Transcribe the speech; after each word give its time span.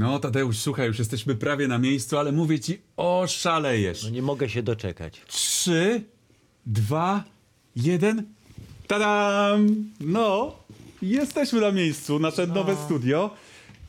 No 0.00 0.18
Tadeusz, 0.18 0.58
słuchaj, 0.58 0.86
już 0.86 0.98
jesteśmy 0.98 1.34
prawie 1.34 1.68
na 1.68 1.78
miejscu, 1.78 2.18
ale 2.18 2.32
mówię 2.32 2.60
ci, 2.60 2.78
oszalejesz. 2.96 4.04
No 4.04 4.10
nie 4.10 4.22
mogę 4.22 4.48
się 4.48 4.62
doczekać. 4.62 5.20
Trzy, 5.26 6.02
dwa, 6.66 7.24
jeden. 7.76 8.22
Tadam! 8.86 9.90
No, 10.00 10.56
jesteśmy 11.02 11.60
na 11.60 11.72
miejscu, 11.72 12.18
nasze 12.18 12.46
nowe 12.46 12.76
studio. 12.76 13.30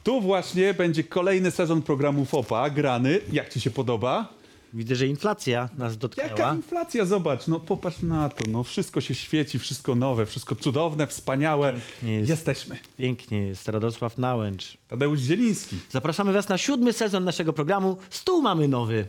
Tu 0.04 0.22
właśnie 0.22 0.74
będzie 0.74 1.04
kolejny 1.04 1.52
sezon 1.52 1.82
programu 1.82 2.26
FOPA, 2.26 2.70
grany. 2.70 3.20
Jak 3.32 3.50
ci 3.50 3.62
się 3.62 3.72
podoba? 3.72 4.34
Widzę, 4.74 4.96
że 4.96 5.08
inflacja 5.08 5.70
nas 5.78 5.94
Jaka 5.94 6.00
dotknęła. 6.02 6.54
inflacja, 6.56 7.06
zobacz, 7.06 7.48
no 7.48 7.60
popatrz 7.60 8.02
na 8.02 8.30
to, 8.30 8.44
no 8.52 8.64
wszystko 8.64 9.02
się 9.02 9.16
świeci, 9.16 9.60
wszystko 9.60 9.96
nowe, 9.96 10.26
wszystko 10.26 10.56
cudowne, 10.56 11.08
wspaniałe. 11.08 11.74
jest. 12.04 12.30
Jesteśmy. 12.30 12.80
Pięknie 12.98 13.38
jest, 13.48 13.70
Radosław 13.70 14.18
Nałęcz. 14.18 14.78
Tadeusz 14.88 15.20
Zieliński. 15.20 15.78
Zapraszamy 15.90 16.34
Was 16.34 16.50
na 16.50 16.58
siódmy 16.58 16.94
sezon 16.94 17.24
naszego 17.24 17.54
programu. 17.54 17.98
Stół 18.10 18.42
mamy 18.42 18.68
nowy. 18.68 19.08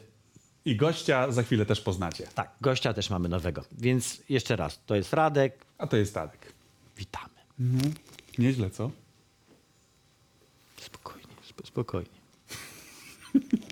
I 0.65 0.77
gościa 0.77 1.33
za 1.33 1.43
chwilę 1.43 1.67
też 1.67 1.81
poznacie. 1.81 2.27
Tak, 2.35 2.51
gościa 2.61 2.95
też 2.95 3.11
mamy 3.11 3.29
nowego. 3.29 3.65
Więc 3.79 4.23
jeszcze 4.29 4.57
raz, 4.57 4.81
to 4.87 4.95
jest 4.97 5.13
Radek. 5.13 5.65
A 5.79 5.87
to 5.87 5.97
jest 5.97 6.15
Tadek. 6.15 6.53
Witamy. 6.97 7.29
Nieźle, 8.39 8.71
co? 8.71 8.91
Spokojnie, 10.81 11.27
sp- 11.51 11.67
spokojnie. 11.67 12.09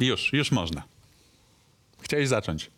Już, 0.00 0.32
już 0.32 0.52
można. 0.52 0.82
Chciałeś 2.00 2.28
zacząć. 2.28 2.70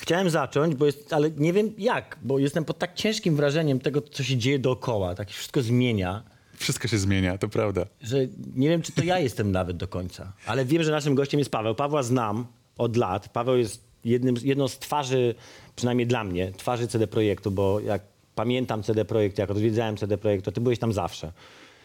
Chciałem 0.00 0.30
zacząć, 0.30 0.74
bo 0.74 0.86
jest, 0.86 1.12
ale 1.12 1.30
nie 1.30 1.52
wiem 1.52 1.70
jak, 1.78 2.18
bo 2.22 2.38
jestem 2.38 2.64
pod 2.64 2.78
tak 2.78 2.94
ciężkim 2.94 3.36
wrażeniem 3.36 3.80
tego, 3.80 4.00
co 4.02 4.22
się 4.22 4.36
dzieje 4.36 4.58
dookoła. 4.58 5.14
Tak 5.14 5.30
wszystko 5.30 5.62
zmienia, 5.62 6.22
Wszystko 6.56 6.88
się 6.88 6.98
zmienia, 6.98 7.38
to 7.38 7.48
prawda. 7.48 7.86
że 8.02 8.18
nie 8.56 8.68
wiem, 8.68 8.82
czy 8.82 8.92
to 8.92 9.04
ja 9.04 9.18
jestem 9.18 9.52
nawet 9.52 9.76
do 9.76 9.88
końca. 9.88 10.32
Ale 10.46 10.64
wiem, 10.64 10.82
że 10.82 10.90
naszym 10.90 11.14
gościem 11.14 11.38
jest 11.38 11.50
Paweł. 11.50 11.74
Pawła 11.74 12.02
znam 12.02 12.46
od 12.78 12.96
lat. 12.96 13.28
Paweł 13.28 13.56
jest 13.56 13.80
jednym, 14.04 14.34
jedną 14.42 14.68
z 14.68 14.78
twarzy, 14.78 15.34
przynajmniej 15.76 16.06
dla 16.06 16.24
mnie, 16.24 16.52
twarzy 16.56 16.88
CD 16.88 17.06
Projektu, 17.06 17.50
bo 17.50 17.80
jak 17.80 18.02
pamiętam 18.34 18.82
CD 18.82 19.04
Projekt, 19.04 19.38
jak 19.38 19.50
odwiedzałem 19.50 19.96
CD 19.96 20.18
Projekt, 20.18 20.44
to 20.44 20.52
ty 20.52 20.60
byłeś 20.60 20.78
tam 20.78 20.92
zawsze. 20.92 21.32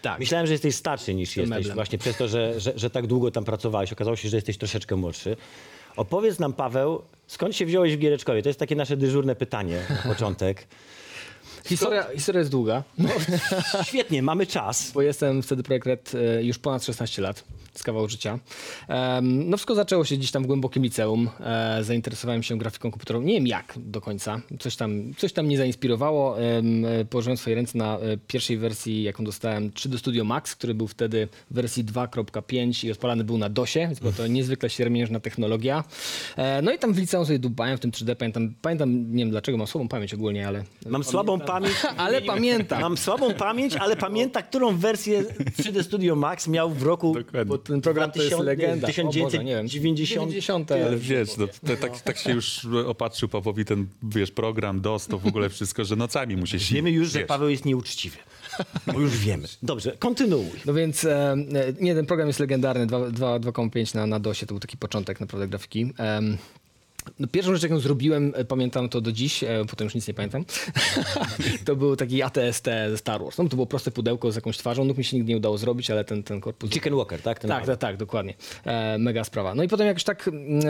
Tak. 0.03 0.19
Myślałem, 0.19 0.47
że 0.47 0.53
jesteś 0.53 0.75
starszy 0.75 1.13
niż 1.13 1.37
jesteś, 1.37 1.49
meblem. 1.49 1.75
właśnie 1.75 1.97
przez 1.97 2.17
to, 2.17 2.27
że, 2.27 2.59
że, 2.59 2.73
że 2.75 2.89
tak 2.89 3.07
długo 3.07 3.31
tam 3.31 3.43
pracowałeś. 3.43 3.93
Okazało 3.93 4.15
się, 4.15 4.29
że 4.29 4.37
jesteś 4.37 4.57
troszeczkę 4.57 4.95
młodszy. 4.95 5.37
Opowiedz 5.95 6.39
nam, 6.39 6.53
Paweł, 6.53 7.01
skąd 7.27 7.55
się 7.55 7.65
wziąłeś 7.65 7.95
w 7.95 7.99
Giereczkowie? 7.99 8.41
To 8.43 8.49
jest 8.49 8.59
takie 8.59 8.75
nasze 8.75 8.97
dyżurne 8.97 9.35
pytanie 9.35 9.79
na 9.89 9.95
początek. 10.13 10.67
Historia, 11.65 12.05
historia 12.15 12.39
jest 12.39 12.51
długa, 12.51 12.83
Świetnie, 13.83 14.21
mamy 14.23 14.47
czas. 14.47 14.91
bo 14.91 15.01
jestem 15.01 15.43
w 15.43 15.45
CD 15.45 15.63
Projekt 15.63 16.15
e, 16.15 16.43
już 16.43 16.59
ponad 16.59 16.83
16 16.85 17.21
lat, 17.21 17.43
z 17.73 17.83
kawał 17.83 18.07
życia. 18.07 18.39
No 19.21 19.57
wszystko 19.57 19.75
zaczęło 19.75 20.05
się 20.05 20.17
gdzieś 20.17 20.31
tam 20.31 20.43
w 20.43 20.47
głębokim 20.47 20.83
liceum. 20.83 21.29
E, 21.39 21.83
Zainteresowałem 21.83 22.43
się 22.43 22.57
grafiką 22.57 22.91
komputerową. 22.91 23.25
Nie 23.25 23.33
wiem 23.33 23.47
jak 23.47 23.73
do 23.77 24.02
końca. 24.02 24.41
Coś 24.59 24.75
tam, 24.75 25.13
coś 25.17 25.33
tam 25.33 25.45
mnie 25.45 25.57
zainspirowało. 25.57 26.41
E, 26.41 26.61
Położyłem 27.09 27.38
swoje 27.38 27.55
ręce 27.55 27.77
na 27.77 27.97
e, 27.97 28.17
pierwszej 28.27 28.57
wersji, 28.57 29.03
jaką 29.03 29.23
dostałem, 29.23 29.69
3D 29.69 29.97
Studio 29.97 30.23
Max, 30.23 30.55
który 30.55 30.73
był 30.73 30.88
wtedy 30.88 31.27
w 31.52 31.55
wersji 31.55 31.85
2.5 31.85 32.85
i 32.88 32.91
odpalany 32.91 33.23
był 33.23 33.38
na 33.38 33.49
DOSie, 33.49 33.80
więc 33.80 33.99
była 33.99 34.11
to 34.11 34.27
niezwykle 34.27 34.69
siermiężna 34.69 35.19
technologia. 35.19 35.83
No 36.64 36.71
i 36.73 36.80
tam 36.80 36.93
w 36.93 36.98
liceum 36.98 37.25
sobie 37.25 37.39
dubałem 37.39 37.77
w 37.77 37.80
tym 37.80 37.92
3D. 37.92 38.15
Pamiętam, 38.15 38.53
pamiętam 38.61 39.15
nie 39.15 39.23
wiem 39.23 39.30
dlaczego, 39.31 39.58
mam 39.58 39.67
słabą 39.67 39.87
pamięć 39.87 40.14
ogólnie, 40.14 40.48
ale... 40.48 40.64
Mam 40.86 41.03
słabą 41.03 41.39
pamięć. 41.39 41.73
Ale 41.98 42.21
pamiętam. 42.21 42.81
Mam 42.81 42.98
słabą 42.98 43.33
pamięć, 43.33 43.75
ale 43.75 43.95
pamięta, 43.95 44.42
którą 44.42 44.77
wersję 44.77 45.23
3D 45.59 45.83
Studio 45.83 46.15
Max 46.15 46.48
miał 46.48 46.69
w 46.69 46.83
roku 46.83 47.14
Dokładnie. 47.14 47.49
Ten 47.63 47.81
program 47.81 48.11
to 48.11 48.23
jest 48.23 48.35
2000, 48.35 48.43
legenda. 48.43 48.87
O 48.87 49.23
Boże, 49.23 49.43
nie 49.43 49.55
wiem. 49.55 49.67
1990. 49.67 50.31
90. 50.31 50.71
Ale 50.71 50.97
wiesz, 50.97 51.37
no, 51.37 51.47
to, 51.47 51.77
tak, 51.77 52.01
tak 52.01 52.17
się 52.17 52.31
już 52.31 52.67
opatrzył 52.87 53.29
Pawłowi 53.29 53.65
ten, 53.65 53.87
wiesz, 54.03 54.31
program, 54.31 54.81
DOS, 54.81 55.07
to 55.07 55.17
w 55.19 55.27
ogóle 55.27 55.49
wszystko, 55.49 55.85
że 55.85 55.95
nocami 55.95 56.37
mu 56.37 56.45
się. 56.45 56.57
Wiemy 56.57 56.91
już, 56.91 57.09
że 57.11 57.19
Wiesz. 57.19 57.27
Paweł 57.27 57.49
jest 57.49 57.65
nieuczciwy. 57.65 58.17
Bo 58.93 58.99
już 58.99 59.17
wiemy. 59.17 59.47
Dobrze, 59.63 59.91
kontynuuj. 59.99 60.51
No 60.65 60.73
więc 60.73 61.05
e, 61.05 61.31
e, 61.31 61.35
nie, 61.81 61.95
ten 61.95 62.05
program 62.05 62.27
jest 62.27 62.39
legendarny. 62.39 62.87
Dwa- 62.87 63.11
dwa- 63.11 63.39
2,5 63.39 63.95
na, 63.95 64.07
na 64.07 64.19
DOSie 64.19 64.45
to 64.45 64.53
był 64.53 64.59
taki 64.59 64.77
początek 64.77 65.19
naprawdę 65.19 65.47
grafiki. 65.47 65.93
Em, 65.97 66.37
no 67.19 67.27
pierwszą 67.27 67.53
rzecz, 67.53 67.64
jaką 67.64 67.80
zrobiłem, 67.80 68.33
e, 68.36 68.45
pamiętam 68.45 68.89
to 68.89 69.02
do 69.02 69.11
dziś, 69.11 69.43
e, 69.43 69.65
potem 69.69 69.86
już 69.86 69.95
nic 69.95 70.08
nie 70.08 70.14
pamiętam, 70.14 70.45
to 71.65 71.75
był 71.75 71.95
taki 71.95 72.21
ATST 72.21 72.65
ze 72.89 72.97
Star 72.97 73.23
Wars. 73.23 73.37
No, 73.37 73.49
to 73.49 73.55
było 73.55 73.65
proste 73.65 73.91
pudełko 73.91 74.31
z 74.31 74.36
jakąś 74.36 74.58
twarzą, 74.58 74.86
no 74.86 74.93
mi 74.93 75.03
się 75.03 75.17
nigdy 75.17 75.30
nie 75.30 75.37
udało 75.37 75.58
zrobić, 75.58 75.92
ale 75.92 76.03
ten, 76.03 76.23
ten 76.23 76.42
korpus... 76.42 76.71
Chicken 76.71 76.95
Walker, 76.95 77.21
tak? 77.21 77.39
Ten 77.39 77.49
Tak, 77.49 77.65
tak, 77.65 77.80
tak, 77.80 77.97
dokładnie. 77.97 78.33
E, 78.65 78.97
mega 78.97 79.23
sprawa. 79.23 79.55
No 79.55 79.63
i 79.63 79.67
potem 79.67 79.87
jakoś 79.87 80.03
tak 80.03 80.27
mm, 80.27 80.59
e, 80.59 80.69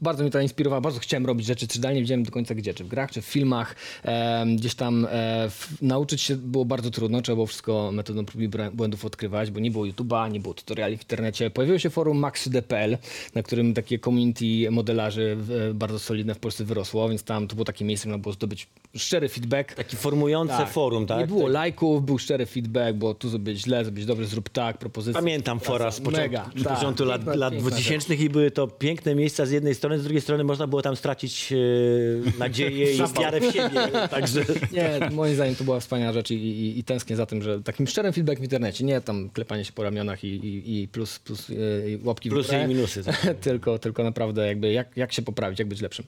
bardzo 0.00 0.22
mnie 0.22 0.30
to 0.30 0.40
inspirowało, 0.40 0.80
bardzo 0.80 1.00
chciałem 1.00 1.26
robić 1.26 1.46
rzeczy, 1.46 1.68
czy 1.68 1.80
dalej 1.80 1.96
nie 1.96 2.02
wiedziałem 2.02 2.22
do 2.22 2.30
końca 2.30 2.54
gdzie, 2.54 2.74
czy 2.74 2.84
w 2.84 2.88
grach, 2.88 3.10
czy 3.10 3.22
w 3.22 3.24
filmach. 3.24 3.74
E, 4.04 4.46
gdzieś 4.56 4.74
tam 4.74 5.06
w, 5.50 5.82
nauczyć 5.82 6.22
się 6.22 6.36
było 6.36 6.64
bardzo 6.64 6.90
trudno, 6.90 7.22
trzeba 7.22 7.36
było 7.36 7.46
wszystko 7.46 7.92
metodą 7.92 8.24
prób 8.24 8.42
i 8.42 8.48
błędów 8.72 9.04
odkrywać, 9.04 9.50
bo 9.50 9.60
nie 9.60 9.70
było 9.70 9.84
YouTube'a, 9.84 10.32
nie 10.32 10.40
było 10.40 10.54
tutoriali 10.54 10.96
w 10.96 11.02
internecie. 11.02 11.50
Pojawiło 11.50 11.78
się 11.78 11.90
forum 11.90 12.22
max3d.pl, 12.22 12.98
na 13.34 13.42
którym 13.42 13.74
takie 13.74 13.98
community 13.98 14.70
modelarzy 14.70 15.36
bardzo 15.74 15.98
solidne 15.98 16.34
w 16.34 16.38
Polsce 16.38 16.64
wyrosło, 16.64 17.08
więc 17.08 17.22
tam 17.22 17.48
to 17.48 17.54
było 17.54 17.64
takie 17.64 17.84
miejsce, 17.84 18.04
gdzie 18.04 18.10
można 18.10 18.22
było 18.22 18.32
zdobyć 18.32 18.68
szczery 18.96 19.28
feedback. 19.28 19.74
Taki 19.74 19.96
formujące 19.96 20.66
forum, 20.66 21.06
tak? 21.06 21.18
Nie 21.18 21.26
było 21.26 21.42
Tak. 21.42 21.52
lajków, 21.52 22.04
był 22.06 22.18
szczery 22.18 22.46
feedback, 22.46 22.98
bo 22.98 23.14
tu 23.14 23.28
zrobić 23.28 23.60
źle, 23.60 23.84
zrobić 23.84 24.06
dobrze, 24.06 24.26
zrób 24.26 24.48
tak, 24.48 24.78
propozycje. 24.78 25.20
Pamiętam 25.20 25.60
fora 25.60 25.90
z 25.90 26.00
początku, 26.00 26.20
Mega, 26.20 26.50
z 26.56 26.64
tak. 26.64 27.00
lat, 27.00 27.26
lat 27.26 27.52
piękna 27.52 27.70
2000 27.70 28.14
i 28.14 28.28
były 28.28 28.50
to 28.50 28.66
piękne 28.66 29.14
miejsca 29.14 29.46
z 29.46 29.50
jednej 29.50 29.74
strony, 29.74 29.98
z 29.98 30.02
drugiej 30.02 30.20
strony 30.20 30.44
można 30.44 30.66
było 30.66 30.82
tam 30.82 30.96
stracić 30.96 31.52
e, 31.52 32.38
nadzieję 32.38 32.92
i 32.94 32.98
wiarę 33.20 33.40
w 33.40 33.44
siebie. 33.44 34.08
Także 34.10 34.44
Nie, 34.72 35.10
moim 35.12 35.34
zdaniem 35.34 35.54
to 35.56 35.64
była 35.64 35.80
wspaniała 35.80 36.12
rzecz 36.12 36.30
i, 36.30 36.34
i, 36.34 36.78
i 36.78 36.84
tęsknię 36.84 37.16
za 37.16 37.26
tym, 37.26 37.42
że 37.42 37.62
takim 37.62 37.86
szczerym 37.86 38.12
feedback 38.12 38.40
w 38.40 38.42
internecie, 38.42 38.84
nie 38.84 39.00
tam 39.00 39.30
klepanie 39.30 39.64
się 39.64 39.72
po 39.72 39.82
ramionach 39.82 40.24
i, 40.24 40.28
i, 40.28 40.82
i 40.82 40.88
plus, 40.88 41.18
plus 41.18 41.48
yy, 41.48 41.98
łapki 42.04 42.30
w 42.30 42.32
Plusy 42.32 42.52
górę, 42.52 42.64
i 42.64 42.68
minusy, 42.68 43.04
tak. 43.04 43.38
tylko, 43.40 43.78
tylko 43.78 44.04
naprawdę 44.04 44.46
jakby 44.46 44.72
jak, 44.72 44.96
jak 44.96 45.12
się 45.12 45.22
poprawić, 45.22 45.39
jak 45.58 45.68
być 45.68 45.80
lepszym. 45.80 46.04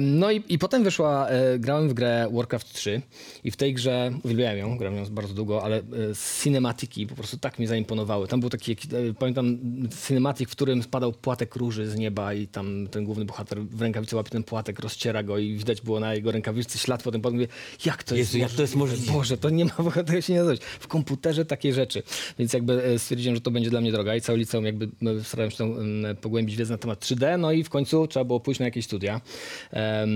No 0.00 0.30
i, 0.30 0.42
i 0.48 0.58
potem 0.58 0.84
wyszła, 0.84 1.28
e, 1.28 1.58
grałem 1.58 1.88
w 1.88 1.94
grę 1.94 2.28
Warcraft 2.32 2.72
3 2.72 3.02
i 3.44 3.50
w 3.50 3.56
tej 3.56 3.74
grze, 3.74 4.12
uwielbiałem 4.22 4.58
ją, 4.58 4.78
grałem 4.78 4.98
ją 4.98 5.06
bardzo 5.06 5.34
długo, 5.34 5.64
ale 5.64 5.76
e, 5.76 5.82
cinematiki 6.42 7.06
po 7.06 7.14
prostu 7.14 7.38
tak 7.38 7.58
mi 7.58 7.66
zaimponowały. 7.66 8.28
Tam 8.28 8.40
był 8.40 8.50
taki, 8.50 8.72
e, 8.72 8.76
pamiętam 9.18 9.58
cinematik, 10.06 10.48
w 10.48 10.52
którym 10.52 10.82
spadał 10.82 11.12
płatek 11.12 11.56
róży 11.56 11.90
z 11.90 11.96
nieba 11.96 12.34
i 12.34 12.46
tam 12.46 12.86
ten 12.90 13.04
główny 13.04 13.24
bohater 13.24 13.62
w 13.62 13.82
rękawicy 13.82 14.16
łapie 14.16 14.30
ten 14.30 14.44
płatek, 14.44 14.80
rozciera 14.80 15.22
go 15.22 15.38
i 15.38 15.56
widać 15.56 15.80
było 15.80 16.00
na 16.00 16.14
jego 16.14 16.32
rękawiczce 16.32 16.78
ślad 16.78 17.02
potem 17.02 17.20
potem 17.20 17.34
mówię, 17.34 17.48
jak 17.84 18.02
to 18.02 18.14
jest 18.14 18.34
Jezu, 18.34 18.38
jak 18.38 18.52
to 18.52 18.62
jest 18.62 18.76
możliwe? 18.76 19.12
Boże, 19.12 19.38
to 19.38 19.50
nie 19.50 19.64
ma, 19.64 19.70
tego 20.06 20.20
się 20.20 20.32
nie 20.32 20.38
da 20.38 20.44
zrobić. 20.44 20.62
W 20.64 20.88
komputerze 20.88 21.44
takie 21.44 21.72
rzeczy. 21.72 22.02
Więc 22.38 22.52
jakby 22.52 22.98
stwierdziłem, 22.98 23.34
że 23.34 23.40
to 23.40 23.50
będzie 23.50 23.70
dla 23.70 23.80
mnie 23.80 23.92
droga 23.92 24.16
i 24.16 24.20
cały 24.20 24.38
liceum 24.38 24.64
jakby 24.64 24.88
starałem 25.22 25.50
się 25.50 25.56
tam, 25.56 25.78
em, 25.78 26.16
pogłębić 26.16 26.56
wiedzę 26.56 26.74
na 26.74 26.78
temat 26.78 27.00
3D, 27.00 27.38
no 27.38 27.52
i 27.52 27.64
w 27.64 27.70
końcu 27.70 28.06
trzeba 28.06 28.24
było 28.24 28.40
pójść 28.44 28.60
na 28.60 28.64
jakieś 28.66 28.84
studia. 28.84 29.20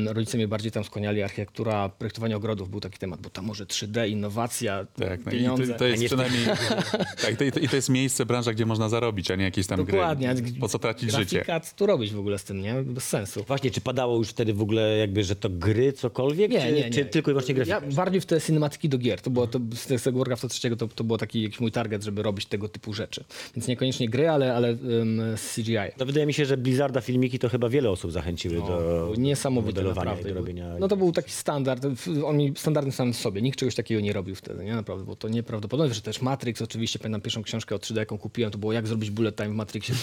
Rodzice 0.06 0.36
mnie 0.36 0.48
bardziej 0.48 0.72
tam 0.72 0.84
skłaniali, 0.84 1.22
architektura, 1.22 1.88
projektowanie 1.88 2.36
ogrodów 2.36 2.70
był 2.70 2.80
taki 2.80 2.98
temat, 2.98 3.20
bo 3.20 3.30
tam 3.30 3.44
może 3.44 3.66
3D, 3.66 4.08
innowacja, 4.08 4.86
Tak, 4.98 5.24
no 5.26 5.32
i 5.32 5.34
pieniądze. 5.34 5.72
to, 5.72 5.78
to 5.78 5.86
jest 5.86 6.02
nie- 6.02 6.08
przynajmniej. 6.08 6.44
tak, 7.22 7.36
to, 7.38 7.44
i 7.60 7.68
to 7.68 7.76
jest 7.76 7.88
miejsce, 7.88 8.26
branża, 8.26 8.52
gdzie 8.52 8.66
można 8.66 8.88
zarobić, 8.88 9.30
a 9.30 9.36
nie 9.36 9.44
jakieś 9.44 9.66
tam 9.66 9.84
Dokładnie. 9.84 10.34
gry. 10.34 10.52
Po 10.60 10.68
co 10.68 10.78
tracić 10.78 11.12
życie? 11.12 11.44
Tu 11.76 11.86
robić 11.86 12.12
w 12.12 12.18
ogóle 12.18 12.38
z 12.38 12.44
tym, 12.44 12.62
nie? 12.62 12.74
Bez 12.74 13.04
sensu. 13.08 13.44
Właśnie, 13.46 13.70
czy 13.70 13.80
padało 13.80 14.16
już 14.16 14.28
wtedy 14.28 14.54
w 14.54 14.62
ogóle 14.62 14.96
jakby, 14.96 15.24
że 15.24 15.36
to 15.36 15.48
gry, 15.50 15.92
cokolwiek? 15.92 16.50
Nie, 16.50 16.60
czy, 16.60 16.72
nie, 16.72 16.80
nie. 16.80 16.90
czy 16.90 17.04
tylko 17.04 17.30
i 17.30 17.32
wyłącznie 17.34 17.54
grafika? 17.54 17.80
Ja 17.84 17.92
bardziej 17.92 18.20
w 18.20 18.26
te 18.26 18.40
cinematyki 18.40 18.88
do 18.88 18.98
gier. 18.98 19.20
To 19.20 19.30
było 19.30 19.46
to, 19.46 19.60
z 19.74 20.02
tego- 20.02 20.18
Warcrafta 20.18 20.48
trzeciego 20.48 20.76
to, 20.76 20.88
to 20.88 21.04
było 21.04 21.18
taki 21.18 21.42
jakiś 21.42 21.60
mój 21.60 21.72
target, 21.72 22.02
żeby 22.02 22.22
robić 22.22 22.46
tego 22.46 22.68
typu 22.68 22.92
rzeczy. 22.94 23.24
Więc 23.56 23.68
niekoniecznie 23.68 24.08
gry, 24.08 24.28
ale, 24.28 24.54
ale 24.54 24.72
um, 24.72 25.20
CGI. 25.54 25.76
To 25.96 26.06
wydaje 26.06 26.26
mi 26.26 26.34
się, 26.34 26.44
że 26.46 26.56
Blizzarda 26.56 27.00
filmiki 27.00 27.38
to 27.38 27.48
chyba 27.48 27.68
wiele 27.68 27.90
osób 27.90 28.10
zachęciły 28.18 28.54
do 28.56 29.12
Niesamowite 29.18 29.82
naprawdę. 29.82 30.28
do 30.28 30.34
robienia. 30.34 30.74
No 30.80 30.88
to 30.88 30.96
był 30.96 31.12
taki 31.12 31.32
standard, 31.32 31.86
on 32.24 32.36
mi 32.36 32.52
standardem 32.56 32.92
sam 32.92 33.12
w 33.12 33.16
sobie. 33.16 33.42
Nikt 33.42 33.58
czegoś 33.58 33.74
takiego 33.74 34.00
nie 34.00 34.12
robił 34.12 34.34
wtedy, 34.34 34.64
nie? 34.64 34.74
Naprawdę, 34.74 35.04
bo 35.04 35.16
to 35.16 35.28
nieprawdopodobne, 35.28 35.94
że 35.94 36.02
też 36.02 36.22
Matrix, 36.22 36.62
oczywiście 36.62 36.98
pamiętam 36.98 37.20
pierwszą 37.20 37.42
książkę 37.42 37.74
o 37.74 37.78
3D, 37.78 37.96
jaką 37.96 38.18
kupiłem, 38.18 38.50
to 38.50 38.58
było 38.58 38.72
jak 38.72 38.86
zrobić 38.86 39.10
bullet 39.10 39.36
time 39.36 39.48
w 39.48 39.54
Matrixie. 39.54 39.94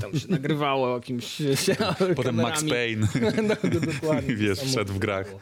Tam 0.00 0.18
się 0.18 0.28
nagrywało 0.28 0.94
jakimś 0.94 1.24
się, 1.54 1.76
Potem 2.16 2.34
Max. 2.34 2.64
Payne. 2.64 3.06
no, 3.48 3.70
dokładnie. 3.92 4.36
Wiesz, 4.42 4.58
wszedł 4.58 4.92
w 4.92 4.98
grach. 4.98 5.34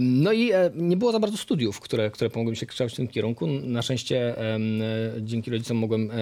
No 0.00 0.32
i 0.32 0.52
e, 0.52 0.70
nie 0.74 0.96
było 0.96 1.12
za 1.12 1.20
bardzo 1.20 1.36
studiów, 1.36 1.80
które, 1.80 2.10
które 2.10 2.30
pomogły 2.30 2.50
mi 2.50 2.56
się 2.56 2.66
kształcić 2.66 2.94
w 2.94 2.96
tym 2.96 3.08
kierunku. 3.08 3.46
Na 3.46 3.82
szczęście 3.82 4.38
e, 4.38 4.58
dzięki 5.20 5.50
rodzicom 5.50 5.76
mogłem 5.76 6.10
e, 6.10 6.14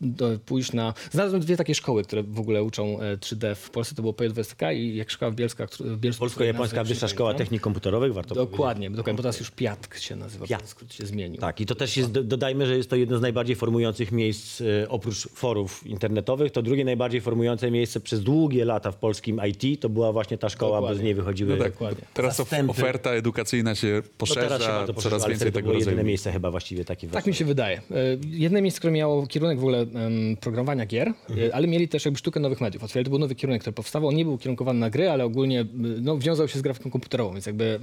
do, 0.00 0.38
pójść 0.46 0.72
na... 0.72 0.94
Znalazłem 1.10 1.42
dwie 1.42 1.56
takie 1.56 1.74
szkoły, 1.74 2.04
które 2.04 2.22
w 2.22 2.40
ogóle 2.40 2.62
uczą 2.62 3.00
e, 3.00 3.16
3D 3.16 3.54
w 3.54 3.70
Polsce. 3.70 3.94
To 3.94 4.02
było 4.02 4.14
PJWSK 4.14 4.58
i 4.74 4.96
jak 4.96 5.10
szkoła 5.10 5.30
w 5.30 5.34
Bielska, 5.34 5.66
w 5.80 5.96
Bielsku. 5.96 6.20
Polsko-Japońska 6.20 6.84
Wyższa 6.84 7.08
Szkoła. 7.08 7.34
Technik 7.34 7.62
Komputerowych, 7.62 8.14
warto. 8.14 8.34
Dokładnie, 8.34 8.90
dokładnie, 8.90 9.14
bo 9.14 9.22
teraz 9.22 9.40
już 9.40 9.50
PIATK 9.50 9.98
się 9.98 10.16
nazywa, 10.16 10.46
Piatk. 10.46 10.66
skrót 10.66 10.94
się 10.94 11.06
zmienił. 11.06 11.40
Tak, 11.40 11.60
i 11.60 11.66
to 11.66 11.74
też 11.74 11.96
jest, 11.96 12.10
do- 12.12 12.24
dodajmy, 12.24 12.66
że 12.66 12.76
jest 12.76 12.90
to 12.90 12.96
jedno 12.96 13.18
z 13.18 13.20
najbardziej 13.20 13.56
formujących 13.56 14.12
miejsc 14.12 14.60
e, 14.60 14.88
oprócz 14.88 15.28
forów 15.28 15.86
internetowych. 15.86 16.52
To 16.52 16.62
drugie 16.62 16.84
najbardziej 16.84 17.20
formujące 17.20 17.70
miejsce 17.70 18.00
przez 18.00 18.22
długie 18.22 18.64
lata 18.64 18.90
w 18.90 18.96
polskim 18.96 19.40
IT 19.48 19.80
to 19.82 19.88
była 19.88 20.12
właśnie 20.12 20.38
ta 20.38 20.48
szkoła, 20.48 20.80
bo 20.80 20.86
z 20.86 20.88
Dokładnie. 20.90 21.04
niej 21.04 21.14
wychodziły 21.14 21.56
No 21.56 21.62
tak, 21.64 21.72
Dokładnie. 21.72 22.04
teraz 22.14 22.36
Zastępy. 22.36 22.70
oferta 22.70 23.10
edukacyjna 23.10 23.74
się 23.74 24.02
No 24.04 24.10
poszerza, 24.18 24.58
teraz 24.58 24.88
się 24.88 24.94
coraz 24.94 25.22
więcej 25.22 25.36
wtedy 25.36 25.50
to 25.52 25.54
tego 25.58 25.68
było 25.68 25.78
jedyne 25.80 26.04
miejsce 26.04 26.32
chyba 26.32 26.50
właściwie 26.50 26.84
takie 26.84 27.08
Tak 27.08 27.26
mi 27.26 27.34
się 27.34 27.44
wydaje. 27.44 27.76
E, 27.76 27.82
Jedne 28.30 28.62
miejsce, 28.62 28.78
które 28.80 28.92
miało 28.92 29.26
kierunek 29.26 29.58
w 29.58 29.60
ogóle 29.60 29.86
programowania 30.40 30.86
gier, 30.86 31.08
e, 31.08 31.54
ale 31.54 31.66
mieli 31.66 31.88
też 31.88 32.04
jakby 32.04 32.18
sztukę 32.18 32.40
nowych 32.40 32.60
mediów. 32.60 32.84
Otwierali, 32.84 33.04
to 33.04 33.10
był 33.10 33.18
nowy 33.18 33.34
kierunek, 33.34 33.60
który 33.60 33.74
powstawał. 33.74 34.08
On 34.08 34.14
nie 34.14 34.24
był 34.24 34.38
kierunkowany 34.38 34.80
na 34.80 34.90
gry, 34.90 35.10
ale 35.10 35.24
ogólnie 35.24 35.66
no, 36.00 36.18
wiązał 36.18 36.48
się 36.48 36.58
z 36.58 36.62
grafiką 36.62 36.90
komputerową, 36.90 37.32
więc 37.32 37.46
jakby 37.46 37.80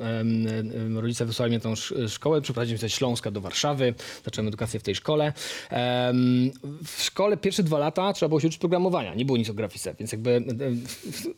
em, 0.80 0.98
rodzice 0.98 1.26
wysłali 1.26 1.50
mnie 1.52 1.60
tą 1.60 1.72
sz- 1.72 2.12
szkołę, 2.12 2.42
przeprowadzili 2.42 2.74
mnie 2.74 2.80
ze 2.82 2.90
Śląska 2.90 3.32
do 3.32 3.42
Warszawy, 3.42 3.94
zacząłem 4.26 4.48
edukację 4.48 4.80
w 4.80 4.84
tej 4.84 4.96
szkole. 4.96 5.34
Em, 5.70 6.52
w 6.86 7.04
szkole 7.04 7.38
pierwsze 7.38 7.64
dwa 7.64 7.78
lata 7.80 8.14
trzeba 8.14 8.28
było 8.30 8.40
się 8.40 8.48
uczyć 8.48 8.60
programowania, 8.60 9.14
nie 9.16 9.26
było 9.26 9.38
nic 9.38 9.50
o 9.50 9.54
grafice, 9.54 9.96
więc 10.00 10.12
jakby 10.12 10.32
em, 10.36 10.82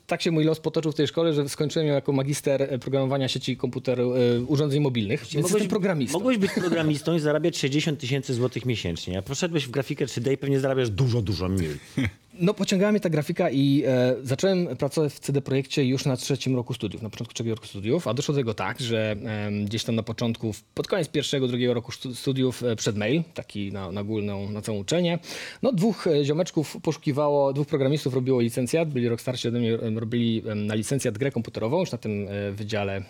tak 0.08 0.22
się 0.22 0.32
mój 0.32 0.44
los 0.44 0.60
potoczył 0.60 0.92
w 0.92 0.96
tej 0.96 1.08
szkole, 1.08 1.34
że 1.34 1.50
skończyłem 1.50 1.88
ją 1.88 1.94
jako 1.94 2.12
magister 2.12 2.62
e, 2.62 2.80
programowania 2.80 3.28
sieci 3.28 3.58
komputer, 3.58 4.02
e, 4.02 4.06
urządzeń 4.48 4.82
mobilnych, 4.82 5.20
więc 5.20 5.34
jestem 5.34 5.68
programistą. 5.68 6.18
Mogłeś 6.18 6.38
być 6.38 6.52
programistą 6.52 7.16
i 7.16 7.20
zarabiać 7.20 7.58
60 7.58 8.00
tysięcy 8.00 8.34
złotych 8.34 8.66
miesięcznie, 8.66 9.18
a 9.18 9.22
poszedłeś 9.22 9.68
w 9.68 9.72
grafikę 9.72 10.06
3D 10.06 10.34
i 10.34 10.38
pewnie 10.38 10.59
zarabiasz 10.60 10.90
dużo, 10.90 11.22
dużo 11.22 11.50
mniej. 11.50 11.78
No, 12.42 12.54
pociągała 12.54 12.92
mnie 12.92 13.00
ta 13.02 13.10
grafika 13.10 13.50
i 13.50 13.84
e, 13.88 14.16
zacząłem 14.24 14.68
pracować 14.78 15.14
w 15.14 15.20
CD 15.20 15.42
Projekcie 15.42 15.86
już 15.86 16.06
na 16.06 16.18
trzecim 16.18 16.56
roku 16.56 16.74
studiów, 16.74 17.02
na 17.02 17.10
początku 17.10 17.34
trzeciego 17.34 17.56
roku 17.56 17.68
studiów, 17.68 18.08
a 18.08 18.14
doszło 18.14 18.34
do 18.34 18.40
tego 18.40 18.54
tak, 18.54 18.80
że 18.80 19.12
em, 19.12 19.66
gdzieś 19.66 19.84
tam 19.84 19.96
na 19.96 20.04
początku, 20.04 20.54
pod 20.74 20.88
koniec 20.88 21.08
pierwszego, 21.08 21.48
drugiego 21.48 21.74
roku 21.74 21.92
stu- 21.92 22.16
studiów 22.16 22.64
e, 22.64 22.76
przed 22.76 22.98
mail, 22.98 23.24
taki 23.34 23.72
na, 23.72 23.92
na 23.92 24.02
ogólną, 24.02 24.52
na 24.52 24.62
całą 24.62 24.78
uczelnię, 24.78 25.20
no 25.62 25.72
dwóch 25.72 26.08
e, 26.08 26.26
ziomeczków 26.26 26.78
poszukiwało, 26.84 27.54
dwóch 27.54 27.68
programistów 27.68 28.14
robiło 28.14 28.42
licencjat, 28.42 28.90
byli 28.90 29.10
rok 29.10 29.22
starsi 29.22 29.48
ode 29.48 29.60
mnie, 29.60 29.78
robili 29.78 30.44
na 30.56 30.76
licencjat 30.76 31.18
grę 31.18 31.32
komputerową, 31.32 31.80
już 31.80 31.92
na 31.92 31.98
tym 31.98 32.28
e, 32.30 32.52
wydziale 32.52 33.04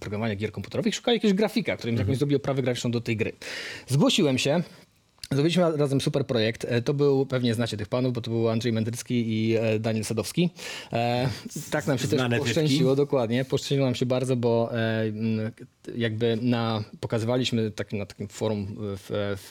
programowania 0.00 0.36
gier 0.36 0.52
komputerowych, 0.52 0.94
szukali 0.94 1.16
jakiegoś 1.16 1.34
grafika, 1.34 1.76
który 1.76 1.92
im 1.92 1.98
jakąś 1.98 2.16
zrobił 2.16 2.36
oprawę 2.36 2.62
graficzną 2.62 2.90
do 2.90 3.00
tej 3.00 3.16
gry. 3.16 3.32
Zgłosiłem 3.86 4.38
się, 4.38 4.62
Zrobiliśmy 5.32 5.76
razem 5.76 6.00
super 6.00 6.26
projekt. 6.26 6.66
E, 6.68 6.82
To 6.82 6.94
był, 6.94 7.26
pewnie 7.26 7.54
znacie 7.54 7.76
tych 7.76 7.88
panów, 7.88 8.12
bo 8.12 8.20
to 8.20 8.30
był 8.30 8.48
Andrzej 8.48 8.72
Mędrycki 8.72 9.14
i 9.32 9.56
e, 9.56 9.78
Daniel 9.78 10.04
Sadowski. 10.04 10.50
E, 10.92 11.28
tak 11.70 11.86
nam 11.86 11.98
się 11.98 12.06
Znane 12.06 12.22
też 12.22 12.38
typki. 12.38 12.60
poszczęściło, 12.60 12.96
dokładnie. 12.96 13.44
Poszczęściło 13.44 13.86
nam 13.86 13.94
się 13.94 14.06
bardzo, 14.06 14.36
bo 14.36 14.70
jakby 15.96 16.38
na, 16.42 16.84
pokazywaliśmy 17.00 17.70
takim, 17.70 17.98
na 17.98 18.06
takim 18.06 18.28
forum 18.28 18.66
w, 18.78 19.36
w, 19.36 19.50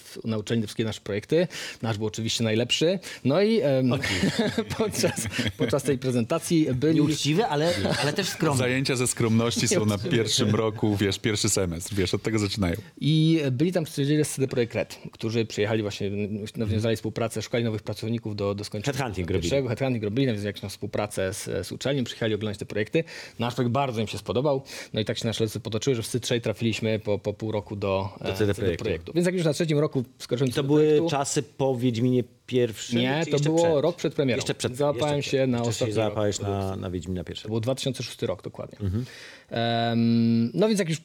w, 0.00 0.24
na 0.24 0.38
uczelni 0.38 0.62
wszystkie 0.62 0.84
nasze 0.84 1.00
projekty. 1.00 1.48
Nasz 1.82 1.98
był 1.98 2.06
oczywiście 2.06 2.44
najlepszy. 2.44 2.98
No 3.24 3.42
i 3.42 3.60
em, 3.60 3.90
podczas, 4.78 5.26
podczas 5.56 5.82
tej 5.82 5.98
prezentacji 5.98 6.68
byli... 6.74 6.94
Nieuczciwy, 6.94 7.46
ale, 7.46 7.74
ale 8.02 8.12
też 8.12 8.28
skromny. 8.28 8.58
Zajęcia 8.58 8.96
ze 8.96 9.06
skromności 9.06 9.68
są 9.68 9.86
na 9.86 9.98
pierwszym 9.98 10.54
roku, 10.54 10.96
wiesz, 10.96 11.18
pierwszy 11.18 11.48
semestr, 11.48 11.94
wiesz, 11.94 12.14
od 12.14 12.22
tego 12.22 12.38
zaczynają. 12.38 12.74
I 13.00 13.40
byli 13.52 13.72
tam 13.72 13.84
przedstawiciele 13.84 14.24
z 14.24 14.30
CD 14.30 14.48
Projekt 14.48 14.74
Red, 14.74 14.98
którzy 15.12 15.44
przyjechali 15.46 15.82
właśnie, 15.82 16.10
nawiązali 16.56 16.96
współpracę, 16.96 17.42
szukali 17.42 17.64
nowych 17.64 17.82
pracowników 17.82 18.36
do, 18.36 18.54
do 18.54 18.64
skończenia. 18.64 18.98
Headhunting 18.98 19.30
robili. 19.30 19.50
Headhunting 19.50 20.04
robili, 20.04 20.26
nawiązali 20.26 20.54
jakąś 20.56 20.70
współpracę 20.70 21.34
z, 21.34 21.66
z 21.66 21.72
uczelnią, 21.72 22.04
przyjechali 22.04 22.34
oglądać 22.34 22.58
te 22.58 22.66
projekty. 22.66 23.04
Nasz 23.38 23.54
projekt 23.54 23.72
bardzo 23.72 24.00
im 24.00 24.06
się 24.06 24.18
spodobał, 24.18 24.62
no 24.92 25.00
i 25.00 25.04
tak 25.04 25.18
się 25.18 25.26
nasze 25.26 25.44
losy 25.44 25.60
potoczyły, 25.70 25.96
że 25.96 26.02
wszyscy 26.02 26.20
trzej 26.20 26.40
trafiliśmy 26.40 26.98
po, 26.98 27.18
po 27.18 27.32
pół 27.32 27.52
roku 27.52 27.76
do, 27.76 28.08
e, 28.20 28.34
CD 28.34 28.54
Projektu. 28.76 29.12
Więc 29.14 29.26
jak 29.26 29.34
już 29.34 29.44
na 29.44 29.52
trzecim 29.52 29.78
roku 29.78 30.04
skoczyłem 30.18 30.52
To 30.52 30.64
były 30.64 31.00
czasy 31.10 31.42
po 31.42 31.76
Wiedźminie 31.76 32.24
pierwszym? 32.46 32.98
Nie, 32.98 33.24
to 33.30 33.40
było 33.40 33.62
przed? 33.62 33.82
rok 33.82 33.96
przed 33.96 34.14
premierą. 34.14 34.36
Jeszcze 34.36 34.54
przed. 34.54 34.76
Załapałem 34.76 35.16
jeszcze 35.16 35.30
się 35.30 35.46
na 35.46 35.62
ostatni 35.62 35.78
się 35.78 35.84
rok 35.84 35.94
załapałeś 35.94 36.40
na, 36.40 36.76
na 36.76 36.90
Wiedźmina 36.90 37.24
pierwszego. 37.24 37.48
To 37.48 37.52
był 37.52 37.60
2006 37.60 38.22
rok 38.22 38.42
dokładnie. 38.42 38.78
Mhm. 38.80 39.04
Em, 39.50 40.50
no 40.54 40.68
więc 40.68 40.78
jak 40.78 40.88
już 40.88 40.98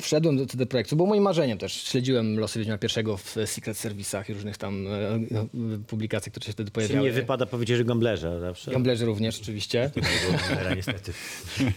wszedłem 0.00 0.36
do 0.36 0.46
tego 0.46 0.66
projektu, 0.66 0.96
było 0.96 1.08
moim 1.08 1.22
marzeniem 1.22 1.58
też. 1.58 1.72
Śledziłem 1.72 2.38
losy 2.38 2.58
Wiedźmia 2.58 2.78
pierwszego 2.78 3.16
w 3.16 3.36
Secret 3.46 3.76
Serwisach 3.78 4.28
i 4.30 4.34
różnych 4.34 4.58
tam 4.58 4.86
e, 4.86 4.90
no, 5.30 5.46
publikacjach, 5.86 6.32
które 6.32 6.46
się 6.46 6.52
wtedy 6.52 6.70
pojawiały. 6.70 7.06
nie 7.06 7.12
wypada 7.12 7.46
powiedzieć, 7.46 7.76
że 7.76 7.84
gamblerze 7.84 8.40
zawsze? 8.40 8.70
Gamblerzy 8.70 9.04
również 9.06 9.40
oczywiście. 9.42 9.90
Niestety. 10.76 11.12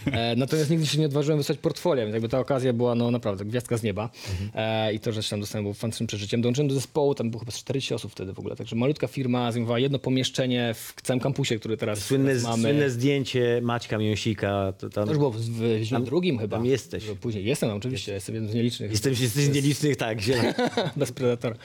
E, 0.06 0.36
natomiast 0.36 0.70
nigdy 0.70 0.86
się 0.86 0.98
nie 0.98 1.06
odważyłem 1.06 1.38
wysłać 1.38 1.58
portfolio, 1.58 2.02
więc 2.02 2.12
jakby 2.12 2.28
ta 2.28 2.38
okazja 2.38 2.72
była 2.72 2.94
no 2.94 3.10
naprawdę 3.10 3.44
gwiazdka 3.44 3.76
z 3.76 3.82
nieba. 3.82 4.10
E, 4.54 4.92
I 4.94 5.00
to, 5.00 5.12
że 5.12 5.22
się 5.22 5.30
tam 5.30 5.40
dostałem, 5.40 5.64
było 5.64 5.74
fantastycznym 5.74 6.06
przeżyciem. 6.06 6.40
Dołączyłem 6.40 6.68
do 6.68 6.74
zespołu, 6.74 7.14
tam 7.14 7.30
było 7.30 7.40
chyba 7.40 7.52
z 7.52 7.58
40 7.58 7.94
osób 7.94 8.12
wtedy 8.12 8.32
w 8.32 8.38
ogóle, 8.38 8.56
także 8.56 8.76
malutka 8.76 9.06
firma 9.06 9.52
zajmowała 9.52 9.78
jedno 9.78 9.98
pomieszczenie 9.98 10.74
w 10.74 11.02
całym 11.02 11.20
kampusie, 11.20 11.58
który 11.58 11.76
teraz, 11.76 11.98
Słynne, 11.98 12.28
teraz 12.28 12.42
mamy. 12.42 12.62
słynne 12.62 12.90
zdjęcie 12.90 13.60
Maćka 13.62 13.98
Mięsika. 13.98 14.72
To 14.78 14.90
tam... 14.90 15.04
To 15.04 15.10
już 15.10 15.18
było 15.18 15.30
w, 15.30 15.36
w 15.36 15.60
Wiedźminie 15.60 16.04
drugim 16.04 16.38
chyba. 16.38 16.56
tam 16.56 16.66
jesteś. 16.66 17.04
Później 17.20 17.44
jestem, 17.44 17.70
oczywiście, 17.70 18.05
jestem 18.12 18.34
jednym 18.34 18.52
z 18.52 18.54
nielicznych. 18.54 18.90
Jestem 18.90 19.12
jesteś 19.12 19.44
z 19.44 19.48
nielicznych, 19.48 19.96
tak, 19.96 20.20
zielony. 20.20 20.54
Bez 20.96 21.12
predatora. 21.12 21.56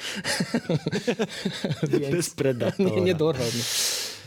Bez 2.12 2.30
predatora. 2.30 2.90
nie, 2.96 3.02
nie 3.02 3.16
dorwał 3.16 3.48
mnie. 3.48 3.64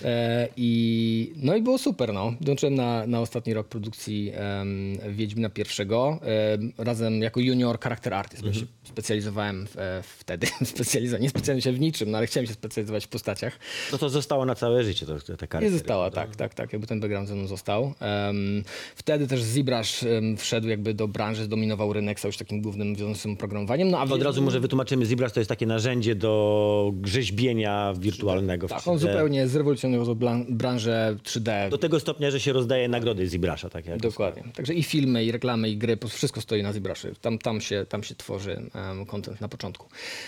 E, 0.04 0.48
i, 0.56 1.32
no 1.36 1.56
i 1.56 1.62
było 1.62 1.78
super, 1.78 2.12
no. 2.12 2.34
Dołączyłem 2.40 2.74
na, 2.74 3.06
na 3.06 3.20
ostatni 3.20 3.54
rok 3.54 3.68
produkcji 3.68 4.32
em, 4.34 4.98
Wiedźmina 5.08 5.48
pierwszego. 5.48 6.18
em, 6.22 6.72
razem 6.78 7.22
jako 7.22 7.40
junior 7.40 7.80
charakter 7.80 8.14
artist, 8.14 8.42
bo 8.42 8.48
Mhm. 8.48 8.66
się 8.66 8.72
specjalizowałem 8.84 9.66
w, 9.66 9.76
e, 9.78 10.02
wtedy. 10.18 10.46
Specjaliza, 10.64 11.18
nie 11.18 11.28
specjalizowałem 11.28 11.60
się 11.60 11.72
w 11.72 11.80
niczym, 11.80 12.10
no 12.10 12.18
ale 12.18 12.26
chciałem 12.26 12.46
się 12.46 12.52
specjalizować 12.52 13.04
w 13.04 13.08
postaciach. 13.08 13.58
No 13.92 13.98
to 13.98 14.08
zostało 14.08 14.44
na 14.44 14.54
całe 14.54 14.84
życie, 14.84 15.06
to, 15.06 15.20
te, 15.20 15.36
te 15.36 15.46
karty. 15.46 15.66
Nie 15.66 15.72
została, 15.72 16.10
tak, 16.10 16.36
tak, 16.36 16.54
tak. 16.54 16.72
Jakby 16.72 16.86
ten 16.88 17.00
background 17.00 17.28
ze 17.28 17.34
mną 17.34 17.46
został. 17.46 17.94
Em, 18.00 18.64
wtedy 18.96 19.26
też 19.26 19.42
Zibrasz 19.42 20.02
em, 20.02 20.36
wszedł 20.36 20.68
jakby 20.68 20.94
do 20.94 21.08
branży, 21.08 21.44
zdominował 21.44 21.92
rynek, 21.92 22.18
stał 22.18 22.32
się 22.32 22.38
takim 22.38 22.62
głównym 22.62 22.94
wiążącym 22.94 23.32
oprogramowaniem. 23.32 23.90
No, 23.90 23.98
a 23.98 24.02
Od 24.02 24.22
razu 24.22 24.42
może 24.42 24.60
wytłumaczymy, 24.60 25.06
ZBrush 25.06 25.32
to 25.32 25.40
jest 25.40 25.48
takie 25.48 25.66
narzędzie 25.66 26.14
do 26.14 26.92
rzeźbienia 27.04 27.94
wirtualnego. 27.98 28.68
w 28.68 28.70
Tak, 28.70 28.88
on 28.88 28.96
3D. 28.96 29.00
zupełnie 29.00 29.48
blan- 29.92 30.44
branżę 30.48 31.16
3D. 31.24 31.70
Do 31.70 31.78
tego 31.78 32.00
stopnia, 32.00 32.30
że 32.30 32.40
się 32.40 32.52
rozdaje 32.52 32.88
nagrody 32.88 33.28
ZBrusha, 33.28 33.68
tak 33.70 33.86
jak 33.86 34.00
Dokładnie. 34.00 34.42
Także 34.54 34.74
i 34.74 34.82
filmy, 34.82 35.24
i 35.24 35.32
reklamy, 35.32 35.70
i 35.70 35.76
gry, 35.76 35.98
wszystko 36.08 36.40
stoi 36.40 36.62
na 36.62 36.72
ZBrushie. 36.72 37.12
Tam, 37.20 37.38
tam, 37.38 37.60
się, 37.60 37.86
tam 37.88 38.02
się 38.02 38.14
tworzy 38.14 38.62
um, 38.74 39.06
content 39.06 39.40
na 39.40 39.48
początku. 39.48 39.86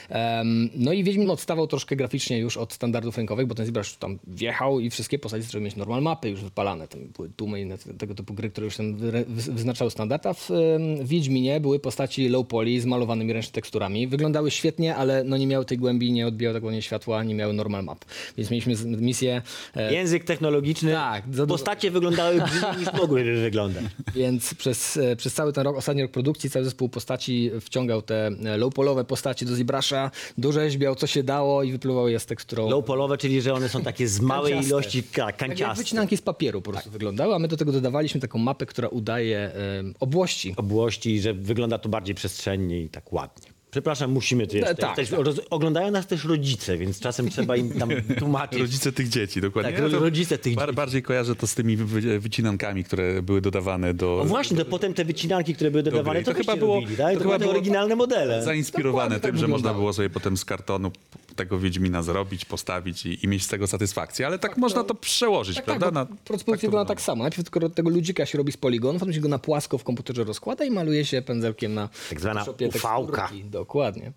Em, 0.08 0.68
no 0.74 0.92
i 0.92 1.04
Wiedźmin 1.04 1.30
odstawał 1.30 1.66
troszkę 1.66 1.96
graficznie 1.96 2.38
już 2.38 2.56
od 2.56 2.72
standardów 2.72 3.16
rynkowych, 3.16 3.46
bo 3.46 3.54
ten 3.54 3.66
ZBrush 3.66 3.96
tam 3.96 4.18
wjechał 4.26 4.80
i 4.80 4.90
wszystkie 4.90 5.18
postaci 5.18 5.42
zaczęły 5.44 5.64
mieć 5.64 5.76
normal 5.76 6.02
mapy 6.02 6.30
już 6.30 6.40
wypalane. 6.40 6.88
Tam 6.88 7.00
były 7.16 7.28
Dumy 7.38 7.60
i 7.62 7.66
tego 7.98 8.14
typu 8.14 8.34
gry, 8.34 8.50
które 8.50 8.64
już 8.64 8.76
tam 8.76 8.96
wyznaczały 9.28 9.90
standard, 9.90 10.26
a 10.26 10.34
w 10.34 10.50
em, 10.50 11.06
Wiedźminie 11.06 11.60
były 11.60 11.78
postaci 11.78 12.28
low 12.28 12.46
poly 12.46 12.80
z 12.80 12.86
malowanymi 12.86 13.32
ręcznie 13.32 13.52
teksturami. 13.52 14.06
Wyglądały 14.08 14.50
świetnie, 14.50 14.96
ale 14.96 15.24
no 15.24 15.36
nie 15.36 15.46
miały 15.46 15.64
tej 15.64 15.78
głębi, 15.78 16.12
nie 16.12 16.26
odbijały 16.26 16.54
tak 16.54 16.64
ładnie 16.64 16.82
światła, 16.82 17.24
nie 17.24 17.34
miały 17.34 17.52
normal 17.52 17.84
map. 17.84 18.04
Więc 18.36 18.50
mieliśmy 18.50 18.76
z- 18.76 18.84
misję 18.86 19.42
Język 19.90 20.24
technologiczny. 20.24 20.92
Tak. 20.92 21.24
Postacie 21.48 21.90
wyglądały 21.90 22.40
brzydciej 22.42 22.76
niż 22.78 22.92
mogłyby 22.92 23.40
wyglądać. 23.40 23.84
Więc 24.14 24.54
przez, 24.54 24.96
e, 24.96 25.16
przez 25.16 25.34
cały 25.34 25.52
ten 25.52 25.64
rok, 25.64 25.76
ostatni 25.76 26.02
rok 26.02 26.10
produkcji, 26.10 26.50
cały 26.50 26.64
zespół 26.64 26.88
postaci 26.88 27.50
wciągał 27.60 28.02
te 28.02 28.26
e, 28.26 28.58
low-polowe 28.58 29.04
postaci 29.04 29.46
do 29.46 29.54
ZBrusha, 29.56 30.10
dorzeźbiał 30.38 30.94
co 30.94 31.06
się 31.06 31.22
dało 31.22 31.62
i 31.62 31.72
wypluwał 31.72 32.08
je 32.08 32.20
z 32.20 32.26
teksturą. 32.26 32.70
Low-polowe, 32.70 33.16
czyli 33.18 33.42
że 33.42 33.54
one 33.54 33.68
są 33.68 33.82
takie 33.82 34.08
z 34.08 34.20
małej 34.20 34.52
Kanciaste. 34.52 34.68
ilości 34.74 35.02
ka- 35.02 35.08
tak 35.26 35.26
jak 35.26 35.36
kanciaste. 35.36 35.74
wycinanki 35.84 36.16
z 36.16 36.22
papieru 36.22 36.62
po 36.62 36.70
prostu 36.72 36.90
wyglądały, 36.90 37.34
a 37.34 37.38
my 37.38 37.48
do 37.48 37.56
tego 37.56 37.72
dodawaliśmy 37.72 38.20
taką 38.20 38.38
mapę, 38.38 38.66
która 38.66 38.88
udaje 38.88 39.38
e, 39.38 39.52
obłości. 40.00 40.54
Obłości, 40.56 41.20
że 41.20 41.34
wygląda 41.34 41.78
to 41.78 41.88
bardziej 41.88 42.14
przestrzennie 42.14 42.82
i 42.82 42.88
tak 42.88 43.12
ładnie. 43.12 43.55
Przepraszam, 43.76 44.10
musimy 44.12 44.46
tu 44.46 44.56
jeszcze. 44.56 44.74
tak, 44.74 44.98
Jesteś- 44.98 45.18
roz- 45.18 45.40
Oglądają 45.50 45.90
nas 45.90 46.06
też 46.06 46.24
rodzice, 46.24 46.78
więc 46.78 47.00
czasem 47.00 47.30
trzeba 47.30 47.56
im 47.56 47.70
tam 47.78 47.88
tłumaczyć. 48.18 48.60
Rodzice 48.60 48.92
tych 48.92 49.08
dzieci, 49.08 49.40
dokładnie. 49.40 49.72
Tak, 49.72 49.82
Ja 49.84 49.90
to 49.90 49.98
rodzice 49.98 50.38
tych 50.38 50.54
bar- 50.54 50.66
dzieci. 50.68 50.76
Bardziej 50.76 51.02
kojarzę 51.02 51.34
to 51.34 51.46
z 51.46 51.54
tymi 51.54 51.76
wy- 51.76 52.20
wycinankami, 52.20 52.84
które 52.84 53.22
były 53.22 53.40
dodawane 53.40 53.94
do... 53.94 54.16
No 54.18 54.24
właśnie, 54.28 54.56
to 54.56 54.64
potem 54.64 54.94
te 54.94 55.04
wycinanki, 55.04 55.54
które 55.54 55.70
były 55.70 55.82
dodawane, 55.82 56.20
I 56.20 56.24
to, 56.24 56.32
to 56.32 56.38
chyba 56.38 56.56
było- 56.56 56.74
robili, 56.74 56.96
tak? 56.96 57.12
to 57.12 57.18
To, 57.18 57.24
chyba 57.24 57.38
były 57.38 57.50
oryginalne 57.50 57.96
modele. 57.96 58.42
Zainspirowane 58.42 58.92
Dokładnie 58.92 59.20
tym, 59.20 59.30
tak 59.30 59.40
że 59.40 59.48
można 59.48 59.74
było 59.74 59.92
sobie 59.92 60.10
potem 60.10 60.36
z 60.36 60.44
kartonu 60.44 60.90
tego 61.36 61.58
Wiedźmina 61.58 62.02
zrobić, 62.02 62.44
postawić 62.44 63.06
i, 63.06 63.24
i 63.24 63.28
mieć 63.28 63.44
z 63.44 63.48
tego 63.48 63.66
satysfakcję. 63.66 64.26
Ale 64.26 64.38
tak, 64.38 64.56
można 64.56 64.84
to 64.84 64.94
przełożyć, 64.94 65.56
Tak, 65.56 65.64
prawda? 65.64 65.86
tak, 65.86 65.94
Na- 65.94 66.06
proces 66.24 66.46
tak 66.46 66.60
wygląda 66.60 66.88
tak 66.88 67.00
samo. 67.00 67.22
Najpierw 67.24 67.50
tylko 67.50 67.68
tego 67.68 67.90
ludzika 67.90 68.26
się 68.26 68.38
robi 68.38 68.52
z 68.52 68.56
poligonów, 68.56 69.00
potem 69.00 69.14
się 69.14 69.20
go 69.20 69.28
na 69.28 69.38
płasko 69.38 69.78
w 69.78 69.84
komputerze 69.84 70.24
rozkłada 70.24 70.64
i 70.64 70.70
maluje 70.70 71.04
się 71.04 71.22
pędzelkiem 71.22 71.74
na 71.74 71.88
Tak 72.10 72.20
zwana 72.20 72.44
teksturki. 72.44 73.44
Dokładnie. 73.44 74.12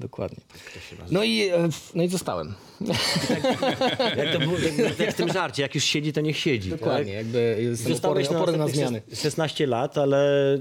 Dokładnie. 0.00 0.38
No 1.10 1.24
i, 1.24 1.40
e, 1.48 1.68
no 1.94 2.02
i 2.02 2.08
zostałem. 2.08 2.54
Jak 4.16 4.32
to 4.32 4.38
było 4.38 4.58
jak, 4.58 4.98
jak 4.98 5.10
w 5.10 5.14
tym 5.16 5.32
żarcie, 5.32 5.62
jak 5.62 5.74
już 5.74 5.84
siedzi, 5.84 6.12
to 6.12 6.20
niech 6.20 6.36
siedzi. 6.38 6.70
Dokładnie, 6.70 7.12
Tak? 7.12 7.14
jakby 7.24 7.70
Zostałeś 7.76 8.30
na, 8.30 8.36
oporny 8.36 8.58
na 8.58 8.64
następnych 8.64 8.88
zmiany. 8.88 9.02
szes- 9.16 9.22
16 9.22 9.66
lat, 9.66 9.98
ale 9.98 10.54
y, 10.54 10.60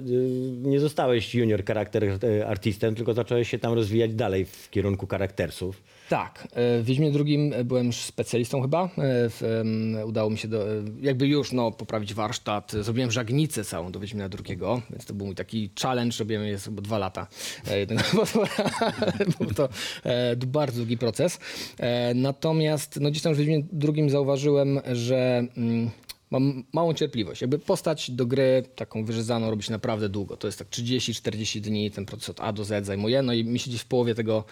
nie 0.61 0.79
zostałeś 0.79 1.35
junior 1.35 1.65
charakter 1.65 2.03
y, 2.03 2.47
artystem, 2.47 2.95
tylko 2.95 3.13
zacząłeś 3.13 3.49
się 3.49 3.59
tam 3.59 3.73
rozwijać 3.73 4.13
dalej 4.13 4.45
w 4.45 4.69
kierunku 4.69 5.07
charaktersów. 5.07 5.83
Tak, 6.09 6.47
e, 6.51 6.79
w 6.81 6.85
Wiedźmie 6.85 7.11
drugim 7.11 7.53
byłem 7.65 7.87
już 7.87 7.95
specjalistą 7.95 8.61
chyba. 8.61 8.89
W, 8.97 9.59
em, 9.61 9.97
Udało 10.07 10.29
mi 10.29 10.37
się 10.37 10.47
do, 10.47 10.65
jakby 11.01 11.27
już 11.27 11.51
no, 11.51 11.71
poprawić 11.71 12.13
warsztat. 12.13 12.71
Zrobiłem 12.81 13.11
żagnicę 13.11 13.63
całą 13.63 13.91
do 13.91 13.99
Wiedźmina 13.99 14.29
drugiego, 14.29 14.81
więc 14.89 15.05
to 15.05 15.13
był 15.13 15.25
mój 15.25 15.35
taki 15.35 15.69
challenge. 15.81 16.15
Robiłem 16.19 16.43
je 16.45 16.57
chyba 16.57 16.81
dwa 16.81 16.97
lata. 16.97 17.27
E, 17.67 17.79
jednego. 17.79 18.03
Był 19.39 19.53
to 19.53 19.69
e, 20.03 20.35
bardzo 20.35 20.77
długi 20.77 20.97
proces. 20.97 21.39
E, 21.79 22.06
Natomiast 22.15 22.99
no, 23.01 23.11
gdzieś 23.11 23.23
tam 23.23 23.33
w 23.33 23.37
Wiedźmie 23.37 23.63
drugim 23.71 24.09
zauważyłem, 24.09 24.79
że 24.93 25.47
mm, 25.57 25.89
mam 26.31 26.63
małą 26.73 26.93
cierpliwość. 26.93 27.41
Jakby 27.41 27.59
postać 27.59 28.11
do 28.11 28.25
gry 28.25 28.63
taką 28.75 29.05
wyrzezaną 29.05 29.49
robi 29.49 29.63
się 29.63 29.71
naprawdę 29.71 30.09
długo. 30.09 30.37
To 30.37 30.47
jest 30.47 30.59
tak 30.59 30.69
30-40 30.69 31.59
dni, 31.59 31.91
ten 31.91 32.05
proces 32.05 32.29
od 32.29 32.41
A 32.41 32.53
do 32.53 32.65
Z 32.65 32.85
zajmuje. 32.85 33.21
No 33.21 33.33
i 33.33 33.43
mi 33.43 33.59
się 33.59 33.69
gdzieś 33.69 33.81
w 33.81 33.85
połowie 33.85 34.15
tego, 34.15 34.43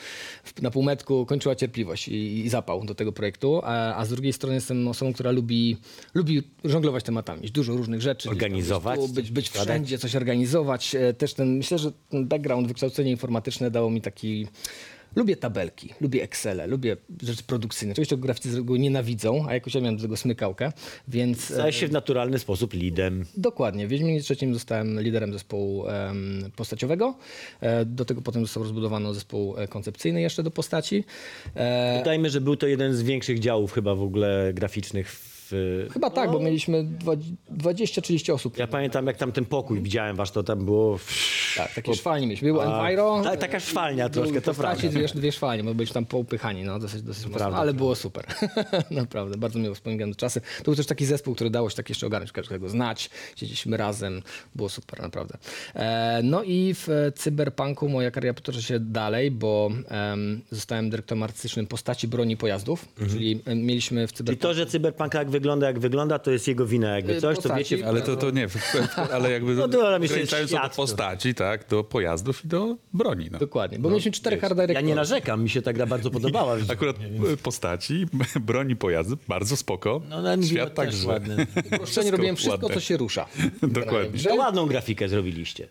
na 0.62 0.72
półmetku 0.72 1.26
kończyła 1.26 1.56
cierpliwość 1.56 2.08
i, 2.08 2.46
i 2.46 2.50
zapał 2.50 2.86
do 2.86 2.96
tego 2.96 3.12
projektu. 3.12 3.62
A, 3.64 3.96
a 3.96 4.06
z 4.06 4.10
drugiej 4.10 4.34
strony 4.34 4.56
jestem 4.56 4.88
osobą, 4.88 5.14
która 5.14 5.32
lubi, 5.32 5.78
lubi 6.14 6.44
żonglować 6.64 7.04
tematami, 7.04 7.52
dużo 7.52 7.74
różnych 7.74 8.02
rzeczy. 8.02 8.30
Organizować 8.30 9.00
Być, 9.00 9.08
tu, 9.08 9.14
być, 9.14 9.32
być 9.32 9.50
wszędzie, 9.50 9.98
coś 9.98 10.16
organizować. 10.16 10.96
E, 10.96 11.14
Też 11.14 11.34
ten, 11.34 11.58
myślę, 11.58 11.78
że 11.78 11.92
ten 12.10 12.28
background, 12.28 12.68
wykształcenie 12.68 13.12
informatyczne 13.12 13.72
dało 13.72 13.90
mi 13.90 14.02
taki... 14.02 14.48
Lubię 15.16 15.36
tabelki, 15.36 15.94
lubię 16.02 16.24
Excele, 16.24 16.68
lubię 16.68 16.98
rzeczy 17.24 17.44
produkcyjne. 17.44 17.92
Oczywiście 17.92 18.18
graficy 18.18 18.52
z 18.52 18.56
reguły 18.56 18.80
nienawidzą, 18.80 19.46
a 19.48 19.54
jakoś 19.54 19.76
ja 19.76 19.82
miałem 19.82 19.96
do 19.98 20.02
tego 20.02 20.18
smykałkę, 20.18 20.72
więc... 21.08 21.52
e, 21.52 21.54
Stałeś 21.54 21.80
się 21.80 21.88
w 21.88 21.92
naturalny 21.92 22.40
sposób 22.40 22.74
lidem. 22.74 23.26
Dokładnie. 23.38 23.88
W 23.88 23.90
Wiedźminie 23.90 24.22
trzecim 24.22 24.54
zostałem 24.54 25.02
liderem 25.02 25.34
zespołu 25.34 25.88
em, 25.88 26.52
postaciowego. 26.56 27.16
E, 27.62 27.86
do 27.86 28.06
tego 28.06 28.22
potem 28.22 28.42
został 28.46 28.64
rozbudowano 28.64 29.14
zespół 29.14 29.58
e, 29.58 29.68
koncepcyjny 29.68 30.22
jeszcze 30.22 30.44
do 30.44 30.52
postaci. 30.52 31.04
E, 31.56 31.98
Dodajmy, 31.98 32.30
że 32.30 32.42
był 32.42 32.56
to 32.56 32.68
jeden 32.68 32.94
z 32.94 33.04
większych 33.04 33.40
działów 33.40 33.74
chyba 33.74 33.96
w 33.96 34.02
ogóle 34.02 34.52
graficznych 34.54 35.35
w... 35.52 35.88
chyba 35.94 36.10
tak, 36.10 36.32
bo 36.32 36.40
mieliśmy 36.40 36.84
dwa- 36.84 37.16
20-30 37.58 38.34
osób. 38.34 38.58
Ja 38.58 38.68
pamiętam, 38.68 39.08
jak 39.08 39.18
tam 39.18 39.32
ten 39.32 39.46
pokój 39.46 39.82
widziałem 39.82 40.16
wasz, 40.16 40.32
to 40.32 40.44
tam 40.44 40.66
było... 40.66 41.00
Tak, 41.58 41.74
takie 41.74 41.94
szwalnie 41.96 42.28
mieliśmy. 42.28 42.46
Był 42.48 42.62
A, 42.62 42.82
Enviro. 42.84 43.22
ta- 43.24 43.38
taka 43.38 43.60
szwalnia 43.60 44.10
troszkę, 44.10 44.42
to 44.42 44.54
prawda. 44.54 44.90
Dwie, 44.90 45.08
dwie 45.08 45.32
szwalnie, 45.32 45.64
bo 45.64 45.74
byliśmy 45.74 45.94
tam 45.94 46.06
poupychani, 46.06 46.64
no 46.64 46.80
dosyć, 46.80 47.02
dosyć 47.02 47.24
mocno, 47.24 47.38
prawda, 47.38 47.58
ale 47.58 47.74
było 47.74 47.96
super. 47.96 48.26
Naprawdę, 48.92 49.38
bardzo 49.38 49.60
miło 49.60 49.76
wspominam 49.76 50.10
te 50.10 50.16
czasy. 50.16 50.42
To 50.58 50.64
był 50.64 50.76
też 50.76 50.86
taki 50.86 51.06
zespół, 51.06 51.36
który 51.36 51.50
dało 51.50 51.70
się 51.70 51.76
tak 51.76 51.90
jeszcze 51.90 52.08
ogarnąć, 52.08 52.32
każdego 52.32 52.70
znać, 52.70 53.10
siedzieliśmy 53.36 53.78
razem, 53.78 54.22
było 54.56 54.70
super, 54.70 55.02
naprawdę. 55.02 55.38
E, 55.76 56.20
no 56.24 56.44
i 56.44 56.74
w 56.74 56.90
e, 56.90 57.12
Cyberpunku 57.12 57.90
moja 57.90 58.12
kariera 58.12 58.34
potoczy 58.34 58.62
się 58.62 58.80
dalej, 58.80 59.32
bo 59.32 59.70
em, 59.90 60.42
zostałem 60.52 60.90
dyrektorem 60.90 61.24
artystycznym 61.24 61.68
postaci 61.68 62.08
broni 62.08 62.38
pojazdów, 62.38 62.86
czyli 63.10 63.42
em, 63.46 63.58
mieliśmy 63.66 64.08
w 64.08 64.12
Mhm. 64.12 64.14
I 64.14 64.18
Cyberpunku... 64.18 64.42
to, 64.42 64.54
że 64.54 64.66
cyberpunk 64.66 65.14
jak 65.14 65.30
wygląda, 65.36 65.68
jak 65.68 65.80
wygląda, 65.80 66.20
to 66.20 66.32
jest 66.32 66.48
jego 66.48 66.66
wina 66.66 66.96
jakby 66.96 67.16
Y, 67.16 67.22
coś, 67.22 67.36
to 67.36 67.42
postaci, 67.42 67.76
wiecie... 67.76 67.88
Ale 67.88 68.02
to, 68.02 68.16
to 68.16 68.32
nie, 68.32 68.48
ale 69.14 69.32
jakby 69.32 69.56
No 69.66 69.68
to 69.68 69.88
ale 69.88 70.00
myślę, 70.00 70.28
to 70.28 70.36
do 70.48 70.70
to- 70.70 70.76
postaci, 70.76 71.34
tak, 71.34 71.68
do 71.70 71.84
pojazdów 71.84 72.46
i 72.46 72.48
do 72.48 72.76
broni. 72.94 73.30
No. 73.32 73.40
Dokładnie, 73.40 73.80
bo 73.80 73.90
mieliśmy 73.90 74.12
czterech 74.12 74.42
hard 74.42 74.58
Ja 74.70 74.82
nie 74.82 74.96
narzekam, 74.96 75.44
mi 75.44 75.50
się 75.50 75.62
ta 75.62 75.74
gra 75.74 75.86
bardzo 75.86 76.12
podobała. 76.12 76.56
Akurat 76.74 76.96
e, 77.34 77.38
postaci, 77.38 78.06
broni 78.48 78.76
pojazdów, 78.76 79.20
bardzo 79.28 79.58
spoko. 79.58 80.02
No, 80.10 80.16
ale 80.16 80.44
Świat 80.44 80.74
też 80.74 80.76
także. 80.76 81.08
ładny. 81.08 81.48
Uproszczenie 81.74 82.12
robiłem 82.12 82.36
wszystko, 82.36 82.66
ładne. 82.66 82.76
co 82.76 82.80
się 82.82 82.98
rusza. 82.98 83.26
Dokładnie. 83.62 84.20
To 84.20 84.36
ładną 84.36 84.66
grafikę 84.66 85.10
zrobiliście. 85.10 85.68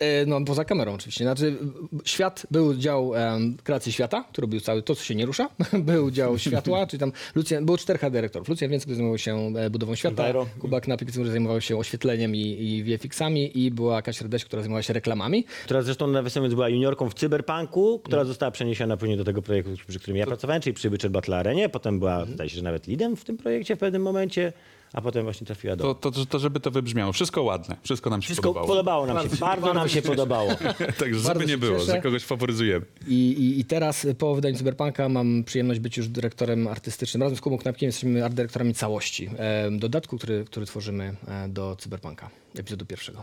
E, 0.00 0.26
No, 0.26 0.40
poza 0.40 0.64
kamerą 0.64 0.94
oczywiście. 0.94 1.24
Znaczy, 1.24 1.56
świat, 2.04 2.46
był 2.50 2.74
dział 2.74 3.14
em, 3.14 3.56
kreacji 3.64 3.92
świata, 3.92 4.24
który 4.28 4.44
robił 4.46 4.60
cały 4.60 4.82
to, 4.82 4.94
co 4.94 5.04
się 5.04 5.14
nie 5.14 5.26
rusza. 5.26 5.48
był 5.72 6.10
dział 6.10 6.38
światła, 6.38 6.86
czyli 6.86 7.00
tam 7.00 7.12
Lucjan, 7.34 7.64
było 7.66 7.78
czterech 7.78 8.10
dyrektorów. 8.10 8.48
Lucjan 8.48 8.70
Więcej, 8.70 8.84
który 8.84 8.96
zajmował 8.96 9.18
się 9.18 9.52
e, 9.56 9.70
budową 9.70 9.94
świata, 9.94 10.22
Enviro. 10.22 10.46
Kuba 10.58 10.80
Knapik, 10.80 11.10
który 11.10 11.30
zajmował 11.30 11.60
się 11.60 11.76
oświetleniem 11.76 12.34
i, 12.34 12.40
i 12.40 12.84
VFX-ami 12.84 13.64
i 13.64 13.70
była 13.70 14.02
Kasia 14.02 14.22
Redeś, 14.22 14.44
która 14.44 14.62
zajmowała 14.62 14.82
się 14.82 14.92
reklamami. 14.92 15.44
Która 15.64 15.82
zresztą 15.82 16.06
nawiasem 16.06 16.42
mówiąc 16.42 16.54
była 16.54 16.68
juniorką 16.68 17.10
w 17.10 17.14
Cyberpunku, 17.14 18.00
która 18.04 18.24
została 18.24 18.50
przeniesiona 18.50 18.96
później 18.96 19.18
do 19.18 19.24
tego 19.24 19.42
projektu, 19.42 19.70
przy 19.88 19.98
którym 19.98 20.16
ja 20.16 20.26
pracowałem, 20.26 20.62
czyli 20.62 20.74
przy 20.74 20.90
Witcher 20.90 21.10
Battle 21.10 21.36
Arenie. 21.36 21.68
Potem 21.68 21.98
była, 21.98 22.24
wydaje 22.24 22.50
się, 22.50 22.56
że 22.56 22.62
nawet 22.62 22.86
lidem 22.86 23.16
w 23.16 23.24
tym 23.24 23.36
projekcie 23.36 23.76
w 23.76 23.78
pewnym 23.78 24.02
momencie, 24.02 24.52
a 24.96 25.00
potem 25.00 25.24
właśnie 25.24 25.46
trafiła 25.46 25.76
do... 25.76 25.94
To, 25.94 26.10
to, 26.10 26.26
to, 26.26 26.38
żeby 26.38 26.60
to 26.60 26.70
wybrzmiało. 26.70 27.12
Wszystko 27.12 27.42
ładne. 27.42 27.76
Wszystko 27.82 28.10
nam 28.10 28.22
się 28.22 28.26
Wszystko 28.26 28.48
podobało. 28.48 28.66
podobało 28.66 29.06
nam 29.06 29.16
się, 29.16 29.22
Bardzo 29.22 29.40
bardzo, 29.46 29.74
nam 29.74 29.88
się 29.88 29.94
się 29.94 30.02
podobało. 30.02 30.50
Także 31.00 31.20
żeby 31.20 31.46
nie 31.46 31.58
było, 31.58 31.78
cieszę. 31.78 31.92
że 31.92 32.00
kogoś 32.02 32.22
faworyzujemy. 32.24 32.86
I, 33.08 33.14
i, 33.14 33.60
I 33.60 33.64
teraz 33.64 34.06
po 34.18 34.34
wydaniu 34.34 34.56
Cyberpunka 34.56 35.08
mam 35.08 35.44
przyjemność 35.44 35.80
być 35.80 35.96
już 35.96 36.08
dyrektorem 36.08 36.68
artystycznym. 36.68 37.22
Razem 37.22 37.36
z 37.36 37.40
Kubą 37.40 37.58
Knapkiem 37.58 37.86
jesteśmy 37.86 38.24
art 38.24 38.34
dyrektorami 38.34 38.74
całości 38.74 39.30
e, 39.38 39.70
dodatku, 39.70 40.18
który, 40.18 40.44
który 40.44 40.66
tworzymy 40.66 41.16
e, 41.28 41.48
do 41.48 41.76
Cyberpunka, 41.76 42.30
epizodu 42.58 42.86
pierwszego. 42.86 43.22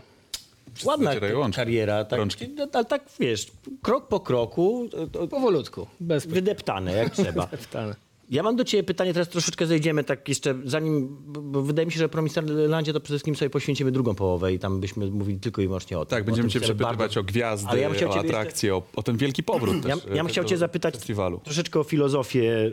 Ładna 0.84 1.10
zacierają 1.10 1.38
łączki. 1.38 1.56
kariera, 1.56 2.04
tak, 2.04 2.18
Rączki. 2.18 2.48
no, 2.48 2.66
ale 2.72 2.84
tak 2.84 3.04
wiesz, 3.20 3.46
krok 3.82 4.08
po 4.08 4.20
kroku, 4.20 4.88
to- 5.12 5.28
Powolutku, 5.28 5.86
bez 6.00 6.26
wydeptane 6.26 6.92
jak 6.92 7.12
trzeba. 7.14 7.46
pytania. 7.66 7.94
Ja 8.30 8.42
mam 8.42 8.56
do 8.56 8.64
ciebie 8.64 8.82
pytanie, 8.82 9.12
teraz 9.12 9.28
troszeczkę 9.28 9.66
zejdziemy 9.66 10.04
tak 10.04 10.28
jeszcze, 10.28 10.54
zanim, 10.64 11.16
bo- 11.26 11.62
wydaje 11.62 11.86
mi 11.86 11.92
się, 11.92 11.98
że 11.98 12.08
Promisterlandzie 12.08 12.92
to 12.92 13.00
przede 13.00 13.14
wszystkim 13.14 13.36
sobie 13.36 13.50
poświęcimy 13.50 13.92
drugą 13.92 14.14
połowę 14.14 14.52
i 14.52 14.58
tam 14.58 14.80
byśmy 14.80 15.10
mówili 15.10 15.40
tylko 15.40 15.62
i 15.62 15.66
wyłącznie 15.66 15.98
o 15.98 16.04
tym. 16.04 16.10
Tak, 16.10 16.24
będziemy 16.24 16.48
cię 16.48 16.60
przepytywać 16.60 16.96
bardzo- 16.96 17.20
o 17.20 17.24
gwiazdy, 17.24 17.78
ja 17.78 17.88
o 17.88 17.94
ciebie 17.94 18.06
jeszcze- 18.06 18.20
atrakcje, 18.20 18.74
o, 18.74 18.82
o 18.96 19.02
ten 19.02 19.16
wielki 19.16 19.42
powrót 19.42 19.84
Ja, 19.88 19.96
też. 19.96 20.04
ja 20.06 20.14
bym 20.16 20.26
e, 20.26 20.28
chciał 20.28 20.44
cię 20.44 20.56
zapytać 20.56 20.94
festiwalu. 20.94 21.40
troszeczkę 21.44 21.80
o 21.80 21.84
filozofię 21.84 22.72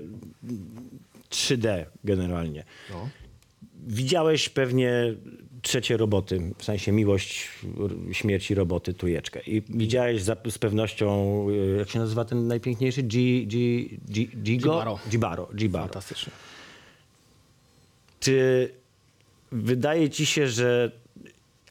3D 1.29 1.86
generalnie. 2.03 2.63
No. 2.89 3.10
Widziałeś 3.88 4.50
pewnie 4.50 5.15
trzecie 5.62 5.98
roboty, 5.98 6.53
w 6.58 6.63
sensie 6.63 6.91
miłość 6.91 7.50
śmierci 8.12 8.56
roboty, 8.56 8.94
tujeczkę. 8.94 9.41
I 9.48 9.62
widziałeś 9.70 10.22
za, 10.22 10.36
z 10.50 10.58
pewnością, 10.58 11.46
y, 11.50 11.77
jak 11.77 11.89
się 11.89 12.00
nazywa 12.00 12.25
ten 12.25 12.48
najpiękniejszy? 12.48 13.03
G, 13.03 13.46
G, 13.46 13.60
G, 14.08 14.25
Gigo? 14.25 14.72
Gibaro. 14.72 15.00
Gibaro. 15.10 15.50
Gibaro. 15.56 15.86
Fantastycznie. 15.86 16.34
Czy 18.20 18.70
wydaje 19.51 20.10
ci 20.10 20.25
się, 20.25 20.48
że 20.48 20.91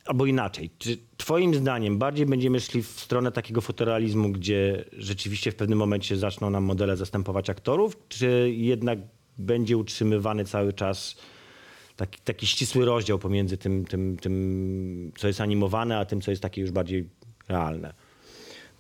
albo 0.04 0.26
inaczej, 0.26 0.70
czy 0.78 0.98
twoim 1.16 1.54
zdaniem 1.54 1.98
bardziej 1.98 2.26
będziemy 2.26 2.60
szli 2.60 2.82
w 2.82 3.00
stronę 3.00 3.32
takiego 3.32 3.60
fotorealizmu, 3.60 4.28
gdzie 4.28 4.84
rzeczywiście 4.92 5.52
w 5.52 5.56
pewnym 5.56 5.78
momencie 5.78 6.16
zaczną 6.16 6.50
nam 6.50 6.64
modele 6.64 6.96
zastępować 6.96 7.50
aktorów, 7.50 7.96
czy 8.08 8.52
jednak 8.56 8.98
będzie 9.38 9.76
utrzymywany 9.76 10.44
cały 10.44 10.72
czas 10.72 11.16
taki, 12.00 12.20
taki 12.24 12.46
ścisły 12.46 12.84
rozdział 12.84 13.18
pomiędzy 13.18 13.56
tym, 13.56 13.84
tym, 13.84 14.16
tym, 14.16 15.12
co 15.18 15.26
jest 15.26 15.40
animowane, 15.40 15.98
a 15.98 16.04
tym, 16.04 16.20
co 16.20 16.30
jest 16.30 16.42
takie 16.42 16.60
już 16.60 16.70
bardziej 16.70 17.08
realne? 17.48 17.92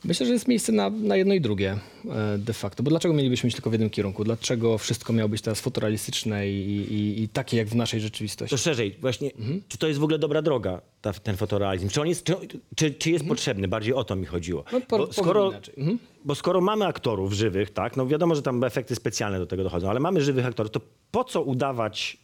Myślę, 0.04 0.26
że 0.26 0.32
jest 0.32 0.48
miejsce 0.48 0.72
na, 0.72 0.90
na 0.90 1.16
jedno 1.16 1.34
i 1.34 1.40
drugie 1.40 1.78
e, 2.10 2.38
de 2.38 2.52
facto. 2.52 2.82
Bo 2.82 2.90
dlaczego 2.90 3.14
mielibyśmy 3.14 3.46
iść 3.48 3.56
tylko 3.56 3.70
w 3.70 3.72
jednym 3.72 3.90
kierunku? 3.90 4.24
Dlaczego 4.24 4.78
wszystko 4.78 5.12
miało 5.12 5.28
być 5.28 5.42
teraz 5.42 5.60
fotorealistyczne 5.60 6.50
i, 6.50 6.76
i, 6.92 7.22
i 7.22 7.28
takie 7.28 7.56
jak 7.56 7.68
w 7.68 7.74
naszej 7.74 8.00
rzeczywistości? 8.00 8.50
To 8.50 8.58
szerzej, 8.58 8.96
właśnie, 9.00 9.30
czy 9.68 9.78
to 9.78 9.88
jest 9.88 10.00
w 10.00 10.04
ogóle 10.04 10.18
dobra 10.18 10.42
droga, 10.42 10.80
ta, 11.00 11.12
ten 11.12 11.36
fotorealizm? 11.36 11.88
Czy 11.88 12.00
on 12.00 12.08
jest, 12.08 12.24
czy, 12.24 12.34
czy, 12.76 12.94
czy 12.94 13.10
jest 13.10 13.24
potrzebny? 13.28 13.68
Bardziej 13.68 13.94
o 13.94 14.04
to 14.04 14.16
mi 14.16 14.26
chodziło. 14.26 14.64
No, 14.72 14.80
po- 14.80 14.98
Bo 14.98 15.12
skoro. 15.12 15.52
Mhm. 15.78 15.98
bo 16.24 16.34
skoro 16.34 16.60
mamy 16.60 16.86
aktorów 16.86 17.32
żywych, 17.32 17.70
tak, 17.70 17.96
no 17.96 18.06
wiadomo, 18.06 18.34
że 18.34 18.42
tam 18.42 18.64
efekty 18.64 18.94
specjalne 18.94 19.38
do 19.38 19.46
tego 19.46 19.64
dochodzą, 19.64 19.90
ale 19.90 20.00
mamy 20.00 20.20
żywych 20.20 20.46
aktorów, 20.46 20.72
to 20.72 20.80
po 21.10 21.24
co 21.24 21.42
udawać 21.42 22.18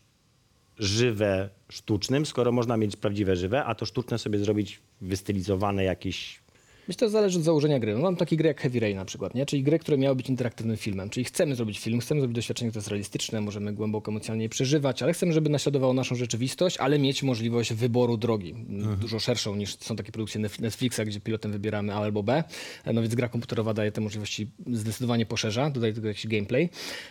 żywe 0.79 1.51
sztucznym, 1.69 2.27
skoro 2.27 2.53
można 2.53 2.77
mieć 2.77 2.97
prawdziwe 2.97 3.37
żywe, 3.37 3.65
a 3.65 3.75
to 3.75 3.87
sztuczne 3.87 4.19
sobie 4.19 4.39
zrobić 4.39 4.81
wystylizowane 5.01 5.85
jakieś 5.85 6.46
Myślę, 6.89 7.07
że 7.07 7.07
to 7.07 7.09
zależy 7.09 7.39
od 7.39 7.45
założenia 7.45 7.79
gry. 7.79 7.95
No, 7.95 8.01
mam 8.01 8.17
takie 8.17 8.37
gry 8.37 8.49
jak 8.49 8.61
Heavy 8.61 8.81
Rain 8.81 8.97
na 8.97 9.05
przykład, 9.05 9.35
nie? 9.35 9.47
czyli 9.47 9.63
gry, 9.63 9.79
które 9.79 9.99
miały 9.99 10.17
być 10.17 10.29
interaktywnym 10.29 10.77
filmem. 10.77 11.11
Czyli 11.11 11.25
chcemy 11.25 11.55
zrobić 11.55 11.79
film, 11.79 12.01
chcemy 12.01 12.21
zrobić 12.21 12.35
doświadczenie, 12.35 12.71
które 12.71 12.81
jest 12.81 12.89
realistyczne, 12.89 13.41
możemy 13.41 13.73
głęboko 13.73 14.11
emocjonalnie 14.11 14.49
przeżywać, 14.49 15.03
ale 15.03 15.13
chcemy, 15.13 15.33
żeby 15.33 15.51
naśladowało 15.51 15.93
naszą 15.93 16.15
rzeczywistość, 16.15 16.77
ale 16.79 16.99
mieć 16.99 17.23
możliwość 17.23 17.73
wyboru 17.73 18.17
drogi. 18.17 18.55
Dużo 19.01 19.19
szerszą 19.19 19.57
niż 19.57 19.77
są 19.79 19.97
takie 19.97 20.13
produkcje 20.13 20.41
Netflixa, 20.61 21.01
gdzie 21.07 21.21
pilotem 21.21 21.53
wybieramy 21.53 21.95
A 21.95 21.97
albo 21.97 22.23
B. 22.23 22.45
No 22.87 23.03
więc 23.03 23.15
gra 23.15 23.29
komputerowa 23.29 23.75
daje 23.75 23.93
te 23.93 24.01
możliwości 24.01 24.51
zdecydowanie 24.73 25.27
poszerza, 25.27 25.71
dodaje 25.71 25.93
do 25.93 25.97
tego 25.97 26.09
jakiś 26.09 26.27
gameplay. 26.27 26.69